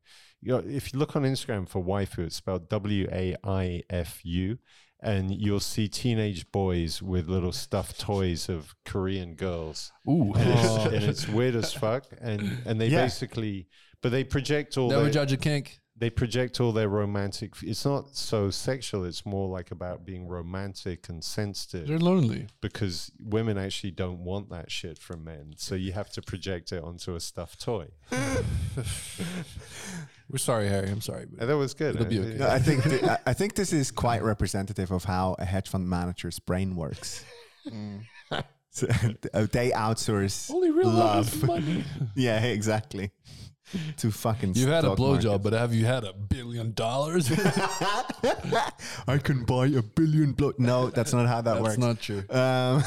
you 0.42 0.52
know, 0.52 0.62
if 0.66 0.92
you 0.92 0.98
look 0.98 1.14
on 1.16 1.22
Instagram 1.22 1.68
for 1.68 1.82
waifu, 1.82 2.18
it's 2.26 2.36
spelled 2.36 2.68
W 2.68 3.08
A 3.12 3.36
I 3.44 3.82
F 3.88 4.20
U. 4.24 4.58
And 5.04 5.32
you'll 5.32 5.58
see 5.58 5.88
teenage 5.88 6.48
boys 6.52 7.02
with 7.02 7.28
little 7.28 7.50
stuffed 7.50 7.98
toys 7.98 8.48
of 8.48 8.72
Korean 8.84 9.34
girls 9.34 9.90
Ooh. 10.08 10.32
and, 10.36 10.48
it's, 10.48 10.84
and 10.94 11.04
it's 11.04 11.28
weird 11.28 11.56
as 11.56 11.72
fuck. 11.72 12.04
And 12.20 12.58
and 12.66 12.80
they 12.80 12.86
Yeah. 12.86 13.02
basically, 13.02 13.66
but 14.00 14.12
they 14.12 14.22
project 14.22 14.76
all 14.78 14.90
Never 14.90 15.02
their, 15.04 15.10
judge 15.12 15.32
a 15.32 15.36
kink. 15.36 15.80
They 16.02 16.10
project 16.10 16.60
all 16.60 16.72
their 16.72 16.88
romantic. 16.88 17.54
It's 17.62 17.84
not 17.84 18.16
so 18.16 18.50
sexual. 18.50 19.04
It's 19.04 19.24
more 19.24 19.48
like 19.48 19.70
about 19.70 20.04
being 20.04 20.26
romantic 20.26 21.08
and 21.08 21.22
sensitive 21.22 21.86
They're 21.86 22.00
lonely. 22.00 22.48
because 22.60 23.12
women 23.20 23.56
actually 23.56 23.92
don't 23.92 24.18
want 24.24 24.50
that 24.50 24.68
shit 24.72 24.98
from 24.98 25.22
men. 25.22 25.52
So 25.56 25.76
you 25.76 25.92
have 25.92 26.10
to 26.14 26.20
project 26.22 26.72
it 26.72 26.82
onto 26.82 27.14
a 27.14 27.20
stuffed 27.20 27.60
toy. 27.62 27.86
We're 30.28 30.38
sorry, 30.38 30.66
Harry. 30.68 30.88
I'm 30.90 31.00
sorry. 31.00 31.26
But 31.30 31.46
that 31.46 31.56
was 31.56 31.72
good. 31.74 31.94
It'll 31.94 32.06
be 32.06 32.18
Uh, 32.18 32.22
okay. 32.22 32.36
No, 32.38 32.48
I 32.48 32.58
think 32.58 32.82
th- 32.82 33.02
I- 33.04 33.18
I 33.26 33.32
think 33.32 33.54
this 33.54 33.72
is 33.72 33.92
quite 33.92 34.22
representative 34.24 34.90
of 34.90 35.04
how 35.04 35.36
a 35.38 35.44
hedge 35.44 35.68
fund 35.68 35.88
manager's 35.88 36.38
brain 36.40 36.74
works. 36.74 37.24
So, 38.74 38.86
uh, 39.34 39.46
they 39.52 39.70
outsource 39.72 40.50
only 40.50 40.70
real 40.70 40.88
love 40.88 41.26
love. 41.26 41.34
is 41.34 41.42
money. 41.44 41.84
yeah, 42.16 42.42
exactly. 42.42 43.10
To 43.98 44.10
fucking 44.10 44.54
You've 44.54 44.68
had 44.68 44.84
a 44.84 44.88
stock 44.88 44.98
blowjob, 44.98 45.42
but 45.42 45.52
have 45.52 45.72
you 45.74 45.86
had 45.86 46.04
a 46.04 46.12
billion 46.12 46.72
dollars? 46.72 47.30
I 49.08 49.18
can 49.18 49.44
buy 49.44 49.66
a 49.66 49.82
billion 49.82 50.32
blow. 50.32 50.52
No, 50.58 50.90
that's 50.90 51.12
not 51.12 51.26
how 51.26 51.40
that 51.42 51.60
works. 51.62 51.76
That's 51.76 51.78
not 51.78 52.00
true. 52.00 52.18
um, 52.30 52.82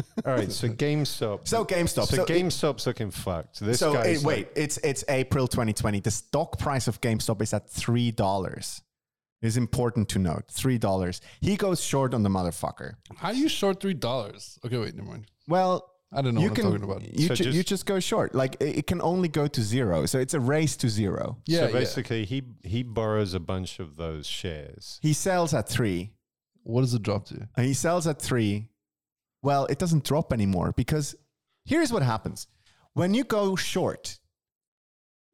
all 0.26 0.32
right. 0.34 0.50
So 0.50 0.68
GameStop. 0.68 1.46
so 1.46 1.64
GameStop. 1.64 2.06
So, 2.06 2.16
So, 2.16 2.22
it- 2.22 2.28
GameStop's 2.28 2.86
looking 2.86 3.10
fucked. 3.10 3.60
This 3.60 3.78
so 3.80 3.92
guy's 3.92 4.22
it- 4.22 4.26
wait, 4.26 4.48
it's 4.56 4.78
it's 4.78 5.04
April 5.08 5.46
2020. 5.48 6.00
The 6.00 6.10
stock 6.10 6.58
price 6.58 6.88
of 6.88 7.00
GameStop 7.00 7.40
is 7.42 7.52
at 7.54 7.68
three 7.68 8.10
dollars. 8.10 8.82
It's 9.42 9.56
important 9.56 10.08
to 10.10 10.18
note 10.18 10.44
three 10.50 10.78
dollars. 10.78 11.20
He 11.40 11.56
goes 11.56 11.82
short 11.82 12.14
on 12.14 12.22
the 12.22 12.30
motherfucker. 12.30 12.94
How 13.16 13.32
do 13.32 13.38
you 13.38 13.48
short 13.48 13.80
three 13.80 13.94
dollars? 13.94 14.58
Okay, 14.64 14.78
wait, 14.78 14.94
never 14.94 15.08
mind. 15.10 15.26
Well, 15.46 15.90
I 16.16 16.22
don't 16.22 16.34
know 16.34 16.40
you 16.42 16.48
what 16.48 16.56
can 16.56 16.66
I'm 16.66 16.72
talking 16.72 16.84
about. 16.90 17.02
you 17.20 17.26
So 17.28 17.34
ju- 17.34 17.44
just- 17.44 17.56
you 17.56 17.62
just 17.64 17.86
go 17.86 17.98
short. 18.00 18.34
Like 18.34 18.56
it, 18.60 18.78
it 18.78 18.86
can 18.86 19.00
only 19.02 19.28
go 19.28 19.46
to 19.48 19.60
zero. 19.62 20.06
So 20.06 20.18
it's 20.18 20.34
a 20.34 20.40
race 20.40 20.76
to 20.78 20.88
zero. 20.88 21.38
Yeah, 21.46 21.60
so 21.60 21.66
yeah. 21.66 21.72
basically, 21.72 22.24
he 22.24 22.42
he 22.62 22.82
borrows 22.82 23.34
a 23.34 23.40
bunch 23.40 23.80
of 23.80 23.96
those 23.96 24.26
shares. 24.26 24.98
He 25.02 25.12
sells 25.12 25.52
at 25.54 25.68
three. 25.68 26.12
What 26.62 26.80
does 26.82 26.94
it 26.94 27.02
drop 27.02 27.26
to? 27.26 27.48
and 27.56 27.66
he 27.66 27.74
sells 27.74 28.06
at 28.06 28.22
three, 28.22 28.68
well, 29.42 29.66
it 29.66 29.78
doesn't 29.78 30.04
drop 30.04 30.32
anymore 30.32 30.72
because 30.76 31.14
here's 31.66 31.92
what 31.92 32.02
happens. 32.02 32.46
When 32.94 33.12
you 33.12 33.24
go 33.24 33.54
short, 33.56 34.18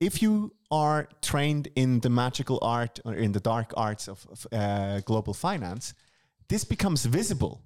if 0.01 0.23
you 0.23 0.55
are 0.71 1.09
trained 1.23 1.69
in 1.77 2.01
the 2.01 2.11
magical 2.11 2.59
art 2.63 2.99
or 3.05 3.15
in 3.15 3.33
the 3.33 3.41
dark 3.41 3.73
arts 3.77 4.09
of, 4.09 4.27
of, 4.31 4.47
uh, 4.53 5.01
global 5.01 5.35
finance, 5.35 5.95
this 6.49 6.65
becomes 6.65 7.05
visible. 7.05 7.63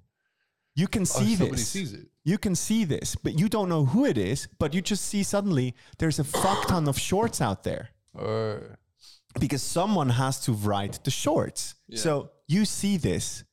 You 0.75 0.87
can 0.87 1.05
see 1.05 1.33
Oh, 1.33 1.37
somebody 1.37 1.51
this. 1.61 1.67
sees 1.69 1.93
it. 1.93 2.07
You 2.25 2.39
can 2.39 2.55
see 2.55 2.85
this, 2.85 3.15
but 3.15 3.39
you 3.39 3.47
don't 3.47 3.69
know 3.69 3.85
who 3.85 4.03
it 4.03 4.17
is. 4.17 4.47
But 4.57 4.73
you 4.73 4.81
just 4.81 5.05
see 5.05 5.21
suddenly 5.23 5.75
there's 5.99 6.19
a 6.19 6.23
fuck 6.23 6.67
ton 6.67 6.87
of 6.87 6.97
shorts 6.99 7.39
out 7.39 7.63
there 7.63 7.91
Or 8.15 8.79
because 9.39 9.61
someone 9.61 10.09
has 10.09 10.39
to 10.41 10.51
write 10.51 11.03
the 11.03 11.11
shorts. 11.11 11.75
Yeah. 11.87 11.99
So 11.99 12.31
you 12.47 12.65
see 12.65 12.97
this, 12.97 13.43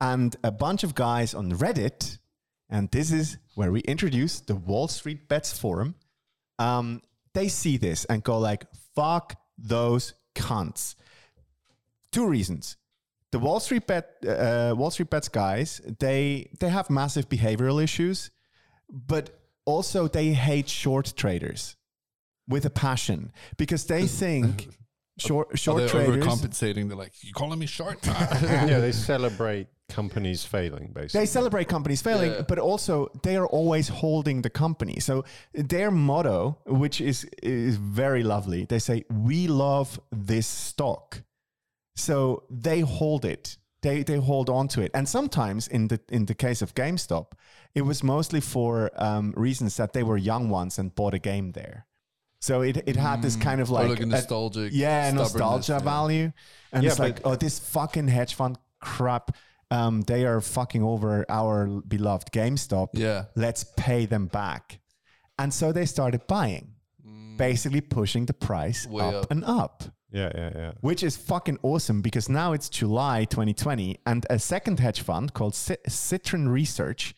and 0.00 0.34
a 0.42 0.50
bunch 0.50 0.82
of 0.82 0.94
guys 0.94 1.32
on 1.32 1.52
Reddit, 1.52 2.18
and 2.68 2.90
this 2.90 3.12
is 3.12 3.38
where 3.54 3.70
we 3.70 3.80
introduce 3.80 4.40
the 4.40 4.56
Wall 4.56 4.88
Street 4.88 5.28
Bets 5.28 5.56
Forum. 5.56 5.94
Um, 6.58 7.02
they 7.34 7.48
see 7.48 7.76
this 7.76 8.04
and 8.06 8.24
go 8.24 8.38
like, 8.38 8.66
"Fuck 8.96 9.36
those 9.56 10.14
cunts." 10.34 10.96
Two 12.10 12.26
reasons. 12.26 12.76
The 13.32 13.38
Wall 13.38 13.60
Street 13.60 13.86
bet, 13.86 14.06
uh, 14.26 14.74
Wall 14.76 14.90
Street 14.90 15.10
bets 15.10 15.28
guys, 15.28 15.80
they 15.98 16.50
they 16.60 16.68
have 16.70 16.88
massive 16.90 17.28
behavioral 17.28 17.82
issues, 17.82 18.30
but 18.90 19.30
also 19.66 20.08
they 20.08 20.32
hate 20.32 20.68
short 20.68 21.12
traders 21.16 21.76
with 22.48 22.64
a 22.64 22.70
passion 22.70 23.30
because 23.58 23.84
they 23.86 24.06
think 24.22 24.68
short 25.18 25.52
are 25.52 25.56
short 25.58 25.78
they 25.82 25.88
traders. 25.88 26.24
overcompensating? 26.24 26.88
They're 26.88 26.96
like, 26.96 27.12
you 27.22 27.32
calling 27.34 27.58
me 27.58 27.66
short? 27.66 27.98
yeah, 28.06 28.80
they 28.80 28.92
celebrate 28.92 29.66
companies 29.90 30.44
failing, 30.44 30.92
basically. 30.94 31.20
They 31.20 31.26
celebrate 31.26 31.68
companies 31.68 32.00
failing, 32.02 32.32
Yeah. 32.32 32.42
but 32.48 32.58
also 32.58 33.08
they 33.22 33.36
are 33.36 33.46
always 33.46 33.88
holding 33.88 34.42
the 34.42 34.50
company. 34.50 35.00
So 35.00 35.24
their 35.52 35.90
motto, 35.90 36.58
which 36.66 37.00
is 37.02 37.24
is 37.42 37.76
very 37.76 38.22
lovely, 38.22 38.64
they 38.64 38.78
say, 38.78 39.04
"We 39.10 39.48
love 39.48 40.00
this 40.10 40.46
stock." 40.46 41.22
So 41.98 42.44
they 42.50 42.80
hold 42.80 43.24
it. 43.24 43.56
They 43.82 44.02
they 44.02 44.16
hold 44.18 44.48
on 44.50 44.68
to 44.68 44.80
it. 44.82 44.90
And 44.94 45.08
sometimes 45.08 45.68
in 45.68 45.88
the 45.88 46.00
in 46.08 46.26
the 46.26 46.34
case 46.34 46.62
of 46.62 46.74
GameStop, 46.74 47.32
it 47.74 47.82
was 47.82 48.02
mostly 48.02 48.40
for 48.40 48.90
um, 48.96 49.32
reasons 49.36 49.76
that 49.76 49.92
they 49.92 50.02
were 50.02 50.16
young 50.16 50.48
ones 50.50 50.78
and 50.78 50.94
bought 50.94 51.14
a 51.14 51.18
game 51.18 51.52
there. 51.52 51.86
So 52.40 52.62
it, 52.62 52.76
it 52.86 52.96
had 52.96 53.20
this 53.22 53.36
kind 53.36 53.60
of 53.60 53.68
like 53.70 53.88
like 53.88 54.00
a 54.00 54.02
a- 54.04 54.06
nostalgic. 54.06 54.70
yeah, 54.72 55.10
nostalgia 55.12 55.72
yeah. 55.72 55.78
value. 55.80 56.32
And 56.72 56.82
Yeah, 56.84 56.90
it's 56.90 56.98
like, 56.98 57.20
oh, 57.24 57.34
this 57.36 57.58
fucking 57.58 58.08
hedge 58.08 58.34
fund 58.34 58.58
crap. 58.80 59.36
Um, 59.70 60.02
they 60.02 60.24
are 60.24 60.40
fucking 60.40 60.82
over 60.82 61.26
our 61.28 61.66
beloved 61.86 62.30
GameStop. 62.32 62.88
Yeah. 62.94 63.24
Let's 63.34 63.64
pay 63.76 64.06
them 64.06 64.26
back. 64.26 64.80
And 65.38 65.52
so 65.52 65.72
they 65.72 65.84
started 65.86 66.26
buying, 66.26 66.74
basically 67.36 67.80
pushing 67.80 68.26
the 68.26 68.34
price 68.34 68.86
Mm. 68.86 69.00
Up, 69.02 69.14
up. 69.24 69.30
and 69.30 69.44
up, 69.44 69.82
yeah, 70.10 70.30
yeah, 70.34 70.50
yeah. 70.54 70.72
which 70.80 71.02
is 71.02 71.16
fucking 71.16 71.58
awesome 71.62 72.00
because 72.02 72.28
now 72.28 72.52
it's 72.52 72.68
July 72.68 73.24
2020 73.24 73.98
and 74.06 74.26
a 74.30 74.38
second 74.38 74.80
hedge 74.80 75.00
fund 75.02 75.32
called 75.34 75.54
Cit- 75.54 75.82
Citron 75.88 76.48
Research, 76.48 77.14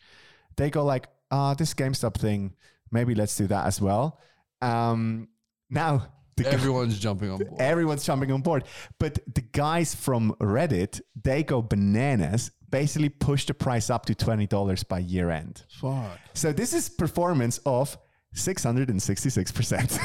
they 0.57 0.69
go 0.69 0.83
like, 0.83 1.07
ah, 1.31 1.53
this 1.53 1.73
GameStop 1.73 2.15
thing, 2.15 2.53
maybe 2.91 3.15
let's 3.15 3.35
do 3.35 3.47
that 3.47 3.65
as 3.65 3.79
well. 3.81 4.19
Um, 4.61 5.29
now, 5.69 6.07
the 6.35 6.43
guy- 6.43 6.49
Everyone's 6.51 6.99
jumping 6.99 7.29
on 7.31 7.37
board. 7.39 7.61
everyone's 7.61 8.03
jumping 8.03 8.31
on 8.31 8.41
board. 8.41 8.63
But 8.99 9.19
the 9.33 9.41
guys 9.41 9.95
from 9.95 10.33
Reddit, 10.41 11.01
they 11.21 11.43
go 11.43 11.61
bananas, 11.61 12.51
basically 12.69 13.09
push 13.09 13.45
the 13.45 13.53
price 13.53 13.89
up 13.89 14.05
to 14.07 14.15
$20 14.15 14.83
by 14.87 14.99
year 14.99 15.29
end. 15.29 15.63
Fuck. 15.79 16.19
So 16.33 16.51
this 16.53 16.73
is 16.73 16.89
performance 16.89 17.59
of 17.65 17.97
666%. 18.35 19.99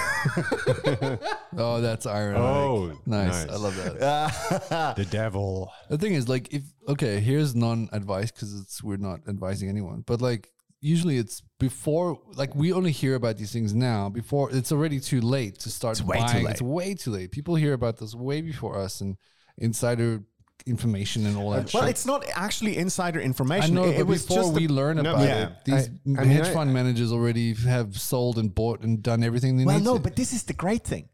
Oh, 1.58 1.80
that's 1.80 2.06
ironic. 2.06 2.38
Oh, 2.38 2.92
nice. 3.06 3.46
nice. 3.46 3.48
I 3.48 3.56
love 3.56 3.76
that. 3.76 4.94
The 4.96 5.06
devil. 5.06 5.72
The 5.88 5.96
thing 5.96 6.12
is, 6.14 6.28
like, 6.28 6.52
if 6.52 6.62
okay, 6.86 7.18
here's 7.20 7.54
non-advice 7.54 8.30
because 8.30 8.60
it's 8.60 8.82
we're 8.82 8.98
not 8.98 9.20
advising 9.26 9.70
anyone, 9.70 10.02
but 10.06 10.20
like 10.20 10.50
usually 10.82 11.16
it's 11.16 11.42
before, 11.58 12.20
like, 12.34 12.54
we 12.54 12.72
only 12.72 12.92
hear 12.92 13.14
about 13.14 13.38
these 13.38 13.52
things 13.52 13.72
now. 13.74 14.10
Before 14.10 14.50
it's 14.52 14.70
already 14.70 15.00
too 15.00 15.20
late 15.22 15.58
to 15.60 15.70
start 15.70 16.00
way 16.02 16.18
too 16.18 16.24
buying. 16.24 16.44
late. 16.44 16.52
It's 16.52 16.62
way 16.62 16.94
too 16.94 17.12
late. 17.12 17.30
People 17.32 17.54
hear 17.54 17.72
about 17.72 17.96
this 17.96 18.14
way 18.14 18.42
before 18.42 18.78
us 18.78 19.00
and 19.00 19.16
insider 19.56 20.22
information 20.66 21.26
and 21.26 21.36
all 21.36 21.50
that. 21.50 21.72
well, 21.72 21.84
shit. 21.84 21.90
it's 21.90 22.04
not 22.06 22.24
actually 22.34 22.76
insider 22.76 23.20
information. 23.20 23.62
I 23.62 23.66
information. 23.68 23.74
know, 23.74 23.84
it, 23.84 23.94
but 23.94 24.00
it 24.00 24.06
was 24.06 24.22
before 24.26 24.42
just 24.42 24.54
we 24.54 24.66
the- 24.66 24.72
learn 24.74 24.96
No, 24.96 25.12
about 25.14 25.22
yeah. 25.22 25.46
it, 25.46 25.52
these 25.64 25.74
I- 25.74 26.20
I 26.20 26.24
mean, 26.24 26.36
hedge 26.36 26.46
I- 26.46 26.52
fund 26.52 26.74
managers 26.74 27.12
already 27.12 27.54
have 27.54 27.98
sold 28.00 28.38
and 28.38 28.54
bought 28.54 28.82
and 28.82 29.02
done 29.02 29.22
everything 29.22 29.56
they 29.56 29.64
Well, 29.64 29.78
need 29.78 29.84
Well, 29.84 29.94
no, 29.94 29.98
to. 29.98 30.02
but 30.02 30.16
this 30.16 30.32
is 30.32 30.42
the 30.44 30.52
great 30.54 30.84
thing. 30.84 31.08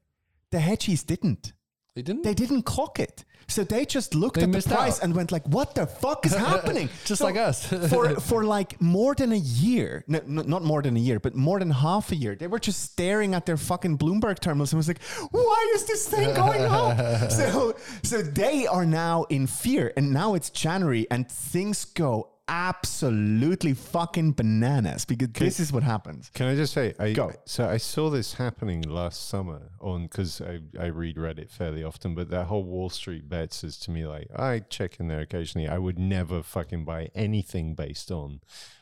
The 0.51 0.59
hedgies 0.59 1.05
didn't. 1.07 1.53
They 1.95 2.03
didn't. 2.03 2.23
They 2.23 2.35
didn't 2.35 2.63
clock 2.63 2.99
it. 2.99 3.25
So 3.49 3.65
they 3.65 3.85
just 3.85 4.15
looked 4.15 4.37
They 4.37 4.45
at 4.45 4.53
the 4.53 4.63
price 4.63 4.99
out. 4.99 5.05
and 5.05 5.15
went 5.15 5.31
like, 5.31 5.45
"What 5.47 5.75
the 5.75 5.87
fuck 5.87 6.25
is 6.25 6.33
happening?" 6.51 6.89
Just 7.05 7.19
So 7.19 7.27
like 7.27 7.37
us. 7.37 7.67
for 7.91 8.19
for 8.21 8.45
like 8.45 8.81
more 8.81 9.15
than 9.15 9.33
a 9.33 9.37
year, 9.37 10.05
no, 10.07 10.21
no, 10.27 10.43
not 10.43 10.63
more 10.63 10.81
than 10.81 10.97
a 10.97 11.01
year, 11.01 11.21
but 11.21 11.35
more 11.35 11.59
than 11.59 11.71
half 11.71 12.13
a 12.13 12.17
year, 12.17 12.35
they 12.35 12.47
were 12.47 12.61
just 12.61 12.81
staring 12.83 13.35
at 13.35 13.45
their 13.45 13.59
fucking 13.59 13.99
Bloomberg 13.99 14.39
terminals 14.39 14.73
and 14.73 14.79
was 14.79 14.89
like, 14.89 15.03
"Why 15.33 15.73
is 15.75 15.85
this 15.85 16.09
thing 16.09 16.33
going 16.35 16.63
up?" 16.65 17.31
so 17.39 17.77
so 18.03 18.23
they 18.23 18.67
are 18.67 18.87
now 18.87 19.25
in 19.25 19.47
fear, 19.47 19.93
and 19.97 20.13
now 20.13 20.35
it's 20.35 20.49
January, 20.49 21.07
and 21.11 21.31
things 21.31 21.85
go 21.85 22.29
absolutely 22.53 23.73
fucking 23.73 24.33
bananas 24.33 25.07
because 25.07 25.29
this 25.33 25.59
is 25.59 25.73
what 25.73 25.83
happens. 25.83 26.31
Can 26.35 26.49
I 26.49 26.55
just 26.55 26.75
say, 26.75 26.95
I, 26.99 27.13
Go. 27.13 27.33
so 27.47 27.67
I 27.67 27.79
saw 27.79 28.11
this 28.11 28.35
happening 28.35 28.83
last 28.83 29.31
summer 29.31 29.71
on 29.81 30.03
because 30.03 30.43
I, 30.43 30.61
I 30.79 30.87
read 30.87 31.17
Reddit 31.17 31.51
fairly 31.51 31.83
often, 31.83 32.15
but 32.15 32.29
that 32.29 32.45
whole 32.45 32.65
Wall 32.65 32.91
Street 32.91 33.27
bets 33.27 33.65
is 33.65 33.79
to 33.79 33.91
me 33.91 34.05
like 34.05 34.29
I 34.37 34.59
check 34.59 35.01
in 35.01 35.09
there 35.09 35.21
occasionally. 35.21 35.67
I 35.67 35.79
would 35.79 35.99
never 35.99 36.43
fucking 36.43 36.85
buy 36.85 37.09
anything 37.15 37.75
based 37.75 38.13
on 38.13 38.41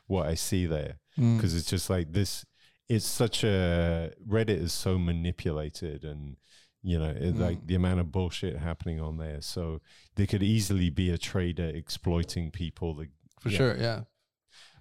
what 0.08 0.26
I 0.26 0.34
see 0.34 0.66
there 0.66 0.98
mm. 1.16 1.36
because 1.36 1.54
it's 1.54 1.70
just 1.70 1.88
like 1.88 2.12
this. 2.12 2.44
It's 2.88 3.06
such 3.06 3.44
a 3.44 4.12
Reddit 4.28 4.60
is 4.60 4.72
so 4.72 4.98
manipulated 4.98 6.02
and 6.02 6.36
you 6.82 6.98
know 6.98 7.10
it, 7.10 7.36
mm. 7.36 7.38
like 7.38 7.64
the 7.68 7.76
amount 7.76 8.00
of 8.00 8.10
bullshit 8.10 8.56
happening 8.56 9.00
on 9.00 9.18
there. 9.18 9.40
So 9.42 9.80
there 10.16 10.26
could 10.26 10.42
easily 10.42 10.90
be 10.90 11.10
a 11.10 11.18
trader 11.18 11.68
exploiting 11.68 12.50
people. 12.50 12.94
That, 12.94 13.10
for 13.40 13.48
yeah. 13.48 13.56
sure, 13.56 13.76
yeah. 13.76 14.00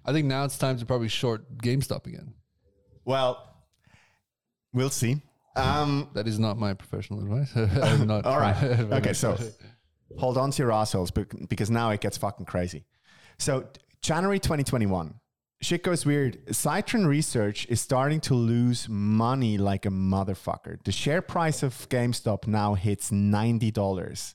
I 0.04 0.12
think 0.12 0.26
now 0.26 0.44
it's 0.44 0.56
time 0.56 0.78
to 0.78 0.86
probably 0.86 1.08
short 1.08 1.58
GameStop 1.58 2.06
again. 2.06 2.34
Well, 3.04 3.54
we'll 4.72 4.90
see. 4.90 5.20
Um, 5.56 6.08
That 6.14 6.28
is 6.28 6.38
not 6.38 6.58
my 6.58 6.74
professional 6.74 7.20
advice. 7.20 7.54
I'm 7.82 8.06
not. 8.06 8.24
All 8.24 8.38
right. 8.38 8.56
Okay, 8.92 9.12
so 9.12 9.36
hold 10.18 10.38
on 10.38 10.50
to 10.52 10.62
your 10.62 10.72
assholes 10.72 11.10
bec- 11.10 11.48
because 11.48 11.70
now 11.70 11.90
it 11.90 12.00
gets 12.00 12.16
fucking 12.16 12.46
crazy. 12.46 12.84
So, 13.38 13.66
January 14.02 14.38
2021, 14.38 15.14
shit 15.62 15.82
goes 15.82 16.06
weird. 16.06 16.38
Citron 16.54 17.06
Research 17.06 17.66
is 17.68 17.80
starting 17.80 18.20
to 18.22 18.34
lose 18.34 18.88
money 18.88 19.58
like 19.58 19.86
a 19.86 19.90
motherfucker. 19.90 20.82
The 20.84 20.92
share 20.92 21.22
price 21.22 21.62
of 21.62 21.74
GameStop 21.88 22.46
now 22.46 22.74
hits 22.74 23.10
$90. 23.10 24.34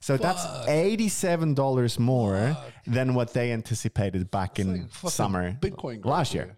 So 0.00 0.16
that's 0.16 0.44
$87 0.68 1.98
more 1.98 2.56
than 2.86 3.14
what 3.14 3.32
they 3.32 3.52
anticipated 3.52 4.30
back 4.30 4.58
in 4.58 4.88
fucking 4.88 5.10
summer 5.10 5.52
Bitcoin 5.60 6.04
last 6.04 6.34
year. 6.34 6.56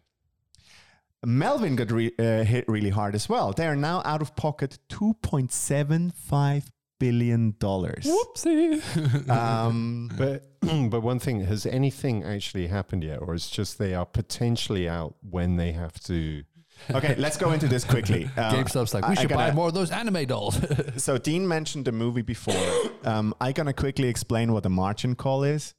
Melvin 1.25 1.75
got 1.77 1.91
re- 1.91 2.13
uh, 2.19 2.45
hit 2.45 2.65
really 2.69 2.91
hard 2.91 3.15
as 3.15 3.29
well. 3.29 3.53
They 3.53 3.67
are 3.67 3.75
now 3.77 4.03
out 4.05 4.23
of 4.23 4.37
pocket 4.37 4.79
$2.75 4.89 6.65
billion. 7.01 7.53
Whoopsie. 7.55 9.29
Um, 9.31 10.11
But 10.17 10.45
but 10.91 11.01
one 11.03 11.19
thing 11.19 11.45
has 11.45 11.67
anything 11.67 12.25
actually 12.25 12.67
happened 12.69 13.05
yet, 13.05 13.19
or 13.21 13.35
it's 13.35 13.51
just 13.51 13.79
they 13.79 13.95
are 13.95 14.07
potentially 14.07 14.89
out 14.89 15.15
when 15.29 15.57
they 15.57 15.73
have 15.73 15.99
to? 16.05 16.45
Okay, 16.91 17.15
let's 17.17 17.37
go 17.37 17.53
into 17.53 17.69
this 17.69 17.85
quickly. 17.85 18.29
Uh, 18.37 18.53
GameStop's 18.53 18.95
like, 18.95 19.07
we 19.09 19.13
I 19.17 19.21
should 19.21 19.29
buy 19.31 19.47
gotta- 19.47 19.55
more 19.55 19.69
of 19.69 19.75
those 19.75 19.91
anime 19.91 20.25
dolls. 20.27 20.59
So 20.97 21.19
Dean 21.19 21.47
mentioned 21.47 21.85
the 21.85 21.93
movie 21.93 22.23
before. 22.23 22.55
Um, 23.05 23.33
I'm 23.41 23.53
gonna 23.53 23.73
quickly 23.73 24.09
explain 24.09 24.53
what 24.53 24.67
a 24.67 24.69
margin 24.69 25.15
call 25.15 25.45
is. 25.45 25.75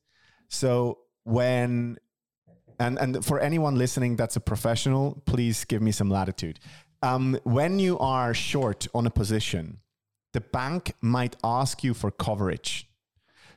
So 0.47 0.99
when 1.23 1.97
and 2.79 2.97
and 2.97 3.23
for 3.23 3.39
anyone 3.39 3.75
listening 3.77 4.15
that's 4.15 4.35
a 4.35 4.39
professional, 4.39 5.21
please 5.25 5.65
give 5.65 5.81
me 5.81 5.91
some 5.91 6.09
latitude. 6.09 6.59
Um, 7.03 7.37
when 7.43 7.77
you 7.79 7.99
are 7.99 8.33
short 8.33 8.87
on 8.93 9.05
a 9.05 9.09
position, 9.11 9.79
the 10.33 10.41
bank 10.41 10.93
might 11.01 11.35
ask 11.43 11.83
you 11.83 11.93
for 11.93 12.09
coverage. 12.11 12.87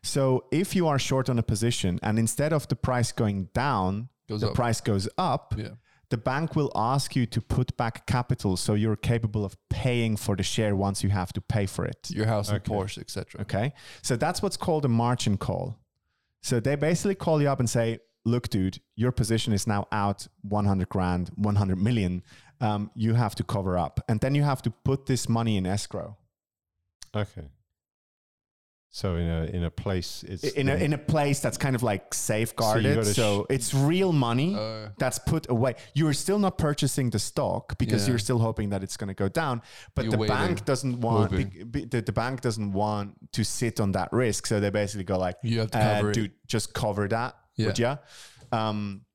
So 0.03 0.45
if 0.51 0.74
you 0.76 0.88
are 0.88 0.99
short 0.99 1.28
on 1.30 1.38
a 1.38 1.43
position 1.43 1.99
and 2.03 2.18
instead 2.18 2.53
of 2.53 2.66
the 2.68 2.76
price 2.76 3.12
going 3.12 3.49
down, 3.55 4.09
Goes 4.28 4.40
the 4.40 4.49
up. 4.49 4.55
price 4.55 4.80
goes 4.80 5.09
up, 5.16 5.55
yeah. 5.57 5.68
The 6.12 6.18
bank 6.18 6.54
will 6.54 6.70
ask 6.74 7.16
you 7.16 7.24
to 7.24 7.40
put 7.40 7.74
back 7.78 8.06
capital 8.06 8.58
so 8.58 8.74
you're 8.74 8.96
capable 8.96 9.46
of 9.46 9.56
paying 9.70 10.14
for 10.14 10.36
the 10.36 10.42
share 10.42 10.76
once 10.76 11.02
you 11.02 11.08
have 11.08 11.32
to 11.32 11.40
pay 11.40 11.64
for 11.64 11.86
it. 11.86 12.10
Your 12.10 12.26
house 12.26 12.50
and 12.50 12.62
Porsche, 12.62 12.98
etc. 12.98 13.40
Okay. 13.40 13.72
So 14.02 14.16
that's 14.16 14.42
what's 14.42 14.58
called 14.58 14.84
a 14.84 14.88
margin 14.88 15.38
call. 15.38 15.78
So 16.42 16.60
they 16.60 16.76
basically 16.76 17.14
call 17.14 17.40
you 17.40 17.48
up 17.48 17.60
and 17.60 17.70
say, 17.70 18.00
look, 18.26 18.50
dude, 18.50 18.78
your 18.94 19.10
position 19.10 19.54
is 19.54 19.66
now 19.66 19.88
out 19.90 20.26
100 20.42 20.90
grand, 20.90 21.30
100 21.36 21.78
million. 21.78 22.22
Um, 22.60 22.90
you 22.94 23.14
have 23.14 23.34
to 23.36 23.42
cover 23.42 23.78
up. 23.78 23.98
And 24.06 24.20
then 24.20 24.34
you 24.34 24.42
have 24.42 24.60
to 24.62 24.70
put 24.70 25.06
this 25.06 25.30
money 25.30 25.56
in 25.56 25.64
escrow. 25.64 26.18
Okay. 27.16 27.48
So 28.95 29.16
in 29.16 29.26
a 29.26 29.45
in 29.57 29.64
a 29.64 29.70
place, 29.70 30.22
it's 30.28 30.45
in 30.45 30.68
a, 30.68 30.74
in 30.74 30.93
a 30.93 30.99
place 30.99 31.40
that's 31.40 31.57
kind 31.57 31.74
of 31.74 31.82
like 31.82 32.12
safeguarded. 32.12 32.95
gotta 32.97 33.14
So, 33.14 33.45
sh- 33.49 33.55
it's 33.55 33.72
real 33.72 34.12
money 34.12 34.55
Uh, 34.55 34.90
that's 34.99 35.18
put 35.18 35.49
away. 35.49 35.76
You're 35.95 36.12
still 36.12 36.38
not 36.38 36.59
purchasing 36.59 37.09
the 37.11 37.18
stock 37.18 37.78
because 37.78 38.03
Yeah. 38.03 38.11
you're 38.11 38.18
still 38.18 38.38
hoping 38.38 38.68
that 38.70 38.82
it's 38.82 38.99
going 38.99 39.09
to 39.09 39.14
go 39.14 39.28
down. 39.30 39.62
But 39.95 40.05
You're 40.05 40.12
the 40.12 40.18
waiting, 40.18 40.36
bank 40.36 40.64
doesn't 40.66 41.01
want 41.01 41.30
hoping. 41.30 41.49
be, 41.49 41.64
be- 41.64 41.84
the, 41.86 42.03
the 42.03 42.12
bank 42.12 42.43
doesn't 42.43 42.72
want 42.72 43.14
to 43.32 43.43
sit 43.45 43.80
on 43.80 43.93
that 43.93 44.12
risk. 44.12 44.47
So 44.47 44.61
they 44.61 44.68
basically 44.70 45.05
go 45.05 45.16
like, 45.18 45.36
You 45.43 45.61
have 45.61 45.70
to 45.70 45.78
uh, 45.78 45.95
cover 45.97 46.11
it. 46.11 46.14
dude, 46.14 46.32
just 46.47 46.74
cover 46.74 47.09
that, 47.09 47.34
would 47.59 47.78
Yeah. 47.78 47.97
ya? 48.53 48.68
Um, 48.68 49.07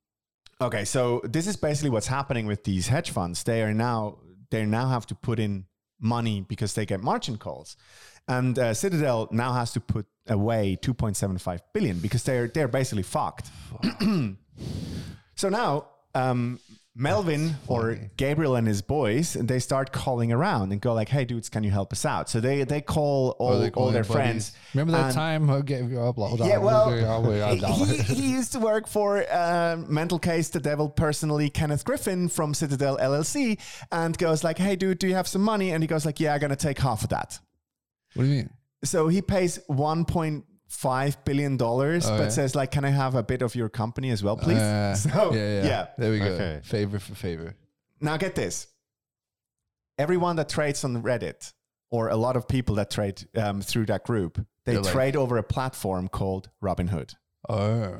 okay, 0.59 0.86
so 0.86 1.21
this 1.23 1.45
is 1.45 1.55
basically 1.55 1.91
what's 1.91 2.07
happening 2.07 2.47
with 2.47 2.63
these 2.63 2.88
hedge 2.88 3.11
funds. 3.11 3.43
They 3.43 3.61
are 3.61 3.75
now 3.75 4.17
they 4.49 4.65
now 4.65 4.88
have 4.89 5.05
to 5.05 5.15
put 5.15 5.38
in 5.39 5.65
money 5.99 6.41
because 6.41 6.73
they 6.73 6.86
get 6.88 6.99
margin 7.01 7.38
calls, 7.38 7.78
and 8.28 8.57
uh, 8.59 8.73
Citadel 8.73 9.28
now 9.32 9.53
has 9.53 9.71
to 9.73 9.80
put 9.80 10.05
away 10.28 10.78
2.75 10.82 11.59
billion 11.73 11.99
because 11.99 12.23
they're 12.23 12.47
they're 12.47 12.67
basically 12.67 13.03
fucked. 13.03 13.49
so 15.36 15.49
now 15.49 15.86
um, 16.15 16.59
Melvin 16.95 17.55
or 17.67 17.99
Gabriel 18.17 18.55
and 18.55 18.67
his 18.67 18.82
boys, 18.82 19.34
they 19.34 19.59
start 19.59 19.91
calling 19.91 20.32
around 20.32 20.71
and 20.71 20.82
go 20.82 20.93
like, 20.95 21.09
"Hey, 21.09 21.25
dudes, 21.25 21.47
can 21.47 21.63
you 21.63 21.69
help 21.69 21.93
us 21.93 22.05
out?" 22.05 22.28
So 22.28 22.39
they 22.39 22.63
they 22.63 22.82
call 22.82 23.36
all, 23.38 23.53
Or 23.53 23.59
they 23.59 23.69
call 23.69 23.84
all 23.84 23.91
their 23.91 24.01
buddies. 24.01 24.15
friends. 24.15 24.51
Remember 24.73 24.93
that 24.93 25.13
time 25.13 25.47
I 25.49 25.61
gave 25.61 25.91
you 25.91 25.99
a 25.99 26.11
blah, 26.11 26.36
blah, 26.36 26.47
Yeah, 26.47 26.57
well, 26.57 26.89
he, 26.89 27.97
he 28.01 28.32
used 28.32 28.51
to 28.53 28.59
work 28.59 28.88
for 28.88 29.23
uh, 29.32 29.78
Mental 29.88 30.17
Case 30.17 30.49
the 30.49 30.59
Devil 30.59 30.89
personally, 30.89 31.51
Kenneth 31.51 31.86
Griffin 31.86 32.30
from 32.30 32.55
Citadel 32.55 32.97
LLC, 32.97 33.59
and 33.91 34.17
goes 34.17 34.43
like, 34.43 34.57
"Hey, 34.57 34.75
dude, 34.75 34.97
do 34.97 35.07
you 35.07 35.13
have 35.13 35.28
some 35.28 35.43
money?" 35.43 35.71
And 35.71 35.84
he 35.84 35.88
goes 35.88 36.03
like, 36.03 36.19
"Yeah, 36.19 36.34
I'm 36.34 36.39
gonna 36.39 36.55
take 36.55 36.80
half 36.80 37.03
of 37.03 37.09
that." 37.09 37.39
What 38.18 38.24
do 38.24 38.30
you 38.30 38.36
mean? 38.38 38.49
So 38.84 39.07
he 39.07 39.22
pays 39.22 39.59
1.5 39.70 41.18
billion 41.26 41.57
dollars, 41.57 42.05
Oh, 42.05 42.18
but 42.18 42.24
yeah. 42.24 42.30
says 42.30 42.55
like, 42.55 42.72
"Can 42.72 42.86
I 42.86 42.89
have 42.89 43.15
a 43.15 43.24
bit 43.24 43.41
of 43.41 43.55
your 43.55 43.70
company 43.70 44.09
as 44.11 44.24
well, 44.24 44.38
please?" 44.38 44.57
Uh, 44.57 44.95
so 45.05 45.34
yeah, 45.34 45.39
yeah, 45.61 45.63
yeah. 45.65 45.88
There 45.97 46.11
we 46.11 46.20
go. 46.20 46.26
Okay. 46.26 46.59
Favor 46.63 46.99
for 46.99 47.15
favor. 47.15 47.55
Now 48.01 48.18
get 48.18 48.36
this: 48.36 48.68
everyone 49.97 50.36
that 50.38 50.49
trades 50.49 50.84
on 50.84 51.01
Reddit, 51.03 51.53
or 51.89 52.09
a 52.09 52.15
lot 52.15 52.36
of 52.36 52.47
people 52.47 52.76
that 52.76 52.91
trade 52.91 53.26
um, 53.36 53.61
through 53.61 53.86
that 53.88 54.03
group, 54.03 54.38
they 54.65 54.74
They're 54.74 54.82
like- 54.82 54.93
trade 54.93 55.15
over 55.15 55.38
a 55.38 55.43
platform 55.43 56.07
called 56.07 56.49
Robinhood. 56.61 57.15
Oh, 57.49 57.97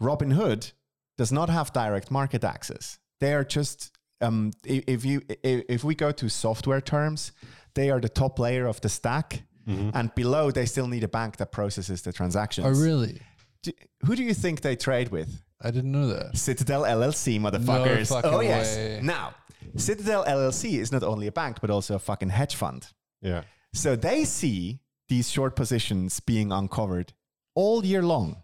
Robinhood 0.00 0.72
does 1.18 1.32
not 1.32 1.48
have 1.48 1.72
direct 1.72 2.10
market 2.10 2.44
access. 2.44 2.98
They 3.20 3.34
are 3.34 3.44
just 3.44 3.90
um, 4.20 4.52
if 4.64 5.04
you 5.04 5.22
if 5.42 5.82
we 5.84 5.94
go 5.94 6.12
to 6.12 6.28
software 6.28 6.80
terms, 6.80 7.32
they 7.74 7.90
are 7.90 8.00
the 8.00 8.08
top 8.08 8.38
layer 8.38 8.66
of 8.66 8.80
the 8.80 8.88
stack, 8.88 9.42
and 9.66 10.14
below 10.14 10.50
they 10.50 10.66
still 10.66 10.88
need 10.88 11.04
a 11.04 11.08
bank 11.08 11.36
that 11.38 11.52
processes 11.52 12.02
the 12.02 12.12
transactions. 12.12 12.66
oh, 12.66 12.82
really? 12.82 13.20
Do- 13.62 13.72
who 14.04 14.16
do 14.16 14.22
you 14.22 14.34
think 14.34 14.60
they 14.60 14.74
trade 14.76 15.10
with? 15.10 15.42
I 15.60 15.70
didn't 15.70 15.92
know 15.92 16.08
that. 16.08 16.36
Citadel 16.36 16.82
LLC, 16.82 17.38
motherfuckers. 17.40 18.08
fucking 18.08 18.30
oh 18.34 18.40
yes. 18.40 18.76
way. 18.76 19.00
Now, 19.02 19.34
Citadel 19.76 20.24
LLC 20.24 20.78
is 20.80 20.90
not 20.90 21.02
only 21.04 21.28
a 21.28 21.32
bank 21.32 21.58
but 21.60 21.70
also 21.70 21.94
a 21.94 21.98
fucking 22.00 22.30
hedge 22.30 22.56
fund. 22.56 22.88
Yeah. 23.20 23.42
So 23.72 23.94
they 23.94 24.24
see 24.24 24.80
these 25.08 25.30
short 25.30 25.54
positions 25.54 26.18
being 26.20 26.50
uncovered 26.50 27.12
all 27.54 27.84
year 27.84 28.02
long. 28.02 28.36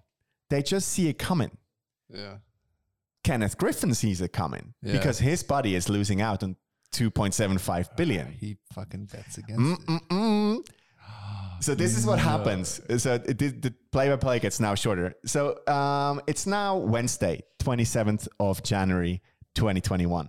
They 0.50 0.62
just 0.62 0.88
see 0.88 1.08
it 1.08 1.18
coming. 1.18 1.50
Yeah. 2.08 2.36
Kenneth 3.24 3.58
Griffin 3.58 3.92
sees 3.94 4.20
it 4.20 4.32
coming 4.32 4.74
Yeah. 4.82 4.92
because 4.92 5.18
his 5.18 5.42
buddy 5.42 5.74
is 5.74 5.88
losing 5.88 6.20
out 6.22 6.42
on 6.42 6.56
2.75 6.92 7.96
billion. 7.96 8.32
He 8.32 8.56
fucking 8.72 9.06
bets 9.06 9.38
against 9.38 9.86
Mm, 9.86 10.60
it. 10.60 10.70
So 11.60 11.74
this 11.74 11.96
is 11.98 12.06
what 12.06 12.18
happens. 12.18 12.80
So 12.98 13.14
it, 13.14 13.38
the 13.38 13.74
play-by-play 13.90 14.38
gets 14.40 14.60
now 14.60 14.74
shorter. 14.74 15.14
So 15.24 15.58
um, 15.66 16.20
it's 16.26 16.46
now 16.46 16.76
Wednesday, 16.76 17.42
27th 17.60 18.28
of 18.38 18.62
January, 18.62 19.20
2021. 19.54 20.28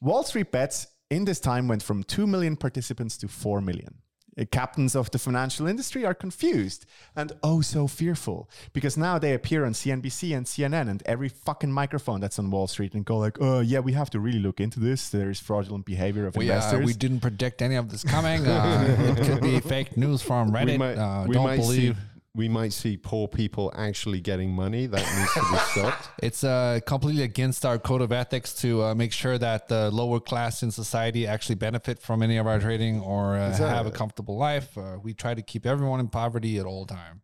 Wall 0.00 0.24
Street 0.24 0.50
bets 0.52 0.88
in 1.10 1.24
this 1.24 1.40
time 1.40 1.68
went 1.68 1.82
from 1.82 2.02
2 2.02 2.26
million 2.26 2.56
participants 2.56 3.16
to 3.18 3.28
4 3.28 3.60
million. 3.60 4.02
Uh, 4.38 4.44
Captains 4.50 4.94
of 4.94 5.10
the 5.10 5.18
financial 5.18 5.66
industry 5.66 6.04
are 6.04 6.14
confused 6.14 6.84
and 7.14 7.32
oh 7.42 7.60
so 7.62 7.86
fearful 7.86 8.48
because 8.72 8.96
now 8.96 9.18
they 9.18 9.32
appear 9.32 9.64
on 9.64 9.72
CNBC 9.72 10.36
and 10.36 10.46
CNN 10.46 10.88
and 10.90 11.02
every 11.06 11.28
fucking 11.28 11.72
microphone 11.72 12.20
that's 12.20 12.38
on 12.38 12.50
Wall 12.50 12.66
Street 12.66 12.94
and 12.94 13.04
go 13.04 13.16
like, 13.16 13.38
oh 13.40 13.60
yeah, 13.60 13.80
we 13.80 13.92
have 13.92 14.10
to 14.10 14.20
really 14.20 14.38
look 14.38 14.60
into 14.60 14.78
this. 14.80 15.08
There's 15.08 15.40
fraudulent 15.40 15.86
behavior 15.86 16.26
of 16.26 16.36
We, 16.36 16.50
uh, 16.50 16.54
investors. 16.56 16.84
we 16.86 16.92
didn't 16.92 17.20
predict 17.20 17.62
any 17.62 17.76
of 17.76 17.90
this 17.90 18.04
coming. 18.04 18.46
Uh, 18.46 19.16
it 19.18 19.24
could 19.26 19.40
be 19.40 19.60
fake 19.74 19.96
news 19.96 20.20
from 20.22 20.52
Reddit. 20.52 20.66
we 20.66 20.78
might, 20.78 20.98
uh, 20.98 21.26
don't 21.26 21.56
believe. 21.56 21.96
see 21.96 22.02
we 22.36 22.48
might 22.48 22.72
see 22.72 22.98
poor 22.98 23.26
people 23.26 23.72
actually 23.74 24.20
getting 24.20 24.50
money. 24.52 24.86
That 24.86 25.04
needs 25.18 25.32
to 25.34 25.40
be 25.50 25.56
stopped. 25.70 26.08
It's 26.22 26.44
uh, 26.44 26.80
completely 26.86 27.22
against 27.22 27.64
our 27.64 27.78
code 27.78 28.02
of 28.02 28.12
ethics 28.12 28.52
to 28.56 28.82
uh, 28.82 28.94
make 28.94 29.12
sure 29.12 29.38
that 29.38 29.68
the 29.68 29.90
lower 29.90 30.20
class 30.20 30.62
in 30.62 30.70
society 30.70 31.26
actually 31.26 31.54
benefit 31.56 31.98
from 31.98 32.22
any 32.22 32.36
of 32.36 32.46
our 32.46 32.60
trading 32.60 33.00
or 33.00 33.36
uh, 33.36 33.50
that- 33.56 33.58
have 33.76 33.86
a 33.86 33.90
comfortable 33.90 34.36
life. 34.36 34.76
Uh, 34.76 34.98
we 35.02 35.14
try 35.14 35.32
to 35.34 35.42
keep 35.42 35.64
everyone 35.66 35.98
in 35.98 36.08
poverty 36.08 36.58
at 36.58 36.66
all 36.66 36.84
time. 36.84 37.22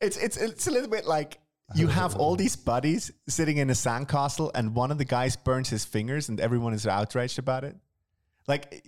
It's 0.00 0.16
it's 0.16 0.36
it's 0.36 0.66
a 0.66 0.70
little 0.70 0.88
bit 0.90 1.04
like 1.06 1.38
you 1.74 1.86
have 1.86 2.16
all 2.16 2.36
these 2.36 2.56
buddies 2.56 3.10
sitting 3.28 3.56
in 3.58 3.70
a 3.70 3.72
sandcastle, 3.72 4.50
and 4.54 4.74
one 4.74 4.90
of 4.90 4.98
the 4.98 5.04
guys 5.04 5.36
burns 5.36 5.68
his 5.68 5.84
fingers, 5.84 6.28
and 6.28 6.40
everyone 6.40 6.74
is 6.74 6.86
outraged 6.86 7.38
about 7.38 7.64
it. 7.64 7.76
Like 8.48 8.82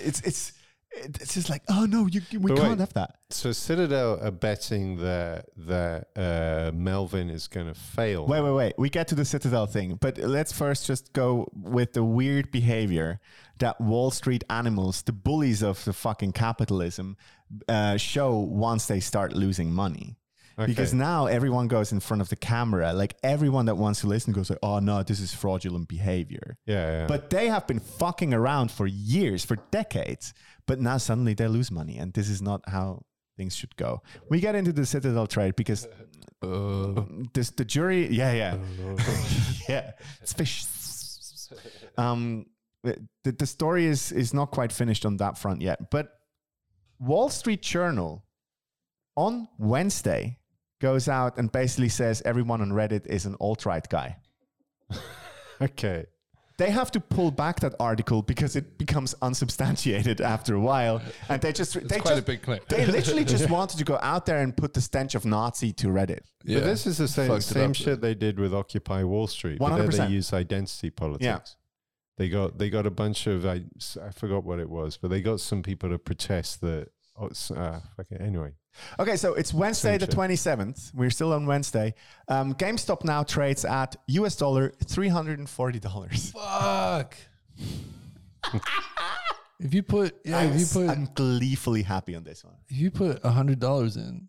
it's 0.00 0.20
it's 0.22 0.52
it's 0.92 1.34
just 1.34 1.48
like 1.48 1.62
oh 1.68 1.86
no, 1.86 2.06
you 2.06 2.20
we 2.32 2.50
But 2.50 2.56
can't 2.58 2.68
wait. 2.70 2.78
have 2.80 2.92
that. 2.94 3.16
So 3.30 3.52
Citadel 3.52 4.18
are 4.22 4.30
betting 4.30 4.96
that 4.98 5.46
that 5.56 6.08
uh, 6.16 6.72
Melvin 6.74 7.30
is 7.30 7.48
going 7.48 7.66
to 7.66 7.74
fail. 7.74 8.26
Wait 8.26 8.40
wait 8.40 8.52
wait, 8.52 8.74
we 8.78 8.90
get 8.90 9.08
to 9.08 9.14
the 9.14 9.24
Citadel 9.24 9.66
thing, 9.66 9.94
but 10.00 10.18
let's 10.18 10.52
first 10.52 10.86
just 10.86 11.12
go 11.12 11.48
with 11.54 11.92
the 11.92 12.04
weird 12.04 12.50
behavior 12.50 13.20
that 13.58 13.80
Wall 13.80 14.10
Street 14.10 14.42
animals, 14.50 15.02
the 15.02 15.12
bullies 15.12 15.62
of 15.62 15.84
the 15.84 15.92
fucking 15.92 16.32
capitalism, 16.32 17.16
uh, 17.68 17.96
show 17.96 18.38
once 18.38 18.86
they 18.86 19.00
start 19.00 19.32
losing 19.34 19.72
money. 19.72 20.16
Because 20.66 20.92
now 20.92 21.24
everyone 21.24 21.68
goes 21.68 21.90
in 21.90 22.00
front 22.00 22.20
of 22.20 22.28
the 22.28 22.36
camera. 22.36 22.92
Like 22.92 23.14
everyone 23.22 23.64
that 23.64 23.76
wants 23.76 24.02
to 24.02 24.06
listen 24.08 24.34
goes 24.34 24.50
like, 24.50 24.58
"Oh 24.62 24.78
no, 24.78 25.02
this 25.02 25.18
is 25.18 25.32
fraudulent 25.32 25.88
behavior." 25.88 26.58
yeah, 26.66 27.00
yeah. 27.00 27.06
But 27.06 27.30
they 27.30 27.48
have 27.48 27.66
been 27.66 27.80
fucking 27.80 28.34
around 28.34 28.70
for 28.70 28.86
years, 28.86 29.42
for 29.42 29.56
decades. 29.70 30.34
But 30.70 30.78
now 30.80 30.98
suddenly 30.98 31.34
they 31.34 31.48
lose 31.48 31.70
money, 31.70 31.98
and 31.98 32.12
this 32.12 32.28
is 32.28 32.40
not 32.40 32.60
how 32.68 33.02
things 33.36 33.56
should 33.56 33.74
go. 33.76 34.02
We 34.28 34.40
get 34.40 34.54
into 34.54 34.72
the 34.72 34.86
Citadel 34.86 35.26
trade 35.26 35.56
because 35.56 35.88
Uh, 36.42 37.02
this 37.34 37.50
the 37.50 37.64
jury. 37.64 38.08
Yeah, 38.08 38.32
yeah, 38.32 38.56
yeah. 39.68 39.90
It's 40.22 40.32
fish. 40.32 40.64
Um, 41.98 42.46
the, 42.82 42.96
the 43.24 43.46
story 43.46 43.84
is 43.84 44.10
is 44.10 44.32
not 44.32 44.50
quite 44.50 44.72
finished 44.72 45.04
on 45.04 45.18
that 45.18 45.36
front 45.36 45.60
yet. 45.60 45.90
But 45.90 46.08
Wall 46.98 47.28
Street 47.28 47.60
Journal 47.60 48.24
on 49.16 49.48
Wednesday 49.58 50.38
goes 50.80 51.08
out 51.08 51.36
and 51.36 51.52
basically 51.52 51.90
says 51.90 52.22
everyone 52.24 52.62
on 52.62 52.70
Reddit 52.70 53.06
is 53.06 53.26
an 53.26 53.36
alt 53.38 53.66
right 53.66 53.86
guy. 53.86 54.16
okay. 55.60 56.06
They 56.60 56.70
have 56.70 56.90
to 56.90 57.00
pull 57.00 57.30
back 57.30 57.60
that 57.60 57.74
article 57.80 58.20
because 58.20 58.54
it 58.54 58.76
becomes 58.76 59.14
unsubstantiated 59.22 60.20
after 60.34 60.54
a 60.54 60.60
while, 60.60 61.00
and 61.30 61.40
they 61.40 61.54
just 61.54 61.72
they 61.88 61.98
quite 61.98 62.12
a 62.12 62.16
just, 62.16 62.26
big 62.26 62.42
claim. 62.42 62.60
they 62.68 62.84
literally 62.98 63.24
just 63.24 63.48
wanted 63.48 63.78
to 63.78 63.84
go 63.84 63.98
out 64.02 64.26
there 64.26 64.40
and 64.42 64.54
put 64.54 64.74
the 64.74 64.80
stench 64.82 65.14
of 65.14 65.24
Nazi 65.24 65.72
to 65.72 65.86
Reddit. 65.86 66.20
yeah. 66.44 66.58
But 66.58 66.66
this 66.66 66.86
is 66.86 66.98
the 66.98 67.08
same 67.08 67.28
Fucked 67.28 67.44
same 67.44 67.72
shit 67.72 68.02
they 68.02 68.14
did 68.14 68.38
with 68.38 68.52
Occupy 68.52 69.04
Wall 69.04 69.26
Street. 69.26 69.58
100%. 69.58 69.96
they 69.96 70.08
use 70.08 70.34
identity 70.34 70.90
politics. 70.90 71.24
Yeah. 71.24 71.38
They 72.18 72.28
got 72.28 72.58
they 72.58 72.68
got 72.68 72.86
a 72.86 72.90
bunch 72.90 73.26
of 73.26 73.46
I 73.46 73.62
forgot 74.14 74.44
what 74.44 74.60
it 74.60 74.68
was, 74.68 74.98
but 74.98 75.08
they 75.08 75.22
got 75.22 75.40
some 75.40 75.62
people 75.62 75.88
to 75.88 75.98
protest 75.98 76.60
that. 76.60 76.88
Oh, 77.20 77.26
it's, 77.26 77.50
uh, 77.50 77.80
okay, 78.00 78.16
anyway, 78.18 78.52
Okay, 78.98 79.16
so 79.16 79.34
it's 79.34 79.52
Wednesday 79.52 79.98
the 79.98 80.06
twenty 80.06 80.36
seventh. 80.36 80.90
We're 80.94 81.10
still 81.10 81.32
on 81.32 81.46
Wednesday. 81.46 81.94
Um, 82.28 82.54
GameStop 82.54 83.04
now 83.04 83.22
trades 83.24 83.64
at 83.64 83.96
US 84.06 84.36
dollar 84.36 84.72
three 84.84 85.08
hundred 85.08 85.38
and 85.38 85.48
forty 85.48 85.78
dollars. 85.78 86.30
Fuck. 86.30 87.16
if 89.60 89.74
you 89.74 89.82
put 89.82 90.16
yeah, 90.24 90.42
if 90.42 90.60
you 90.60 90.66
put 90.66 90.88
I'm 90.88 91.08
gleefully 91.14 91.82
happy 91.82 92.14
on 92.14 92.24
this 92.24 92.44
one. 92.44 92.54
if 92.68 92.76
you 92.76 92.90
put 92.90 93.20
a 93.24 93.30
hundred 93.30 93.58
dollars 93.58 93.96
in, 93.96 94.28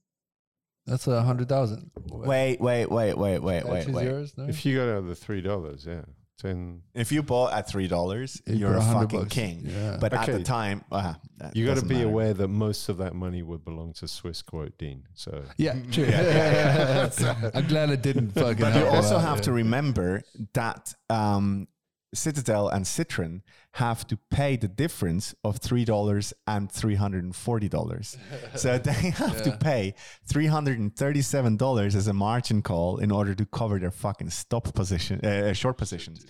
that's 0.85 1.07
a 1.07 1.21
hundred 1.21 1.47
thousand. 1.47 1.91
Wait, 2.09 2.59
wait, 2.59 2.89
wait, 2.91 3.15
wait, 3.17 3.39
wait, 3.39 3.65
wait, 3.65 3.87
wait. 3.87 4.03
yours. 4.03 4.33
No? 4.37 4.47
if 4.47 4.65
you 4.65 4.77
got 4.77 4.89
out 4.89 5.07
the 5.07 5.15
three 5.15 5.41
dollars, 5.41 5.85
yeah, 5.87 6.01
then 6.41 6.81
If 6.93 7.11
you 7.11 7.23
bought 7.23 7.53
at 7.53 7.69
three 7.69 7.87
dollars, 7.87 8.41
You 8.45 8.55
you're 8.55 8.75
a 8.77 8.81
fucking 8.81 9.19
bucks. 9.21 9.33
king. 9.33 9.63
Yeah. 9.65 9.97
But 9.99 10.13
at 10.13 10.25
the 10.27 10.43
time, 10.43 10.83
uh, 10.91 11.13
that 11.37 11.55
you 11.55 11.65
got 11.65 11.77
to 11.77 11.85
be 11.85 11.95
matter. 11.95 12.07
aware 12.07 12.33
that 12.33 12.47
most 12.47 12.89
of 12.89 12.97
that 12.97 13.13
money 13.15 13.41
would 13.41 13.63
belong 13.63 13.93
to 13.93 14.05
Swissquote 14.05 14.73
Dean. 14.77 15.03
So 15.13 15.43
yeah, 15.57 15.75
true. 15.91 16.05
I'm 17.53 17.67
glad 17.67 17.89
it 17.89 18.01
didn't 18.01 18.31
fucking. 18.31 18.59
But 18.59 18.75
you 18.75 18.85
also 18.85 19.15
out, 19.17 19.21
have 19.21 19.37
yeah. 19.37 19.41
to 19.43 19.51
remember 19.53 20.21
that 20.53 20.93
um, 21.09 21.67
Citadel 22.13 22.67
and 22.67 22.85
Citron 22.85 23.41
have 23.75 24.05
to 24.07 24.17
pay 24.29 24.57
the 24.57 24.67
difference 24.67 25.33
of 25.43 25.57
three 25.57 25.85
dollars 25.85 26.33
and 26.45 26.69
three 26.71 26.95
hundred 26.95 27.23
and 27.23 27.35
forty 27.35 27.69
dollars. 27.69 28.17
so 28.55 28.77
they 28.89 28.91
have 29.11 29.41
to 29.43 29.55
pay 29.57 29.93
three 30.25 30.47
hundred 30.47 30.77
and 30.79 30.93
thirty-seven 30.95 31.55
dollars 31.57 31.95
as 31.95 32.07
a 32.07 32.13
margin 32.13 32.61
call 32.61 32.97
in 32.97 33.11
order 33.11 33.33
to 33.33 33.45
cover 33.45 33.79
their 33.79 33.91
fucking 33.91 34.29
stop 34.29 34.73
position, 34.73 35.23
uh, 35.25 35.53
short 35.53 35.77
positions, 35.77 36.25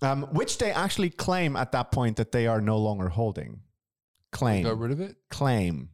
um, 0.00 0.22
which 0.32 0.56
they 0.58 0.72
actually 0.72 1.10
claim 1.10 1.56
at 1.56 1.72
that 1.72 1.90
point 1.92 2.16
that 2.16 2.32
they 2.32 2.46
are 2.46 2.60
no 2.62 2.78
longer 2.78 3.10
holding. 3.10 3.60
Claim 4.32 4.64
got 4.64 4.78
rid 4.78 4.92
of 4.92 5.00
it. 5.00 5.16
claim. 5.30 5.90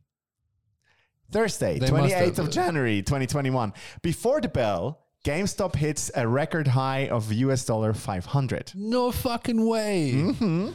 Thursday, 1.31 1.79
They 1.79 1.89
28th 1.89 2.39
of 2.39 2.51
January 2.51 3.01
2021. 3.01 3.73
Before 4.03 4.39
the 4.41 4.49
bell, 4.49 5.07
GameStop 5.25 5.77
hits 5.77 6.11
a 6.17 6.27
record 6.27 6.67
high 6.69 7.07
of 7.09 7.33
US 7.33 7.65
dollar 7.65 7.93
500. 7.93 8.73
No 8.75 9.13
fucking 9.13 9.67
way. 9.67 10.13
Mm-hmm. 10.15 10.71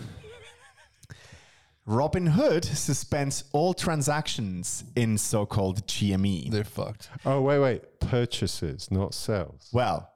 Robinhood 1.88 2.66
suspends 2.66 3.46
all 3.54 3.74
transactions 3.74 4.84
in 4.96 5.18
so-called 5.18 5.86
GME. 5.88 6.52
They're 6.52 6.64
fucked. 6.66 7.10
oh 7.26 7.42
wait, 7.42 7.60
wait, 7.60 8.00
purchases, 8.02 8.92
not 8.92 9.14
sales. 9.14 9.70
Well, 9.72 10.10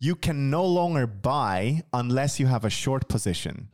you 0.00 0.16
can 0.16 0.50
no 0.50 0.64
longer 0.64 1.06
buy 1.06 1.84
unless 1.92 2.40
you 2.40 2.46
have 2.48 2.64
a 2.64 2.70
short 2.70 3.08
position. 3.08 3.68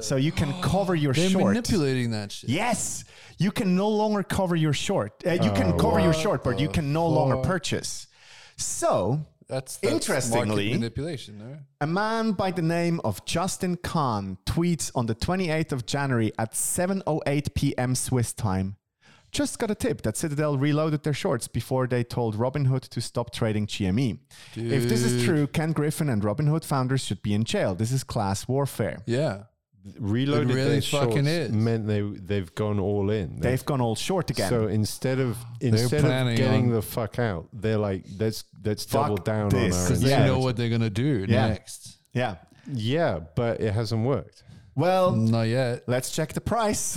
So 0.00 0.16
you 0.16 0.32
can 0.32 0.52
cover 0.62 0.94
your 0.96 1.12
They're 1.12 1.30
short. 1.30 1.46
manipulating 1.54 2.10
that 2.10 2.32
shit. 2.32 2.50
Yes, 2.50 3.04
you 3.38 3.50
can 3.52 3.76
no 3.76 3.88
longer 3.88 4.22
cover 4.24 4.56
your 4.56 4.72
short. 4.72 5.22
Uh, 5.26 5.32
you 5.32 5.50
can 5.52 5.72
Oh, 5.72 5.76
cover 5.76 6.00
your 6.00 6.12
short, 6.12 6.42
but 6.42 6.58
you 6.58 6.68
can 6.68 6.92
no 6.92 7.06
longer 7.08 7.36
fuck? 7.36 7.44
purchase. 7.44 8.06
So 8.58 9.24
That's, 9.48 9.78
that's 9.78 9.92
Interestingly- 9.94 10.72
manipulation. 10.72 11.38
No? 11.38 11.58
A 11.80 11.86
man 11.86 12.32
by 12.32 12.50
the 12.50 12.60
name 12.62 13.00
of 13.02 13.24
Justin 13.24 13.76
Kahn 13.76 14.36
tweets 14.44 14.90
on 14.94 15.06
the 15.06 15.14
28th 15.14 15.72
of 15.72 15.86
January 15.86 16.32
at 16.38 16.52
7:08 16.52 17.54
p.m. 17.54 17.94
Swiss 17.94 18.32
time. 18.34 18.76
Just 19.30 19.58
got 19.58 19.70
a 19.70 19.74
tip 19.74 20.02
that 20.02 20.16
Citadel 20.16 20.56
reloaded 20.58 21.02
their 21.02 21.12
shorts 21.12 21.48
before 21.48 21.86
they 21.86 22.02
told 22.02 22.36
Robinhood 22.36 22.88
to 22.88 23.00
stop 23.00 23.30
trading 23.30 23.66
GME. 23.66 24.18
If 24.54 24.88
this 24.88 25.02
is 25.02 25.22
true, 25.24 25.46
Ken 25.46 25.72
Griffin 25.72 26.08
and 26.08 26.22
Robinhood 26.22 26.64
founders 26.64 27.02
should 27.04 27.20
be 27.22 27.34
in 27.34 27.44
jail. 27.44 27.74
This 27.74 27.92
is 27.92 28.04
class 28.04 28.48
warfare. 28.48 29.02
Yeah. 29.06 29.44
Reloaded 29.98 30.48
really 30.48 30.68
their 30.70 30.82
fucking 30.82 31.24
shorts 31.24 31.28
is. 31.28 31.52
meant 31.52 31.86
they 31.86 32.02
they've 32.02 32.54
gone 32.54 32.78
all 32.78 33.10
in. 33.10 33.40
They've 33.40 33.64
gone 33.64 33.80
all 33.80 33.96
short 33.96 34.30
again. 34.30 34.50
So 34.50 34.68
instead 34.68 35.18
of 35.18 35.36
instead 35.60 36.02
planning 36.02 36.34
of 36.34 36.38
getting 36.38 36.64
on- 36.66 36.72
the 36.74 36.82
fuck 36.82 37.18
out, 37.18 37.48
they're 37.52 37.78
like, 37.78 38.04
let's 38.18 38.44
let's 38.64 38.84
Fuck 38.84 39.02
double 39.08 39.16
down 39.16 39.48
this. 39.48 39.74
on 39.74 39.80
our 39.82 39.88
Because 39.88 40.02
Yeah. 40.04 40.20
they 40.20 40.26
know 40.26 40.38
what 40.40 40.56
they're 40.56 40.68
gonna 40.68 40.90
do 40.90 41.24
Yeah. 41.28 41.48
next. 41.48 41.96
yeah. 42.12 42.36
Yeah, 42.70 43.20
but 43.34 43.60
it 43.62 43.72
hasn't 43.72 44.04
worked. 44.04 44.42
Well, 44.74 45.16
Not 45.16 45.48
yet. 45.48 45.84
let's 45.88 46.10
check 46.12 46.34
the 46.34 46.40
price. 46.40 46.96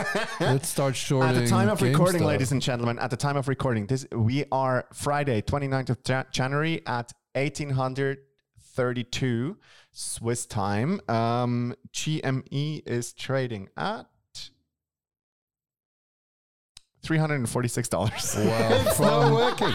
Let's 0.40 0.68
start 0.68 0.96
shorting. 0.96 1.36
At 1.36 1.40
the 1.42 1.46
time 1.46 1.68
of 1.68 1.82
recording, 1.82 2.22
GameStop. 2.22 2.26
ladies 2.26 2.52
and 2.52 2.62
gentlemen, 2.62 2.98
at 3.00 3.10
the 3.10 3.18
time 3.18 3.36
of 3.36 3.48
recording, 3.48 3.86
this 3.86 4.06
we 4.12 4.46
are 4.50 4.86
Friday, 4.94 5.42
29th 5.42 5.90
of 5.90 5.98
Ja- 6.08 6.22
January 6.32 6.80
at 6.86 7.12
1832 7.34 9.58
Swiss 9.98 10.46
time. 10.46 11.00
Um, 11.08 11.74
GME 11.92 12.86
is 12.86 13.12
trading 13.12 13.68
at 13.76 14.06
$346. 17.04 17.92
Wow. 18.46 18.84
It's 18.86 19.00
not 19.00 19.32
working 19.32 19.74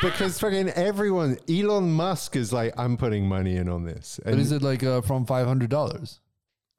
because 0.00 0.38
fucking 0.38 0.68
everyone, 0.70 1.38
Elon 1.48 1.90
Musk 1.90 2.36
is 2.36 2.52
like, 2.52 2.72
I'm 2.78 2.96
putting 2.96 3.26
money 3.26 3.56
in 3.56 3.68
on 3.68 3.84
this. 3.84 4.20
But 4.22 4.34
And 4.34 4.40
is 4.40 4.52
it 4.52 4.62
like 4.62 4.84
uh, 4.84 5.00
from 5.00 5.26
five 5.26 5.46
hundred 5.46 5.70
dollars? 5.70 6.20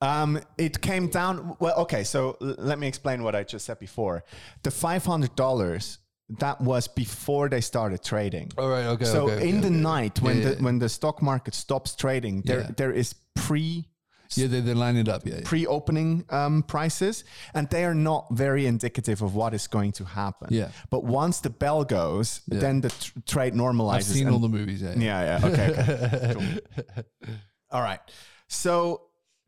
Um, 0.01 0.39
it 0.57 0.79
came 0.81 1.09
down. 1.09 1.57
Well, 1.59 1.75
okay. 1.79 2.03
So 2.05 2.37
l- 2.41 2.55
let 2.59 2.79
me 2.79 2.87
explain 2.87 3.23
what 3.23 3.35
I 3.35 3.43
just 3.43 3.65
said 3.65 3.79
before. 3.79 4.23
The 4.63 4.71
five 4.71 5.05
hundred 5.05 5.35
dollars 5.35 5.97
that 6.29 6.59
was 6.61 6.87
before 6.87 7.49
they 7.49 7.61
started 7.61 8.03
trading. 8.03 8.51
All 8.57 8.69
right. 8.69 8.85
Okay. 8.85 9.05
so 9.05 9.29
okay, 9.29 9.49
in 9.49 9.59
okay, 9.59 9.69
the 9.69 9.75
okay. 9.75 9.75
night 9.75 10.21
when 10.21 10.37
Yeah, 10.37 10.43
the 10.43 10.55
yeah. 10.55 10.61
when 10.63 10.79
the 10.79 10.89
stock 10.89 11.21
market 11.21 11.53
stops 11.53 11.95
trading, 11.95 12.41
there 12.41 12.61
Yeah. 12.61 12.71
there 12.77 12.91
is 12.91 13.15
pre 13.35 13.87
yeah, 14.33 14.47
they, 14.47 14.59
they 14.61 14.73
line 14.73 14.97
it 14.97 15.07
up. 15.07 15.25
Yeah. 15.25 15.41
pre-opening 15.43 16.25
um, 16.29 16.63
prices, 16.63 17.23
and 17.53 17.69
they 17.69 17.85
are 17.85 17.93
not 17.93 18.27
very 18.31 18.65
indicative 18.65 19.21
of 19.21 19.35
what 19.35 19.53
is 19.53 19.67
going 19.67 19.91
to 19.93 20.03
happen. 20.03 20.47
Yeah. 20.51 20.69
But 20.89 21.03
once 21.03 21.39
the 21.41 21.49
bell 21.49 21.83
goes, 21.83 22.41
then 22.47 22.81
the 22.81 22.89
tr- 22.89 23.19
trade 23.25 23.53
normalizes. 23.53 23.95
I've 23.95 24.03
seen 24.03 24.29
all 24.29 24.39
the 24.39 24.49
movies. 24.49 24.81
Yeah. 24.81 24.95
yeah, 24.97 25.39
yeah. 25.39 25.47
Okay. 25.47 25.69
okay. 25.69 26.33
Cool. 26.33 27.35
All 27.71 27.81
right. 27.81 27.99
So 28.47 29.01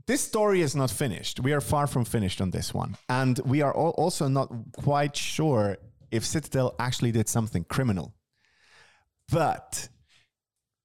this 0.06 0.22
story 0.22 0.62
is 0.62 0.76
not 0.76 0.92
finished. 0.92 1.40
We 1.40 1.54
are 1.54 1.62
far 1.62 1.88
from 1.88 2.06
finished 2.06 2.42
on 2.42 2.52
this 2.52 2.74
one. 2.74 2.98
And 3.10 3.40
we 3.46 3.62
are 3.62 3.74
also 3.74 4.28
not 4.28 4.50
quite 4.74 5.16
sure 5.16 5.78
if 6.12 6.26
Citadel 6.26 6.76
actually 6.80 7.12
did 7.12 7.28
something 7.30 7.64
criminal. 7.64 8.14
But 9.30 9.90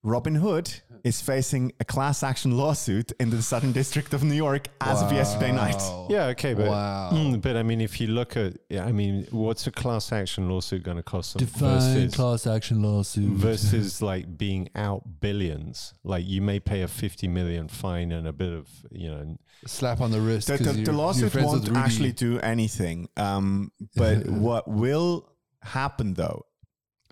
Robinhood 0.04 0.80
is 1.04 1.20
facing 1.20 1.72
a 1.80 1.84
class 1.84 2.22
action 2.22 2.56
lawsuit 2.56 3.12
in 3.20 3.30
the 3.30 3.40
Southern 3.42 3.72
District 3.72 4.12
of 4.14 4.22
New 4.22 4.34
York 4.34 4.68
as 4.80 5.02
of 5.02 5.12
yesterday 5.12 5.50
night. 5.52 5.80
Yeah, 6.08 6.26
okay, 6.26 6.54
but 6.54 6.68
Wow. 6.68 7.10
mm, 7.12 7.40
but 7.42 7.56
I 7.56 7.62
mean, 7.62 7.80
if 7.80 8.00
you 8.00 8.06
look 8.08 8.36
at, 8.36 8.56
yeah, 8.68 8.84
I 8.84 8.92
mean, 8.92 9.26
what's 9.30 9.66
a 9.66 9.70
class 9.72 10.12
action 10.12 10.48
lawsuit 10.48 10.82
going 10.84 10.96
to 10.96 11.02
cost 11.02 11.34
them 11.34 11.44
Define 11.46 11.70
versus 11.80 12.14
class 12.14 12.46
action 12.46 12.82
lawsuit. 12.82 13.30
versus 13.30 14.00
like 14.10 14.36
being 14.38 14.68
out 14.76 15.20
billions? 15.20 15.92
Like 16.04 16.24
you 16.26 16.40
may 16.40 16.60
pay 16.60 16.82
a 16.82 16.88
50 16.88 17.26
million 17.28 17.68
fine 17.68 18.12
and 18.12 18.26
a 18.26 18.32
bit 18.32 18.52
of, 18.52 18.68
you 18.90 19.08
know, 19.10 19.36
Slap 19.66 20.00
on 20.00 20.10
the 20.10 20.20
wrist. 20.20 20.48
The, 20.48 20.58
'cause 20.58 20.74
the, 20.76 20.82
the 20.82 20.92
lawsuit 20.92 21.34
won't 21.36 21.76
actually 21.76 22.10
do 22.12 22.40
anything. 22.40 23.08
Um, 23.16 23.70
but 23.96 24.26
what 24.28 24.66
will 24.68 25.28
happen 25.62 26.14
though? 26.14 26.44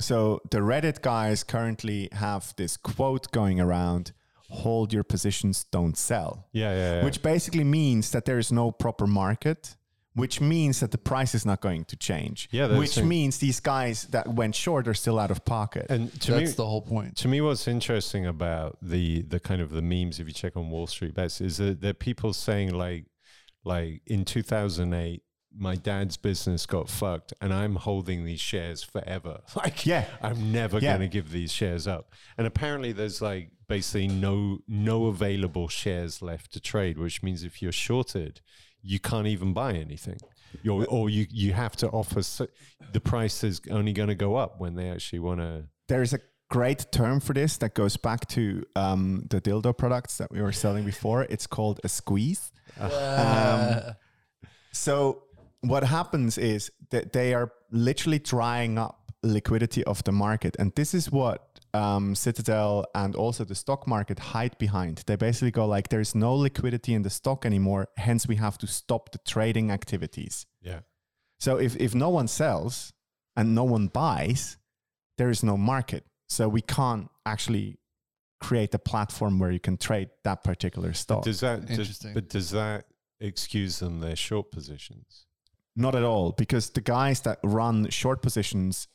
So 0.00 0.40
the 0.50 0.58
Reddit 0.58 1.02
guys 1.02 1.44
currently 1.44 2.08
have 2.12 2.54
this 2.56 2.76
quote 2.76 3.30
going 3.32 3.60
around: 3.60 4.12
"Hold 4.48 4.92
your 4.92 5.04
positions, 5.04 5.64
don't 5.70 5.96
sell," 5.96 6.48
yeah, 6.52 6.72
yeah, 6.72 6.94
yeah. 6.96 7.04
which 7.04 7.22
basically 7.22 7.64
means 7.64 8.10
that 8.10 8.24
there 8.24 8.38
is 8.38 8.50
no 8.50 8.70
proper 8.70 9.06
market. 9.06 9.76
Which 10.14 10.40
means 10.40 10.80
that 10.80 10.90
the 10.90 10.98
price 10.98 11.36
is 11.36 11.46
not 11.46 11.60
going 11.60 11.84
to 11.84 11.96
change. 11.96 12.48
Yeah, 12.50 12.76
which 12.76 12.98
it. 12.98 13.04
means 13.04 13.38
these 13.38 13.60
guys 13.60 14.08
that 14.10 14.26
went 14.26 14.56
short 14.56 14.88
are 14.88 14.94
still 14.94 15.20
out 15.20 15.30
of 15.30 15.44
pocket. 15.44 15.86
and 15.88 16.10
to 16.22 16.32
That's 16.32 16.50
me, 16.50 16.56
the 16.56 16.66
whole 16.66 16.82
point. 16.82 17.16
to 17.18 17.28
me 17.28 17.40
what's 17.40 17.68
interesting 17.68 18.26
about 18.26 18.76
the 18.82 19.22
the 19.22 19.38
kind 19.38 19.60
of 19.62 19.70
the 19.70 19.80
memes 19.82 20.18
if 20.18 20.26
you 20.26 20.32
check 20.32 20.56
on 20.56 20.68
wall 20.68 20.88
street 20.88 21.14
bets 21.14 21.40
is 21.40 21.58
that 21.58 21.80
there 21.80 21.92
are 21.92 21.94
people 21.94 22.32
saying 22.32 22.74
like 22.74 23.04
like 23.64 24.02
in 24.04 24.24
2008 24.24 25.22
my 25.56 25.74
dad's 25.74 26.16
business 26.16 26.64
got 26.66 26.88
fucked 26.88 27.32
and 27.40 27.52
i'm 27.52 27.74
holding 27.76 28.24
these 28.24 28.40
shares 28.40 28.82
forever 28.82 29.40
like 29.56 29.84
Yeah. 29.84 30.04
i'm 30.22 30.52
never 30.52 30.78
Yeah. 30.78 30.96
going 30.96 31.08
to 31.10 31.12
give 31.12 31.30
these 31.32 31.52
shares 31.52 31.86
up 31.88 32.12
and 32.38 32.46
apparently 32.46 32.92
there's 32.92 33.20
like 33.20 33.50
basically 33.68 34.08
no 34.08 34.58
no 34.68 35.06
available 35.06 35.68
shares 35.68 36.22
left 36.22 36.52
to 36.52 36.60
trade 36.60 36.98
which 36.98 37.22
means 37.22 37.42
if 37.44 37.60
you're 37.62 37.72
shorted 37.72 38.40
you 38.82 38.98
can't 39.00 39.26
even 39.26 39.52
buy 39.52 39.72
anything 39.74 40.18
you're, 40.62 40.84
or 40.86 41.10
you 41.10 41.26
you 41.30 41.52
have 41.52 41.76
to 41.76 41.88
offer 41.90 42.22
so, 42.22 42.46
the 42.92 43.00
price 43.00 43.44
is 43.44 43.60
only 43.70 43.92
going 43.92 44.08
to 44.08 44.14
go 44.14 44.36
up 44.36 44.60
when 44.60 44.74
they 44.74 44.88
actually 44.90 45.18
want 45.20 45.38
to 45.40 45.64
There's 45.88 46.12
a 46.12 46.20
great 46.48 46.90
term 46.90 47.20
for 47.20 47.32
this 47.32 47.56
that 47.58 47.74
goes 47.74 47.96
back 47.96 48.26
to 48.28 48.64
um, 48.74 49.26
the 49.30 49.40
dildo 49.40 49.76
products 49.76 50.18
that 50.18 50.32
we 50.32 50.42
were 50.42 50.50
selling 50.50 50.84
before. 50.84 51.22
It's 51.30 51.46
called 51.46 51.78
a 51.84 51.88
squeeze. 51.88 52.50
Um, 52.80 53.94
so 54.72 55.22
what 55.62 55.84
happens 55.84 56.38
is 56.38 56.70
that 56.90 57.12
they 57.12 57.34
are 57.34 57.52
literally 57.70 58.18
drying 58.18 58.78
up 58.78 59.12
liquidity 59.22 59.84
of 59.84 60.02
the 60.04 60.12
market, 60.12 60.56
and 60.58 60.74
this 60.74 60.94
is 60.94 61.10
what 61.10 61.60
um, 61.74 62.14
Citadel 62.14 62.84
and 62.94 63.14
also 63.14 63.44
the 63.44 63.54
stock 63.54 63.86
market 63.86 64.18
hide 64.18 64.56
behind. 64.58 65.02
They 65.06 65.16
basically 65.16 65.50
go 65.50 65.66
like, 65.66 65.88
"There's 65.88 66.14
no 66.14 66.34
liquidity 66.34 66.94
in 66.94 67.02
the 67.02 67.10
stock 67.10 67.44
anymore, 67.44 67.88
hence 67.96 68.26
we 68.26 68.36
have 68.36 68.58
to 68.58 68.66
stop 68.66 69.12
the 69.12 69.18
trading 69.18 69.70
activities." 69.70 70.46
yeah 70.60 70.80
So 71.38 71.56
if, 71.58 71.76
if 71.76 71.94
no 71.94 72.10
one 72.10 72.28
sells 72.28 72.92
and 73.36 73.54
no 73.54 73.64
one 73.64 73.88
buys, 73.88 74.58
there 75.16 75.30
is 75.30 75.42
no 75.42 75.56
market. 75.56 76.04
So 76.28 76.48
we 76.48 76.62
can't 76.62 77.08
actually 77.24 77.78
create 78.40 78.74
a 78.74 78.78
platform 78.78 79.38
where 79.38 79.50
you 79.50 79.60
can 79.60 79.76
trade 79.76 80.10
that 80.24 80.42
particular 80.44 80.92
stock. 80.94 81.24
Does 81.24 81.40
that 81.40 81.60
does, 81.60 81.78
Interesting. 81.78 82.14
but 82.14 82.28
does 82.28 82.50
that 82.50 82.84
excuse 83.20 83.78
them 83.80 84.00
their 84.00 84.16
short 84.16 84.50
positions? 84.50 85.26
Not 85.76 85.94
at 85.94 86.02
all, 86.02 86.32
because 86.32 86.70
the 86.70 86.80
guys 86.80 87.20
that 87.22 87.38
run 87.44 87.88
short 87.90 88.22
positions, 88.22 88.88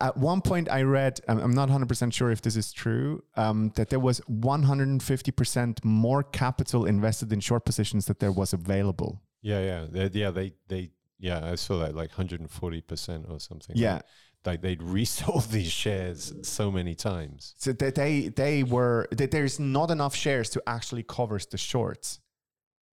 at 0.00 0.16
one 0.16 0.40
point 0.40 0.68
I 0.70 0.82
read, 0.82 1.20
I'm 1.28 1.52
not 1.52 1.68
100% 1.68 2.12
sure 2.12 2.30
if 2.30 2.42
this 2.42 2.56
is 2.56 2.72
true, 2.72 3.22
um, 3.36 3.72
that 3.76 3.90
there 3.90 4.00
was 4.00 4.20
150% 4.30 5.84
more 5.84 6.22
capital 6.22 6.86
invested 6.86 7.32
in 7.32 7.40
short 7.40 7.64
positions 7.64 8.06
that 8.06 8.20
there 8.20 8.32
was 8.32 8.52
available. 8.52 9.20
Yeah, 9.42 9.60
yeah, 9.60 9.86
they, 9.90 10.18
yeah. 10.18 10.30
They 10.30 10.52
they 10.66 10.90
yeah. 11.18 11.50
I 11.52 11.54
saw 11.54 11.78
that 11.78 11.94
like 11.94 12.10
140 12.10 12.80
percent 12.82 13.26
or 13.28 13.38
something. 13.38 13.76
Yeah. 13.76 13.94
like, 13.94 14.04
like 14.44 14.62
they'd 14.62 14.82
resold 14.82 15.44
these 15.50 15.70
shares 15.70 16.32
so 16.42 16.70
many 16.70 16.94
times. 16.94 17.54
So 17.58 17.72
that 17.72 17.94
they 17.94 18.28
they 18.28 18.62
were 18.64 19.06
that 19.12 19.30
there's 19.30 19.60
not 19.60 19.90
enough 19.90 20.14
shares 20.14 20.50
to 20.50 20.62
actually 20.66 21.04
cover 21.04 21.38
the 21.50 21.58
shorts. 21.58 22.20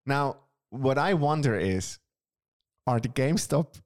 Now, 0.06 0.36
what 0.70 0.96
I 0.96 1.14
wonder 1.14 1.58
is, 1.58 1.98
are 2.88 2.98
the 2.98 3.08
GameStop 3.08 3.80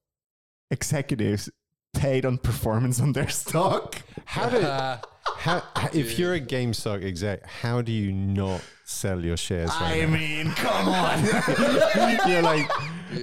executives 0.70 1.50
paid 1.92 2.24
on 2.24 2.38
performance 2.38 3.00
on 3.00 3.12
their 3.12 3.28
stock? 3.28 3.96
How 4.24 4.48
do 4.48 4.60
how, 5.36 5.62
if 5.92 6.18
you're 6.18 6.34
a 6.34 6.40
GameStop 6.40 7.04
exec, 7.04 7.44
how 7.44 7.82
do 7.82 7.90
you 7.90 8.12
not 8.12 8.62
sell 8.84 9.24
your 9.24 9.36
shares? 9.36 9.70
Right 9.70 10.08
now? 10.08 10.16
mean, 10.18 10.50
come 10.52 10.88
on. 10.88 11.18
you're 12.30 12.42
like 12.42 12.70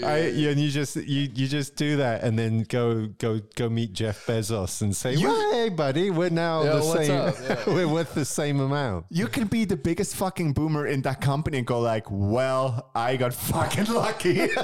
I, 0.04 0.28
yeah, 0.28 0.50
and 0.52 0.60
you 0.60 0.70
just 0.70 0.96
you 0.96 1.30
you 1.34 1.48
just 1.48 1.76
do 1.76 1.98
that, 1.98 2.24
and 2.24 2.38
then 2.38 2.64
go 2.64 3.08
go 3.18 3.40
go 3.56 3.70
meet 3.70 3.94
Jeff 3.94 4.26
Bezos 4.28 4.82
and 4.82 4.96
say, 4.96 5.18
well, 5.18 5.52
"Hey, 5.54 5.70
buddy, 5.70 6.10
we're 6.12 6.30
now 6.30 6.64
Yeah, 6.64 6.74
the 6.76 6.84
what's 6.86 7.08
same. 7.08 7.22
up? 7.22 7.36
Yeah. 7.68 7.74
we're 7.74 7.88
worth 7.88 8.14
the 8.14 8.26
same 8.26 8.60
amount." 8.60 9.06
You 9.10 9.28
can 9.28 9.48
be 9.48 9.66
the 9.66 9.78
biggest 9.78 10.16
fucking 10.16 10.54
boomer 10.54 10.86
in 10.88 11.02
that 11.04 11.22
company 11.22 11.58
and 11.60 11.68
go 11.68 11.80
like, 11.80 12.06
"Well, 12.10 12.90
I 12.94 13.18
got 13.18 13.34
fucking 13.34 13.86
lucky." 13.94 14.48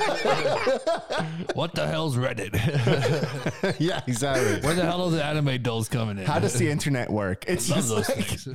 What 1.53 1.73
the 1.73 1.87
hell's 1.87 2.17
Reddit? 2.17 2.53
yeah, 3.79 4.01
exactly. 4.07 4.59
Where 4.61 4.75
the 4.75 4.83
hell 4.85 5.03
are 5.05 5.11
the 5.11 5.23
anime 5.23 5.61
dolls 5.61 5.87
coming 5.89 6.17
in? 6.17 6.25
How 6.25 6.39
does 6.39 6.53
the 6.53 6.69
internet 6.69 7.09
work? 7.09 7.45
It's 7.47 7.69
Love 7.69 7.77
just 7.79 7.89
those 7.89 8.09
like, 8.09 8.25
things. 8.25 8.47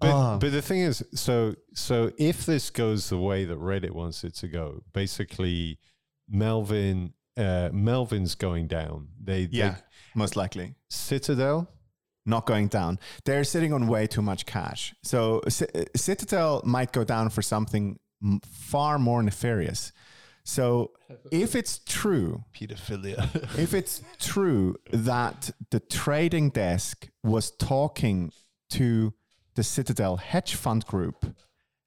But, 0.00 0.10
Oh. 0.12 0.38
but 0.38 0.52
the 0.52 0.62
thing 0.62 0.80
is, 0.80 1.04
so 1.14 1.54
so 1.74 2.10
if 2.18 2.46
this 2.46 2.70
goes 2.70 3.08
the 3.10 3.18
way 3.18 3.44
that 3.44 3.58
Reddit 3.58 3.90
wants 3.90 4.24
it 4.24 4.34
to 4.36 4.48
go, 4.48 4.82
basically, 4.92 5.78
Melvin 6.28 7.12
uh, 7.36 7.70
Melvin's 7.72 8.34
going 8.34 8.66
down. 8.66 9.08
They, 9.22 9.46
they 9.46 9.58
yeah, 9.58 9.76
most 10.14 10.36
likely. 10.36 10.74
Citadel. 10.90 11.68
not 12.26 12.44
going 12.46 12.68
down. 12.68 12.98
They're 13.24 13.44
sitting 13.44 13.72
on 13.72 13.86
way 13.88 14.06
too 14.06 14.20
much 14.22 14.44
cash. 14.46 14.94
So 15.02 15.40
uh, 15.46 15.50
C- 15.50 15.66
uh, 15.74 15.84
Citadel 15.96 16.60
might 16.64 16.92
go 16.92 17.02
down 17.04 17.30
for 17.30 17.40
something 17.42 17.98
m- 18.22 18.40
far 18.46 18.98
more 18.98 19.22
nefarious. 19.22 19.92
So 20.44 20.90
if 21.30 21.54
it's 21.54 21.78
true, 21.86 22.44
Pedophilia. 22.54 23.58
if 23.58 23.72
it's 23.74 24.02
true 24.18 24.76
that 24.92 25.50
the 25.70 25.80
trading 25.80 26.50
desk 26.50 27.08
was 27.22 27.50
talking 27.52 28.32
to 28.70 29.14
the 29.60 29.64
Citadel 29.64 30.16
hedge 30.16 30.54
fund 30.54 30.86
group 30.86 31.36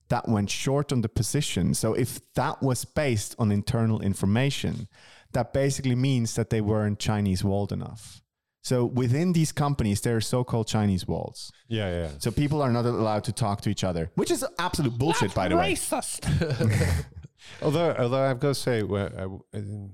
that 0.09 0.29
went 0.29 0.47
short 0.47 0.91
on 0.91 1.01
the 1.01 1.09
position. 1.09 1.73
So 1.73 1.95
if 1.95 2.21
that 2.35 2.61
was 2.61 2.85
based 2.85 3.33
on 3.39 3.51
internal 3.51 3.99
information, 3.99 4.87
that 5.31 5.53
basically 5.53 5.95
means 5.95 6.35
that 6.35 6.51
they 6.51 6.61
weren't 6.61 6.99
Chinese 6.99 7.43
walled 7.43 7.71
enough. 7.71 8.21
So 8.61 8.85
within 8.85 9.33
these 9.33 9.51
companies, 9.51 10.01
there 10.01 10.15
are 10.15 10.21
so-called 10.21 10.67
Chinese 10.67 11.07
walls. 11.07 11.51
Yeah, 11.67 11.89
yeah. 11.89 12.09
So 12.19 12.29
people 12.29 12.61
are 12.61 12.71
not 12.71 12.85
allowed 12.85 13.23
to 13.23 13.31
talk 13.31 13.61
to 13.61 13.71
each 13.71 13.83
other, 13.83 14.11
which 14.13 14.29
is 14.29 14.45
absolute 14.59 14.95
bullshit, 14.95 15.33
by 15.33 15.47
the 15.47 15.57
way. 15.57 15.75
Although, 17.63 17.95
although 17.97 18.23
I've 18.29 18.39
got 18.39 18.49
to 18.49 18.55
say, 18.55 18.83
where 18.83 19.11
I, 19.19 19.23
um, 19.57 19.91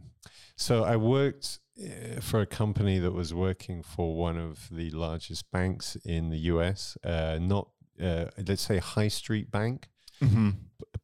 so 0.57 0.83
I 0.83 0.97
worked 0.97 1.59
for 2.21 2.41
a 2.41 2.45
company 2.45 2.99
that 2.99 3.11
was 3.13 3.33
working 3.33 3.83
for 3.83 4.15
one 4.15 4.37
of 4.37 4.67
the 4.71 4.89
largest 4.91 5.49
banks 5.51 5.95
in 6.03 6.29
the 6.29 6.37
US, 6.53 6.97
uh, 7.03 7.37
not 7.41 7.69
uh, 8.01 8.25
let's 8.47 8.61
say 8.63 8.77
high 8.77 9.09
street 9.09 9.51
bank, 9.51 9.87
Mm-hmm. 10.21 10.49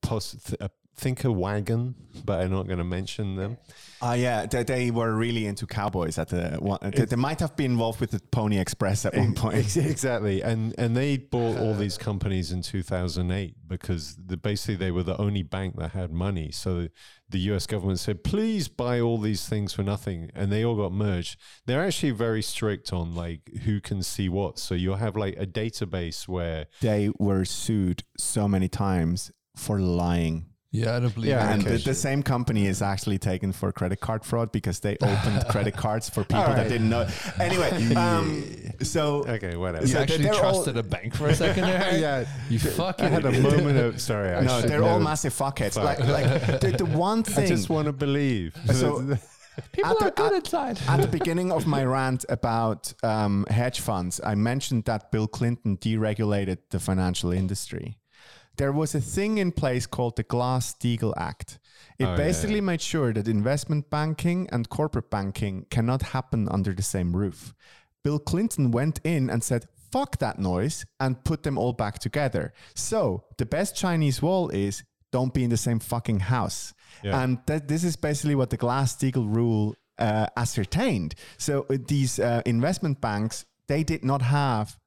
Poss- 0.01 0.53
uh, 0.59 0.67
think 0.95 1.23
a 1.23 1.31
wagon, 1.31 1.95
but 2.23 2.41
I'm 2.41 2.51
not 2.51 2.67
going 2.67 2.77
to 2.77 2.83
mention 2.85 3.35
them. 3.35 3.57
Ah, 4.01 4.13
yeah, 4.13 4.45
they, 4.45 4.63
they 4.63 4.91
were 4.91 5.13
really 5.13 5.45
into 5.45 5.65
cowboys 5.65 6.17
at 6.17 6.29
the 6.29 6.57
one. 6.59 6.79
They, 6.81 7.05
they 7.05 7.15
might 7.15 7.39
have 7.39 7.55
been 7.55 7.71
involved 7.71 7.99
with 7.99 8.11
the 8.11 8.19
Pony 8.31 8.59
Express 8.59 9.05
at 9.05 9.15
one 9.15 9.33
point. 9.35 9.75
Exactly, 9.77 10.41
and 10.41 10.73
and 10.77 10.95
they 10.95 11.17
bought 11.17 11.57
all 11.57 11.73
these 11.73 11.97
companies 12.09 12.51
in 12.51 12.61
2008 12.61 13.55
because 13.67 14.15
the, 14.15 14.37
basically 14.37 14.75
they 14.75 14.91
were 14.91 15.03
the 15.03 15.19
only 15.19 15.43
bank 15.43 15.75
that 15.77 15.91
had 15.91 16.11
money. 16.11 16.51
So 16.51 16.87
the 17.29 17.39
U.S. 17.39 17.65
government 17.67 17.99
said, 17.99 18.23
"Please 18.23 18.67
buy 18.67 18.99
all 18.99 19.17
these 19.17 19.47
things 19.47 19.73
for 19.73 19.83
nothing," 19.83 20.31
and 20.35 20.51
they 20.51 20.63
all 20.63 20.75
got 20.75 20.91
merged. 20.91 21.39
They're 21.65 21.83
actually 21.83 22.11
very 22.11 22.41
strict 22.41 22.93
on 22.93 23.15
like 23.15 23.49
who 23.63 23.81
can 23.81 24.03
see 24.03 24.29
what. 24.29 24.59
So 24.59 24.75
you'll 24.75 24.97
have 24.97 25.15
like 25.15 25.35
a 25.37 25.45
database 25.45 26.27
where 26.27 26.67
They 26.81 27.11
were 27.19 27.45
sued 27.45 28.03
so 28.17 28.47
many 28.47 28.67
times 28.67 29.31
for 29.55 29.79
lying. 29.79 30.45
Yeah, 30.75 30.95
I 30.95 30.99
don't 30.99 31.13
believe 31.13 31.29
Yeah, 31.29 31.51
and 31.53 31.61
the, 31.61 31.77
the 31.77 31.93
same 31.93 32.21
company 32.23 32.65
is 32.67 32.81
actually 32.81 33.17
taken 33.17 33.51
for 33.51 33.71
credit 33.71 33.99
card 33.99 34.23
fraud 34.25 34.51
because 34.51 34.79
they 34.79 34.97
opened 35.01 35.45
credit 35.49 35.75
cards 35.75 36.09
for 36.09 36.23
people 36.23 36.43
that 36.43 36.69
didn't 36.69 36.89
know. 36.89 37.07
Anyway, 37.39 37.71
um, 37.95 38.43
so 38.81 39.23
okay, 39.27 39.55
whatever. 39.55 39.85
You 39.85 39.93
So 39.93 39.99
actually 39.99 40.25
trusted 40.29 40.77
a 40.77 40.83
bank 40.83 41.15
for 41.15 41.27
a 41.27 41.35
second 41.35 41.63
there? 41.63 41.97
yeah, 41.99 42.25
You 42.49 42.59
fucking 42.59 43.05
I 43.05 43.09
had 43.09 43.25
a 43.25 43.31
moment 43.41 43.77
of 43.77 44.01
sorry. 44.01 44.33
I 44.33 44.41
no, 44.41 44.61
they're 44.61 44.83
all 44.83 44.99
massive 44.99 45.33
fuckheads. 45.33 45.73
Fuck. 45.75 45.99
Like, 45.99 45.99
like 45.99 46.59
the, 46.61 46.71
the 46.77 46.85
one 46.85 47.23
thing 47.23 47.45
I 47.45 47.47
just 47.47 47.69
want 47.69 47.85
to 47.87 47.93
believe. 47.93 48.55
So- 48.73 49.17
People 49.71 49.91
At 49.91 49.99
the- 49.99 50.05
are 50.07 50.11
good 50.11 50.33
at- 50.33 50.45
inside. 50.45 50.79
At 50.87 50.99
the 51.01 51.07
beginning 51.07 51.49
of 51.51 51.65
my 51.65 51.85
rant 51.85 52.25
about 52.27 52.93
um, 53.03 53.45
hedge 53.49 53.79
funds, 53.79 54.19
I 54.21 54.35
mentioned 54.35 54.83
that 54.83 55.11
Bill 55.11 55.27
Clinton 55.27 55.77
deregulated 55.77 56.57
the 56.71 56.79
financial 56.79 57.31
industry. 57.31 57.97
There 58.57 58.71
was 58.71 58.95
a 58.95 59.01
thing 59.01 59.37
in 59.37 59.51
place 59.51 59.85
called 59.85 60.15
the 60.15 60.23
Glass 60.23 60.73
Steagall 60.73 61.13
Act. 61.17 61.59
It 61.99 62.05
Oh, 62.05 62.11
yeah, 62.11 62.15
basically 62.17 62.61
made 62.61 62.81
sure 62.81 63.13
that 63.13 63.27
investment 63.27 63.89
banking 63.89 64.49
and 64.51 64.69
corporate 64.69 65.09
banking 65.09 65.65
cannot 65.69 66.01
happen 66.01 66.47
under 66.49 66.73
the 66.73 66.81
same 66.81 67.15
roof. 67.15 67.53
Bill 68.03 68.19
Clinton 68.19 68.71
went 68.71 68.99
in 69.03 69.29
and 69.29 69.43
said, 69.43 69.65
fuck 69.91 70.17
that 70.17 70.39
noise, 70.39 70.85
and 70.99 71.23
put 71.23 71.43
them 71.43 71.57
all 71.57 71.73
back 71.73 71.99
together. 71.99 72.53
So 72.75 73.23
the 73.37 73.45
best 73.45 73.75
Chinese 73.75 74.21
wall 74.21 74.49
is 74.49 74.83
don't 75.11 75.33
be 75.33 75.43
in 75.43 75.49
the 75.49 75.57
same 75.57 75.79
fucking 75.79 76.19
house. 76.19 76.73
Yeah. 77.03 77.21
And 77.21 77.39
that, 77.47 77.67
this 77.67 77.83
is 77.83 77.95
basically 77.95 78.35
what 78.35 78.49
the 78.49 78.57
Glass 78.57 78.95
Steagall 78.95 79.33
rule 79.33 79.75
uh, 79.97 80.27
ascertained. 80.35 81.15
So 81.37 81.65
uh, 81.69 81.77
these 81.87 82.19
uh, 82.19 82.41
investment 82.45 82.99
banks, 82.99 83.45
they 83.67 83.83
did 83.83 84.03
not 84.03 84.21
have 84.21 84.77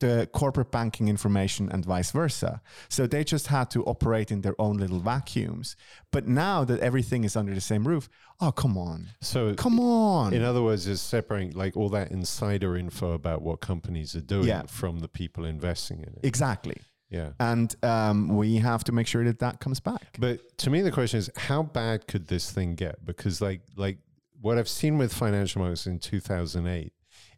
the 0.00 0.28
corporate 0.32 0.70
banking 0.70 1.08
information 1.08 1.68
and 1.70 1.84
vice 1.84 2.10
versa. 2.12 2.60
So 2.88 3.06
they 3.06 3.24
just 3.24 3.48
had 3.48 3.70
to 3.70 3.84
operate 3.84 4.30
in 4.30 4.42
their 4.42 4.54
own 4.60 4.76
little 4.78 5.00
vacuums. 5.00 5.74
But 6.12 6.26
now 6.28 6.64
that 6.64 6.80
everything 6.80 7.24
is 7.24 7.36
under 7.36 7.52
the 7.54 7.60
same 7.60 7.86
roof, 7.86 8.08
oh, 8.40 8.52
come 8.52 8.78
on. 8.78 9.08
so 9.20 9.54
Come 9.54 9.80
on. 9.80 10.32
In 10.32 10.42
other 10.44 10.62
words, 10.62 10.86
is 10.86 11.00
separating 11.00 11.52
like 11.52 11.76
all 11.76 11.88
that 11.90 12.10
insider 12.12 12.76
info 12.76 13.12
about 13.12 13.42
what 13.42 13.60
companies 13.60 14.14
are 14.14 14.20
doing 14.20 14.46
Yeah. 14.46 14.62
from 14.66 15.00
the 15.00 15.08
people 15.08 15.44
investing 15.44 15.98
in 15.98 16.08
it. 16.08 16.20
exactly. 16.22 16.76
Yeah. 17.10 17.30
And 17.40 17.74
um, 17.82 18.36
we 18.36 18.56
have 18.56 18.84
to 18.84 18.92
make 18.92 19.06
sure 19.06 19.24
that 19.24 19.38
that 19.38 19.60
comes 19.60 19.80
back. 19.80 20.16
But 20.18 20.58
to 20.58 20.70
me, 20.70 20.82
the 20.82 20.92
question 20.92 21.18
is, 21.18 21.30
how 21.36 21.62
bad 21.62 22.06
could 22.06 22.26
this 22.28 22.50
thing 22.52 22.74
get? 22.74 23.02
Because 23.04 23.40
like 23.40 23.62
like 23.76 23.98
what 24.40 24.58
I've 24.58 24.68
seen 24.68 24.98
with 24.98 25.12
financial 25.12 25.62
markets 25.62 25.86
in 25.86 25.98
2008 25.98 26.92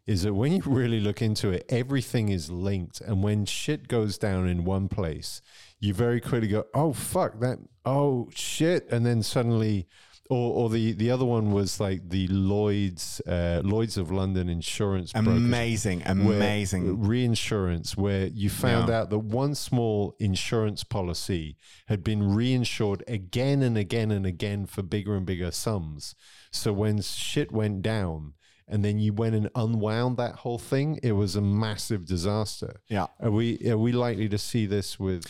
is 0.07 0.23
that 0.23 0.33
when 0.33 0.51
you 0.51 0.61
really 0.65 0.99
look 0.99 1.21
into 1.21 1.49
it, 1.49 1.65
everything 1.69 2.29
is 2.29 2.49
linked, 2.49 3.01
and 3.01 3.23
when 3.23 3.45
shit 3.45 3.87
goes 3.87 4.17
down 4.17 4.47
in 4.47 4.63
one 4.65 4.87
place, 4.89 5.41
you 5.79 5.93
very 5.93 6.19
quickly 6.21 6.47
go, 6.47 6.65
"Oh 6.73 6.93
fuck 6.93 7.39
that! 7.39 7.59
Oh 7.85 8.29
shit!" 8.33 8.87
And 8.91 9.05
then 9.05 9.23
suddenly. 9.23 9.87
Or, 10.29 10.53
or 10.53 10.69
the, 10.69 10.93
the 10.93 11.11
other 11.11 11.25
one 11.25 11.51
was 11.51 11.81
like 11.81 12.07
the 12.07 12.25
Lloyd's 12.29 13.19
uh, 13.27 13.61
Lloyd's 13.65 13.97
of 13.97 14.11
London 14.11 14.47
insurance 14.47 15.11
brokers 15.11 15.35
Amazing, 15.35 15.99
where- 15.99 16.37
amazing. 16.37 17.03
reinsurance 17.03 17.97
where 17.97 18.27
you 18.27 18.49
found 18.49 18.87
Yeah. 18.87 19.01
out 19.01 19.09
that 19.09 19.19
one 19.19 19.55
small 19.55 20.15
insurance 20.19 20.85
policy 20.85 21.57
had 21.87 22.01
been 22.01 22.21
reinsured 22.21 23.01
again 23.09 23.61
and 23.61 23.77
again 23.77 24.09
and 24.09 24.25
again 24.25 24.65
for 24.67 24.83
bigger 24.83 25.17
and 25.17 25.25
bigger 25.25 25.51
sums 25.51 26.15
so 26.49 26.71
when 26.71 27.01
shit 27.01 27.51
went 27.51 27.81
down 27.81 28.33
and 28.71 28.83
then 28.85 28.97
you 28.99 29.13
went 29.13 29.35
and 29.35 29.49
unwound 29.55 30.17
that 30.17 30.33
whole 30.43 30.57
thing 30.57 30.99
it 31.03 31.11
was 31.11 31.35
a 31.35 31.41
massive 31.41 32.05
disaster 32.05 32.73
Yeah. 32.89 33.07
are 33.19 33.31
we 33.31 33.47
are 33.69 33.77
we 33.77 33.91
likely 33.91 34.29
to 34.29 34.37
see 34.37 34.65
this 34.67 34.99
with 34.99 35.23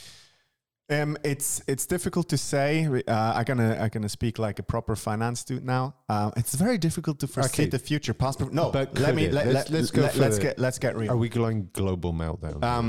Um, 1.01 1.15
it's 1.23 1.61
it's 1.67 1.85
difficult 1.87 2.27
to 2.29 2.37
say. 2.37 2.69
Uh, 3.07 3.33
I'm 3.37 3.45
gonna 3.45 3.71
I'm 3.81 3.89
gonna 3.95 4.09
speak 4.09 4.37
like 4.47 4.59
a 4.59 4.63
proper 4.73 4.95
finance 4.97 5.39
dude 5.47 5.63
now. 5.63 5.93
Uh, 6.09 6.31
it's 6.35 6.53
very 6.65 6.77
difficult 6.77 7.17
to 7.19 7.27
foresee 7.27 7.63
Okay. 7.63 7.69
the 7.69 7.79
future. 7.79 8.13
Possible. 8.13 8.49
No, 8.53 8.71
But 8.71 8.87
let 8.99 9.15
me 9.15 9.23
let, 9.29 9.45
Let's- 9.47 9.69
let, 9.69 9.79
let's 9.79 9.91
go 9.91 10.01
Let, 10.01 10.15
let's 10.17 10.39
get 10.39 10.59
let's 10.59 10.79
get 10.79 10.97
real. 10.97 11.09
are 11.11 11.17
we 11.25 11.29
going 11.29 11.69
global 11.73 12.11
meltdown 12.13 12.61
Um, 12.63 12.87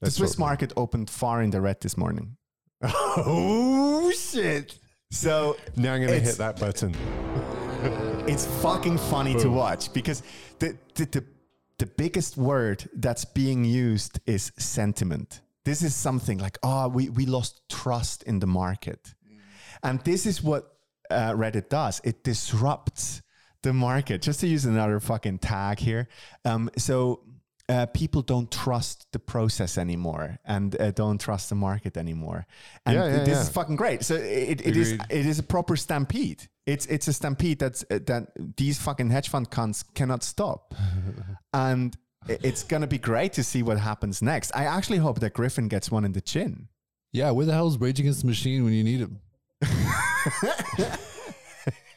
the 0.00 0.10
Swiss 0.10 0.38
market 0.38 0.72
opened 0.76 1.10
far 1.10 1.42
in 1.44 1.50
the 1.50 1.60
red 1.60 1.78
this 1.80 1.96
morning. 1.96 2.36
oh 2.82 4.10
shit 4.10 4.78
So 5.10 5.56
now 5.76 5.92
i'm 5.94 6.00
gonna 6.04 6.18
hit 6.28 6.38
that 6.38 6.58
button 6.60 6.92
it's 8.26 8.46
fucking 8.62 8.96
funny 8.96 9.34
to 9.34 9.48
watch 9.48 9.92
because 9.92 10.22
the, 10.58 10.76
the 10.94 11.04
the 11.06 11.24
the 11.78 11.86
biggest 11.86 12.36
word 12.36 12.88
that's 12.94 13.24
being 13.24 13.64
used 13.64 14.20
is 14.26 14.52
sentiment. 14.58 15.42
This 15.64 15.82
is 15.82 15.94
something 15.94 16.38
like, 16.38 16.58
oh, 16.62 16.88
we, 16.88 17.08
we 17.08 17.26
lost 17.26 17.60
trust 17.68 18.22
in 18.22 18.38
the 18.38 18.46
market. 18.46 19.14
And 19.82 20.00
this 20.00 20.24
is 20.24 20.42
what 20.42 20.76
uh, 21.10 21.32
Reddit 21.32 21.68
does 21.68 22.00
it 22.04 22.24
disrupts 22.24 23.22
the 23.62 23.72
market. 23.72 24.22
Just 24.22 24.40
to 24.40 24.46
use 24.46 24.64
another 24.64 25.00
fucking 25.00 25.38
tag 25.38 25.78
here. 25.78 26.08
Um, 26.44 26.70
so 26.78 27.20
uh, 27.68 27.86
people 27.86 28.22
don't 28.22 28.50
trust 28.50 29.06
the 29.12 29.18
process 29.18 29.78
anymore 29.78 30.38
and 30.44 30.78
uh, 30.80 30.90
don't 30.90 31.18
trust 31.20 31.48
the 31.48 31.54
market 31.54 31.96
anymore. 31.96 32.46
And 32.84 32.96
Yeah, 32.96 33.06
yeah, 33.06 33.18
this 33.24 33.28
yeah. 33.28 33.40
is 33.40 33.48
fucking 33.48 33.76
great. 33.76 34.04
So 34.04 34.14
it, 34.16 34.60
it 34.66 34.76
is 34.76 34.92
it 34.92 35.26
is 35.26 35.38
a 35.38 35.42
proper 35.42 35.76
stampede. 35.76 36.48
It's 36.66 36.86
it's 36.86 37.08
a 37.08 37.12
stampede 37.12 37.58
that's 37.58 37.84
uh, 37.90 38.00
that 38.06 38.32
these 38.56 38.78
fucking 38.78 39.10
hedge 39.10 39.28
fund 39.28 39.50
cunts 39.50 39.84
cannot 39.94 40.22
stop, 40.22 40.74
and 41.52 41.96
it's 42.28 42.62
gonna 42.64 42.86
be 42.86 42.98
great 42.98 43.32
to 43.34 43.44
see 43.44 43.62
what 43.62 43.78
happens 43.78 44.22
next. 44.22 44.50
I 44.54 44.64
actually 44.64 44.98
hope 44.98 45.20
that 45.20 45.32
Griffin 45.34 45.68
gets 45.68 45.90
one 45.90 46.04
in 46.04 46.12
the 46.12 46.20
chin. 46.22 46.68
Yeah, 47.12 47.30
where 47.30 47.46
the 47.46 47.52
hell 47.52 47.68
is 47.68 47.78
Rage 47.78 48.00
Against 48.00 48.22
the 48.22 48.26
Machine 48.26 48.64
when 48.64 48.72
you 48.72 48.82
need 48.82 49.00
him? 49.00 49.20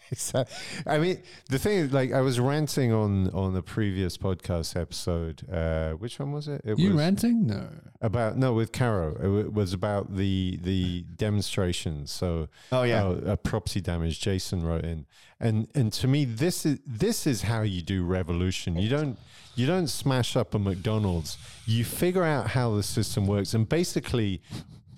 So, 0.16 0.45
I 0.86 0.97
mean, 0.99 1.22
the 1.49 1.60
thing 1.60 1.80
is, 1.80 1.91
like, 1.91 2.14
I 2.14 2.22
was 2.22 2.39
ranting 2.39 2.93
on 2.93 3.30
on 3.32 3.55
a 3.55 3.62
previous 3.62 4.18
podcast 4.18 4.80
episode. 4.80 5.43
Uh, 5.51 5.91
which 5.93 6.18
one 6.20 6.32
was 6.32 6.47
it? 6.47 6.62
It 6.64 6.80
You 6.80 6.89
was 6.89 6.97
ranting? 6.97 7.47
No. 7.47 7.68
about 8.01 8.38
no 8.38 8.53
with 8.53 8.72
Caro. 8.72 9.12
It 9.16 9.22
w- 9.24 9.49
was 9.49 9.74
about 9.74 10.16
the 10.16 10.60
the 10.64 11.03
demonstrations. 11.41 12.12
So, 12.12 12.47
Oh 12.72 12.84
yeah. 12.84 13.03
uh, 13.05 13.36
property 13.36 13.82
damage. 13.82 14.20
Jason 14.20 14.64
wrote 14.66 14.86
in, 14.86 15.05
and 15.39 15.68
and 15.76 15.91
to 15.93 16.08
me, 16.08 16.26
this 16.26 16.66
is 16.66 16.80
this 16.86 17.28
is 17.28 17.41
how 17.43 17.62
you 17.62 17.82
do 17.82 18.03
revolution. 18.05 18.78
You 18.78 18.89
don't 18.89 19.18
you 19.55 19.68
don't 19.68 19.88
smash 19.88 20.36
up 20.36 20.53
a 20.55 20.60
McDonald's. 20.60 21.38
You 21.66 21.84
figure 21.84 22.24
out 22.24 22.49
how 22.51 22.76
the 22.76 22.84
system 22.84 23.28
works, 23.28 23.53
and 23.53 23.68
basically, 23.68 24.41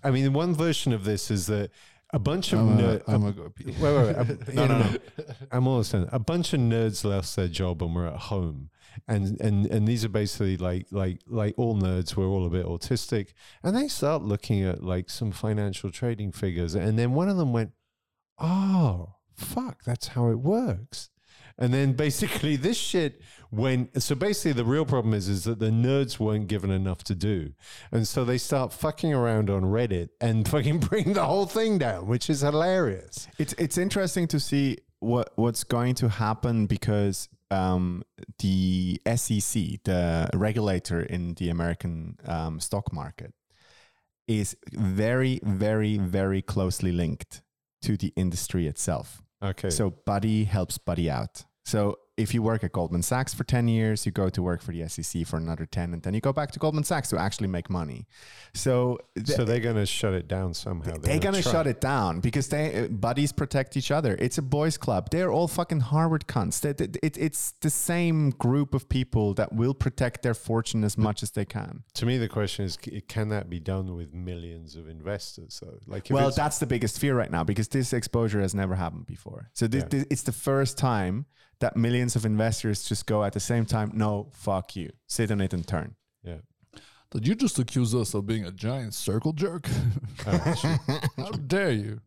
I 0.04 0.12
mean, 0.12 0.34
one 0.34 0.54
version 0.54 0.94
of 0.94 1.04
this 1.04 1.32
is 1.32 1.48
that 1.48 1.72
a 2.12 2.20
bunch 2.20 2.54
of 2.54 2.60
I'm 2.60 2.78
ner- 2.78 3.02
I'm 3.08 3.22
gonna 3.22 3.34
go 3.34 3.50
pee. 3.50 3.66
Wait, 3.66 3.82
wait, 3.82 4.18
wait. 4.18 4.48
No, 4.54 4.66
no, 4.68 4.80
no. 4.80 4.98
I'm 5.52 5.68
almost 5.68 5.92
done. 5.92 6.10
A 6.12 6.20
bunch 6.20 6.54
of 6.54 6.60
nerds 6.60 7.04
lost 7.04 7.36
their 7.36 7.48
job 7.48 7.82
and 7.84 7.94
were 7.96 8.08
at 8.08 8.18
home. 8.18 8.70
And, 9.08 9.40
and 9.40 9.66
and 9.68 9.88
these 9.88 10.04
are 10.04 10.10
basically 10.10 10.58
like 10.58 10.88
like 10.92 11.22
like 11.28 11.54
all 11.58 11.80
nerds. 11.80 12.16
We're 12.16 12.26
all 12.28 12.46
a 12.46 12.50
bit 12.50 12.66
autistic, 12.66 13.34
and 13.64 13.76
they 13.78 13.88
start 13.88 14.24
looking 14.24 14.64
at 14.64 14.84
like 14.84 15.10
some 15.10 15.32
financial 15.32 15.92
trading 15.92 16.32
figures, 16.32 16.76
and 16.76 16.98
then 16.98 17.14
one 17.14 17.30
of 17.30 17.38
them 17.38 17.54
went, 17.54 17.72
"Oh, 18.40 19.16
fuck, 19.36 19.84
that's 19.86 20.08
how 20.10 20.30
it 20.30 20.40
works." 20.40 21.10
And 21.60 21.74
then 21.74 21.94
basically 21.94 22.56
this 22.68 22.78
shit 22.78 23.22
went. 23.52 24.02
So 24.02 24.16
basically, 24.16 24.54
the 24.54 24.66
real 24.66 24.86
problem 24.86 25.14
is 25.14 25.28
is 25.28 25.44
that 25.44 25.60
the 25.60 25.70
nerds 25.70 26.20
weren't 26.20 26.48
given 26.48 26.72
enough 26.72 27.04
to 27.06 27.16
do, 27.16 27.52
and 27.92 28.08
so 28.08 28.26
they 28.26 28.38
start 28.38 28.74
fucking 28.74 29.14
around 29.14 29.50
on 29.50 29.64
Reddit 29.64 30.10
and 30.22 30.48
fucking 30.50 30.80
bring 30.80 31.14
the 31.14 31.26
whole 31.26 31.46
thing 31.46 31.78
down, 31.78 32.08
which 32.08 32.30
is 32.30 32.42
hilarious. 32.42 33.28
It's 33.38 33.54
it's 33.54 33.78
interesting 33.78 34.28
to 34.30 34.40
see 34.40 34.78
what 35.00 35.32
what's 35.36 35.64
going 35.64 35.96
to 35.96 36.10
happen 36.10 36.66
because 36.66 37.30
um, 37.52 38.04
the 38.40 39.02
SEC, 39.16 39.84
the 39.84 40.30
regulator 40.34 41.02
in 41.02 41.34
the 41.36 41.50
American 41.50 42.18
um, 42.26 42.60
stock 42.60 42.94
market, 42.94 43.34
is 44.28 44.56
very 44.72 45.40
very 45.44 45.98
very 45.98 46.42
closely 46.42 46.92
linked 46.92 47.42
to 47.82 47.98
the 47.98 48.14
industry 48.16 48.68
itself. 48.68 49.22
Okay. 49.42 49.70
So 49.70 49.90
buddy 49.90 50.44
helps 50.44 50.78
buddy 50.78 51.10
out. 51.10 51.46
So 51.66 52.00
if 52.18 52.34
you 52.34 52.42
work 52.42 52.64
at 52.66 52.74
Goldman 52.74 53.02
Sachs 53.02 53.34
for 53.34 53.44
10 53.46 53.68
years, 53.70 54.06
you 54.06 54.12
go 54.12 54.28
to 54.30 54.42
work 54.42 54.62
for 54.62 54.74
the 54.74 54.88
SEC 54.90 55.26
for 55.26 55.38
another 55.38 55.66
10 55.66 55.94
and 55.94 56.04
then 56.04 56.14
you 56.14 56.20
go 56.20 56.34
back 56.34 56.52
to 56.52 56.60
Goldman 56.60 56.84
Sachs 56.84 57.10
to 57.10 57.18
actually 57.18 57.48
make 57.48 57.70
money. 57.70 58.08
So 58.54 58.98
th- 59.16 59.28
so 59.38 59.46
they're 59.46 59.60
going 59.62 59.76
to 59.78 59.86
shut 59.86 60.14
it 60.14 60.28
down 60.28 60.54
somehow. 60.54 60.96
they're 60.98 61.20
gonna 61.20 61.42
shut 61.42 61.66
it 61.68 61.80
down 61.80 62.20
because 62.20 62.50
they 62.50 62.86
uh, 62.86 62.88
buddies 62.88 63.32
protect 63.32 63.78
each 63.78 63.90
other. 63.92 64.18
It's 64.20 64.38
a 64.38 64.42
boys' 64.42 64.78
club. 64.78 65.10
They're 65.12 65.32
all 65.32 65.48
fucking 65.48 65.80
Harvard 65.82 66.28
cunts. 66.28 66.60
They- 66.60 66.74
they- 66.74 67.00
it- 67.04 67.18
it's 67.18 67.52
the 67.62 67.70
same 67.70 68.32
group 68.32 68.74
of 68.74 68.90
people 68.90 69.34
that 69.36 69.54
will 69.54 69.74
protect 69.74 70.22
their 70.24 70.34
fortune 70.34 70.84
as 70.84 70.98
much 70.98 71.24
as 71.24 71.32
they 71.32 71.46
can. 71.46 71.84
To 71.94 72.06
me, 72.06 72.18
the 72.18 72.28
question 72.28 72.66
is, 72.66 72.78
can 73.08 73.30
that 73.30 73.50
be 73.50 73.60
done 73.62 73.96
with 73.96 74.14
millions 74.14 74.76
of 74.76 74.90
investors? 74.90 75.54
So, 75.54 75.78
like, 75.88 76.08
Well, 76.10 76.32
that's 76.32 76.58
the 76.60 76.68
biggest 76.68 77.00
fear 77.00 77.16
right 77.16 77.32
now 77.32 77.44
because 77.46 77.70
this 77.70 77.94
exposure 77.94 78.42
has 78.42 78.54
never 78.54 78.76
happened 78.76 79.06
before. 79.06 79.52
So 79.54 79.68
this, 79.68 79.84
Yeah. 79.84 79.88
this, 79.90 80.06
it's 80.10 80.24
the 80.24 80.32
first 80.34 80.78
time 80.78 81.26
that 81.60 81.76
millions 81.76 82.16
of 82.16 82.26
investors 82.26 82.84
just 82.86 83.06
go 83.06 83.24
at 83.24 83.34
the 83.34 83.40
same 83.40 83.66
time. 83.66 83.92
No, 83.94 84.30
fuck 84.34 84.76
you. 84.76 84.90
Sit 85.08 85.32
on 85.32 85.42
it 85.42 85.54
and 85.54 85.68
turn. 85.68 85.96
yeah. 86.24 86.38
Did 87.12 87.28
you 87.28 87.34
just 87.34 87.58
accuse 87.58 87.96
us 87.96 88.14
of 88.14 88.28
being 88.28 88.46
a 88.46 88.52
giant 88.52 88.94
circle 88.94 89.34
jerk? 89.34 89.68
Oh. 90.28 90.78
How 91.18 91.32
dare 91.32 91.72
you? 91.72 92.02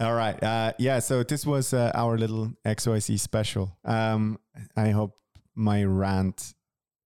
All 0.00 0.14
right. 0.14 0.40
Uh, 0.42 0.72
yeah. 0.78 0.98
So 1.00 1.22
this 1.22 1.46
was 1.46 1.72
uh, 1.72 1.90
our 1.94 2.18
little 2.18 2.52
XYZ 2.66 3.18
special. 3.18 3.76
Um, 3.84 4.38
I 4.76 4.90
hope 4.90 5.16
my 5.54 5.84
rant 5.84 6.54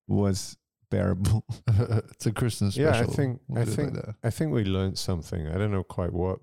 was 0.08 0.56
bearable. 0.90 1.44
it's 2.10 2.26
a 2.26 2.32
Christmas 2.32 2.74
special. 2.74 2.92
Yeah, 2.92 3.00
I 3.00 3.06
think- 3.16 3.40
We'll 3.48 3.62
I 3.62 3.64
think- 3.64 3.94
like. 3.94 4.14
I 4.24 4.30
think 4.30 4.52
we 4.52 4.64
learned 4.64 4.98
something. 4.98 5.46
I 5.46 5.56
don't 5.58 5.70
know 5.70 5.84
quite 5.84 6.12
what. 6.12 6.40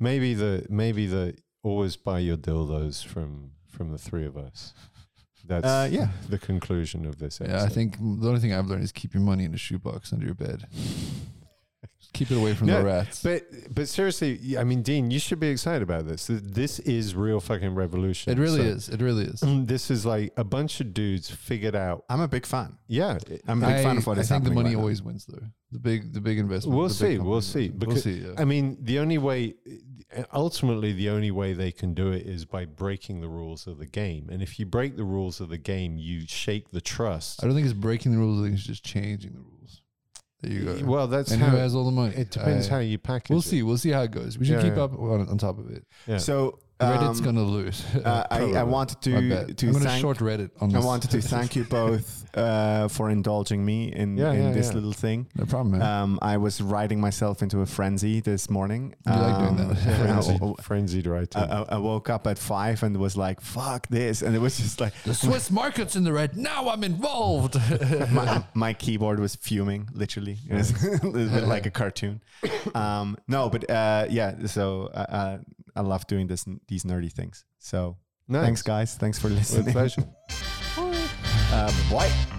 Maybe 0.00 0.34
the 0.34 0.66
maybe 0.68 1.06
the 1.06 1.34
always 1.62 1.96
buy 1.96 2.18
your 2.20 2.36
dildos 2.38 3.04
from 3.04 3.52
from 3.76 3.92
the 3.92 3.98
three 3.98 4.24
of 4.26 4.36
us. 4.36 4.72
That's 5.46 5.64
Uh, 5.66 5.88
yeah. 5.92 6.08
the 6.28 6.38
conclusion 6.38 7.06
of 7.06 7.18
this. 7.18 7.40
Episode. 7.40 7.54
Yeah, 7.56 7.62
I 7.64 7.68
think 7.68 7.98
the 7.98 8.26
only 8.28 8.40
thing 8.40 8.52
I've 8.52 8.66
learned 8.66 8.82
is 8.82 8.90
keep 8.90 9.14
your 9.14 9.22
money 9.22 9.44
in 9.44 9.54
a 9.54 9.58
shoebox 9.58 10.12
under 10.12 10.24
your 10.26 10.34
bed. 10.34 10.66
keep 12.12 12.30
it 12.30 12.36
away 12.36 12.54
from 12.54 12.66
No, 12.68 12.78
the 12.78 12.84
rats. 12.86 13.22
But 13.22 13.42
but 13.72 13.88
seriously, 13.88 14.56
I 14.58 14.64
mean, 14.64 14.82
Dean, 14.82 15.10
you 15.10 15.18
should 15.18 15.38
be 15.38 15.48
excited 15.48 15.82
about 15.82 16.06
this. 16.08 16.26
This 16.30 16.78
is 16.80 17.14
real 17.14 17.40
fucking 17.40 17.74
revolution. 17.74 18.32
it 18.32 18.40
really 18.40 18.58
So, 18.60 18.64
is. 18.64 18.88
It 18.88 19.00
really 19.02 19.24
is. 19.26 19.42
This 19.66 19.90
is 19.90 20.06
like 20.06 20.32
a 20.36 20.44
bunch 20.44 20.80
of 20.80 20.94
dudes 20.94 21.30
figured 21.30 21.76
out. 21.76 22.04
I'm 22.08 22.20
a 22.22 22.28
big 22.28 22.46
fan. 22.46 22.78
Yeah, 22.88 23.18
I'm 23.46 23.62
a 23.62 23.66
big 23.66 23.76
I, 23.76 23.82
fan 23.82 23.98
of 23.98 24.06
what 24.06 24.18
I 24.18 24.22
is 24.22 24.28
think 24.28 24.44
the 24.44 24.50
money 24.50 24.70
right 24.70 24.74
now. 24.76 24.80
always 24.80 25.02
wins, 25.02 25.26
though. 25.26 25.46
The 25.72 25.78
big, 25.78 26.12
the 26.14 26.20
big 26.20 26.38
investment. 26.38 26.76
We'll 26.78 26.88
see, 26.88 27.18
we'll 27.18 27.40
see, 27.42 27.68
wins. 27.68 27.72
We'll 27.72 27.88
because- 27.94 28.02
see. 28.04 28.18
Yeah. 28.20 28.32
I 28.38 28.44
mean, 28.44 28.78
the 28.80 28.98
only 28.98 29.18
way, 29.18 29.54
ultimately, 30.32 30.92
the 30.92 31.08
only 31.10 31.30
way 31.30 31.52
they 31.52 31.72
can 31.72 31.94
do 31.94 32.12
it 32.12 32.26
is 32.26 32.44
by 32.44 32.64
breaking 32.64 33.20
the 33.20 33.28
rules 33.28 33.66
of 33.66 33.78
the 33.78 33.86
game. 33.86 34.28
And 34.30 34.42
if 34.42 34.58
you 34.58 34.66
break 34.66 34.96
the 34.96 35.04
rules 35.04 35.40
of 35.40 35.48
the 35.48 35.58
game, 35.58 35.98
you 35.98 36.26
shake 36.26 36.70
the 36.70 36.80
trust. 36.80 37.42
I 37.42 37.46
don't 37.46 37.54
think 37.54 37.66
it's 37.66 37.74
breaking 37.74 38.12
the 38.12 38.18
rules. 38.18 38.40
I 38.40 38.44
think 38.44 38.54
it's 38.58 38.66
just 38.66 38.84
changing 38.84 39.32
the 39.34 39.40
rules. 39.40 39.82
There 40.42 40.52
you 40.52 40.64
go. 40.64 40.86
Well, 40.86 41.06
that's 41.06 41.30
and 41.30 41.42
how 41.42 41.48
who 41.48 41.56
has 41.56 41.74
all 41.74 41.84
the 41.86 41.90
money? 41.90 42.14
it 42.14 42.30
depends 42.30 42.68
I- 42.68 42.70
how 42.70 42.78
you 42.78 42.98
package. 42.98 43.30
It. 43.30 43.34
We'll 43.34 43.40
it. 43.40 43.44
see. 43.44 43.62
We'll 43.62 43.78
see 43.78 43.90
how 43.90 44.02
it 44.02 44.10
goes. 44.10 44.38
We 44.38 44.46
should 44.46 44.56
Yeah, 44.56 44.62
keep 44.62 44.76
yeah. 44.76 44.82
up 44.84 44.92
on, 44.98 45.28
on 45.28 45.38
top 45.38 45.58
of 45.58 45.70
it. 45.70 45.84
Yeah. 46.06 46.18
So 46.18 46.58
Reddit's 46.80 47.20
um, 47.20 47.24
gonna 47.24 47.42
lose. 47.42 47.82
uh, 48.04 48.26
I, 48.30 48.52
I 48.52 48.62
wanted 48.62 49.00
to 49.02 49.28
bad. 49.30 49.58
to 49.58 49.68
I'm 49.68 49.74
thank 49.74 50.00
short 50.00 50.18
Reddit 50.18 50.50
on 50.60 50.74
I 50.76 50.80
wanted 50.80 51.10
to 51.12 51.22
thank 51.22 51.56
you 51.56 51.64
both 51.70 52.26
uh, 52.36 52.88
for 52.88 53.08
indulging 53.08 53.64
me 53.64 53.90
in, 53.92 54.16
Yeah, 54.18 54.32
in 54.32 54.42
yeah, 54.42 54.52
this 54.52 54.68
yeah. 54.68 54.74
little 54.74 54.92
thing. 54.92 55.26
no 55.36 55.46
problem, 55.46 55.78
man. 55.78 55.82
Um, 55.82 56.18
I 56.20 56.36
was 56.36 56.60
writing 56.60 57.00
myself 57.00 57.40
into 57.40 57.60
a 57.62 57.66
frenzy 57.66 58.20
this 58.20 58.50
morning. 58.50 58.94
You 59.06 59.12
like 59.14 59.38
doing 59.38 59.58
Um, 59.60 59.68
that. 59.68 59.76
frenzied, 59.78 60.42
I, 60.58 60.62
frenzied 60.62 61.06
writing. 61.06 61.42
I, 61.42 61.62
I 61.62 61.78
woke 61.78 62.10
up 62.10 62.26
at 62.26 62.38
five 62.38 62.82
and 62.82 62.94
was 62.98 63.16
like, 63.16 63.40
"Fuck 63.40 63.88
this!" 63.88 64.20
And 64.20 64.36
it 64.36 64.40
was 64.40 64.58
just 64.58 64.78
like 64.78 64.92
the 65.04 65.14
Swiss 65.14 65.50
market's 65.50 65.96
in 65.96 66.04
the 66.04 66.12
red. 66.12 66.36
Now 66.36 66.68
I'm 66.68 66.84
involved. 66.84 67.54
my, 68.12 68.44
my 68.52 68.74
keyboard 68.74 69.18
was 69.18 69.34
fuming, 69.34 69.88
literally. 69.94 70.36
It 70.50 70.54
was 70.54 70.70
a 70.84 71.06
little 71.06 71.34
bit 71.40 71.44
like 71.48 71.64
a 71.64 71.70
cartoon. 71.70 72.20
Um, 72.74 73.16
no, 73.28 73.48
but 73.48 73.68
uh, 73.70 74.06
yeah. 74.10 74.34
So 74.46 74.90
uh, 74.92 75.06
uh, 75.08 75.38
I 75.76 75.82
love 75.82 76.06
doing 76.06 76.26
this 76.26 76.44
these 76.68 76.84
nerdy 76.84 77.12
things. 77.12 77.44
So 77.58 77.96
nice. 78.28 78.44
thanks, 78.44 78.62
guys. 78.62 78.94
Thanks 78.96 79.18
for 79.18 79.28
listening. 79.28 79.72
pleasure. 79.72 80.04
Uh, 81.52 81.72
bye. 81.90 82.35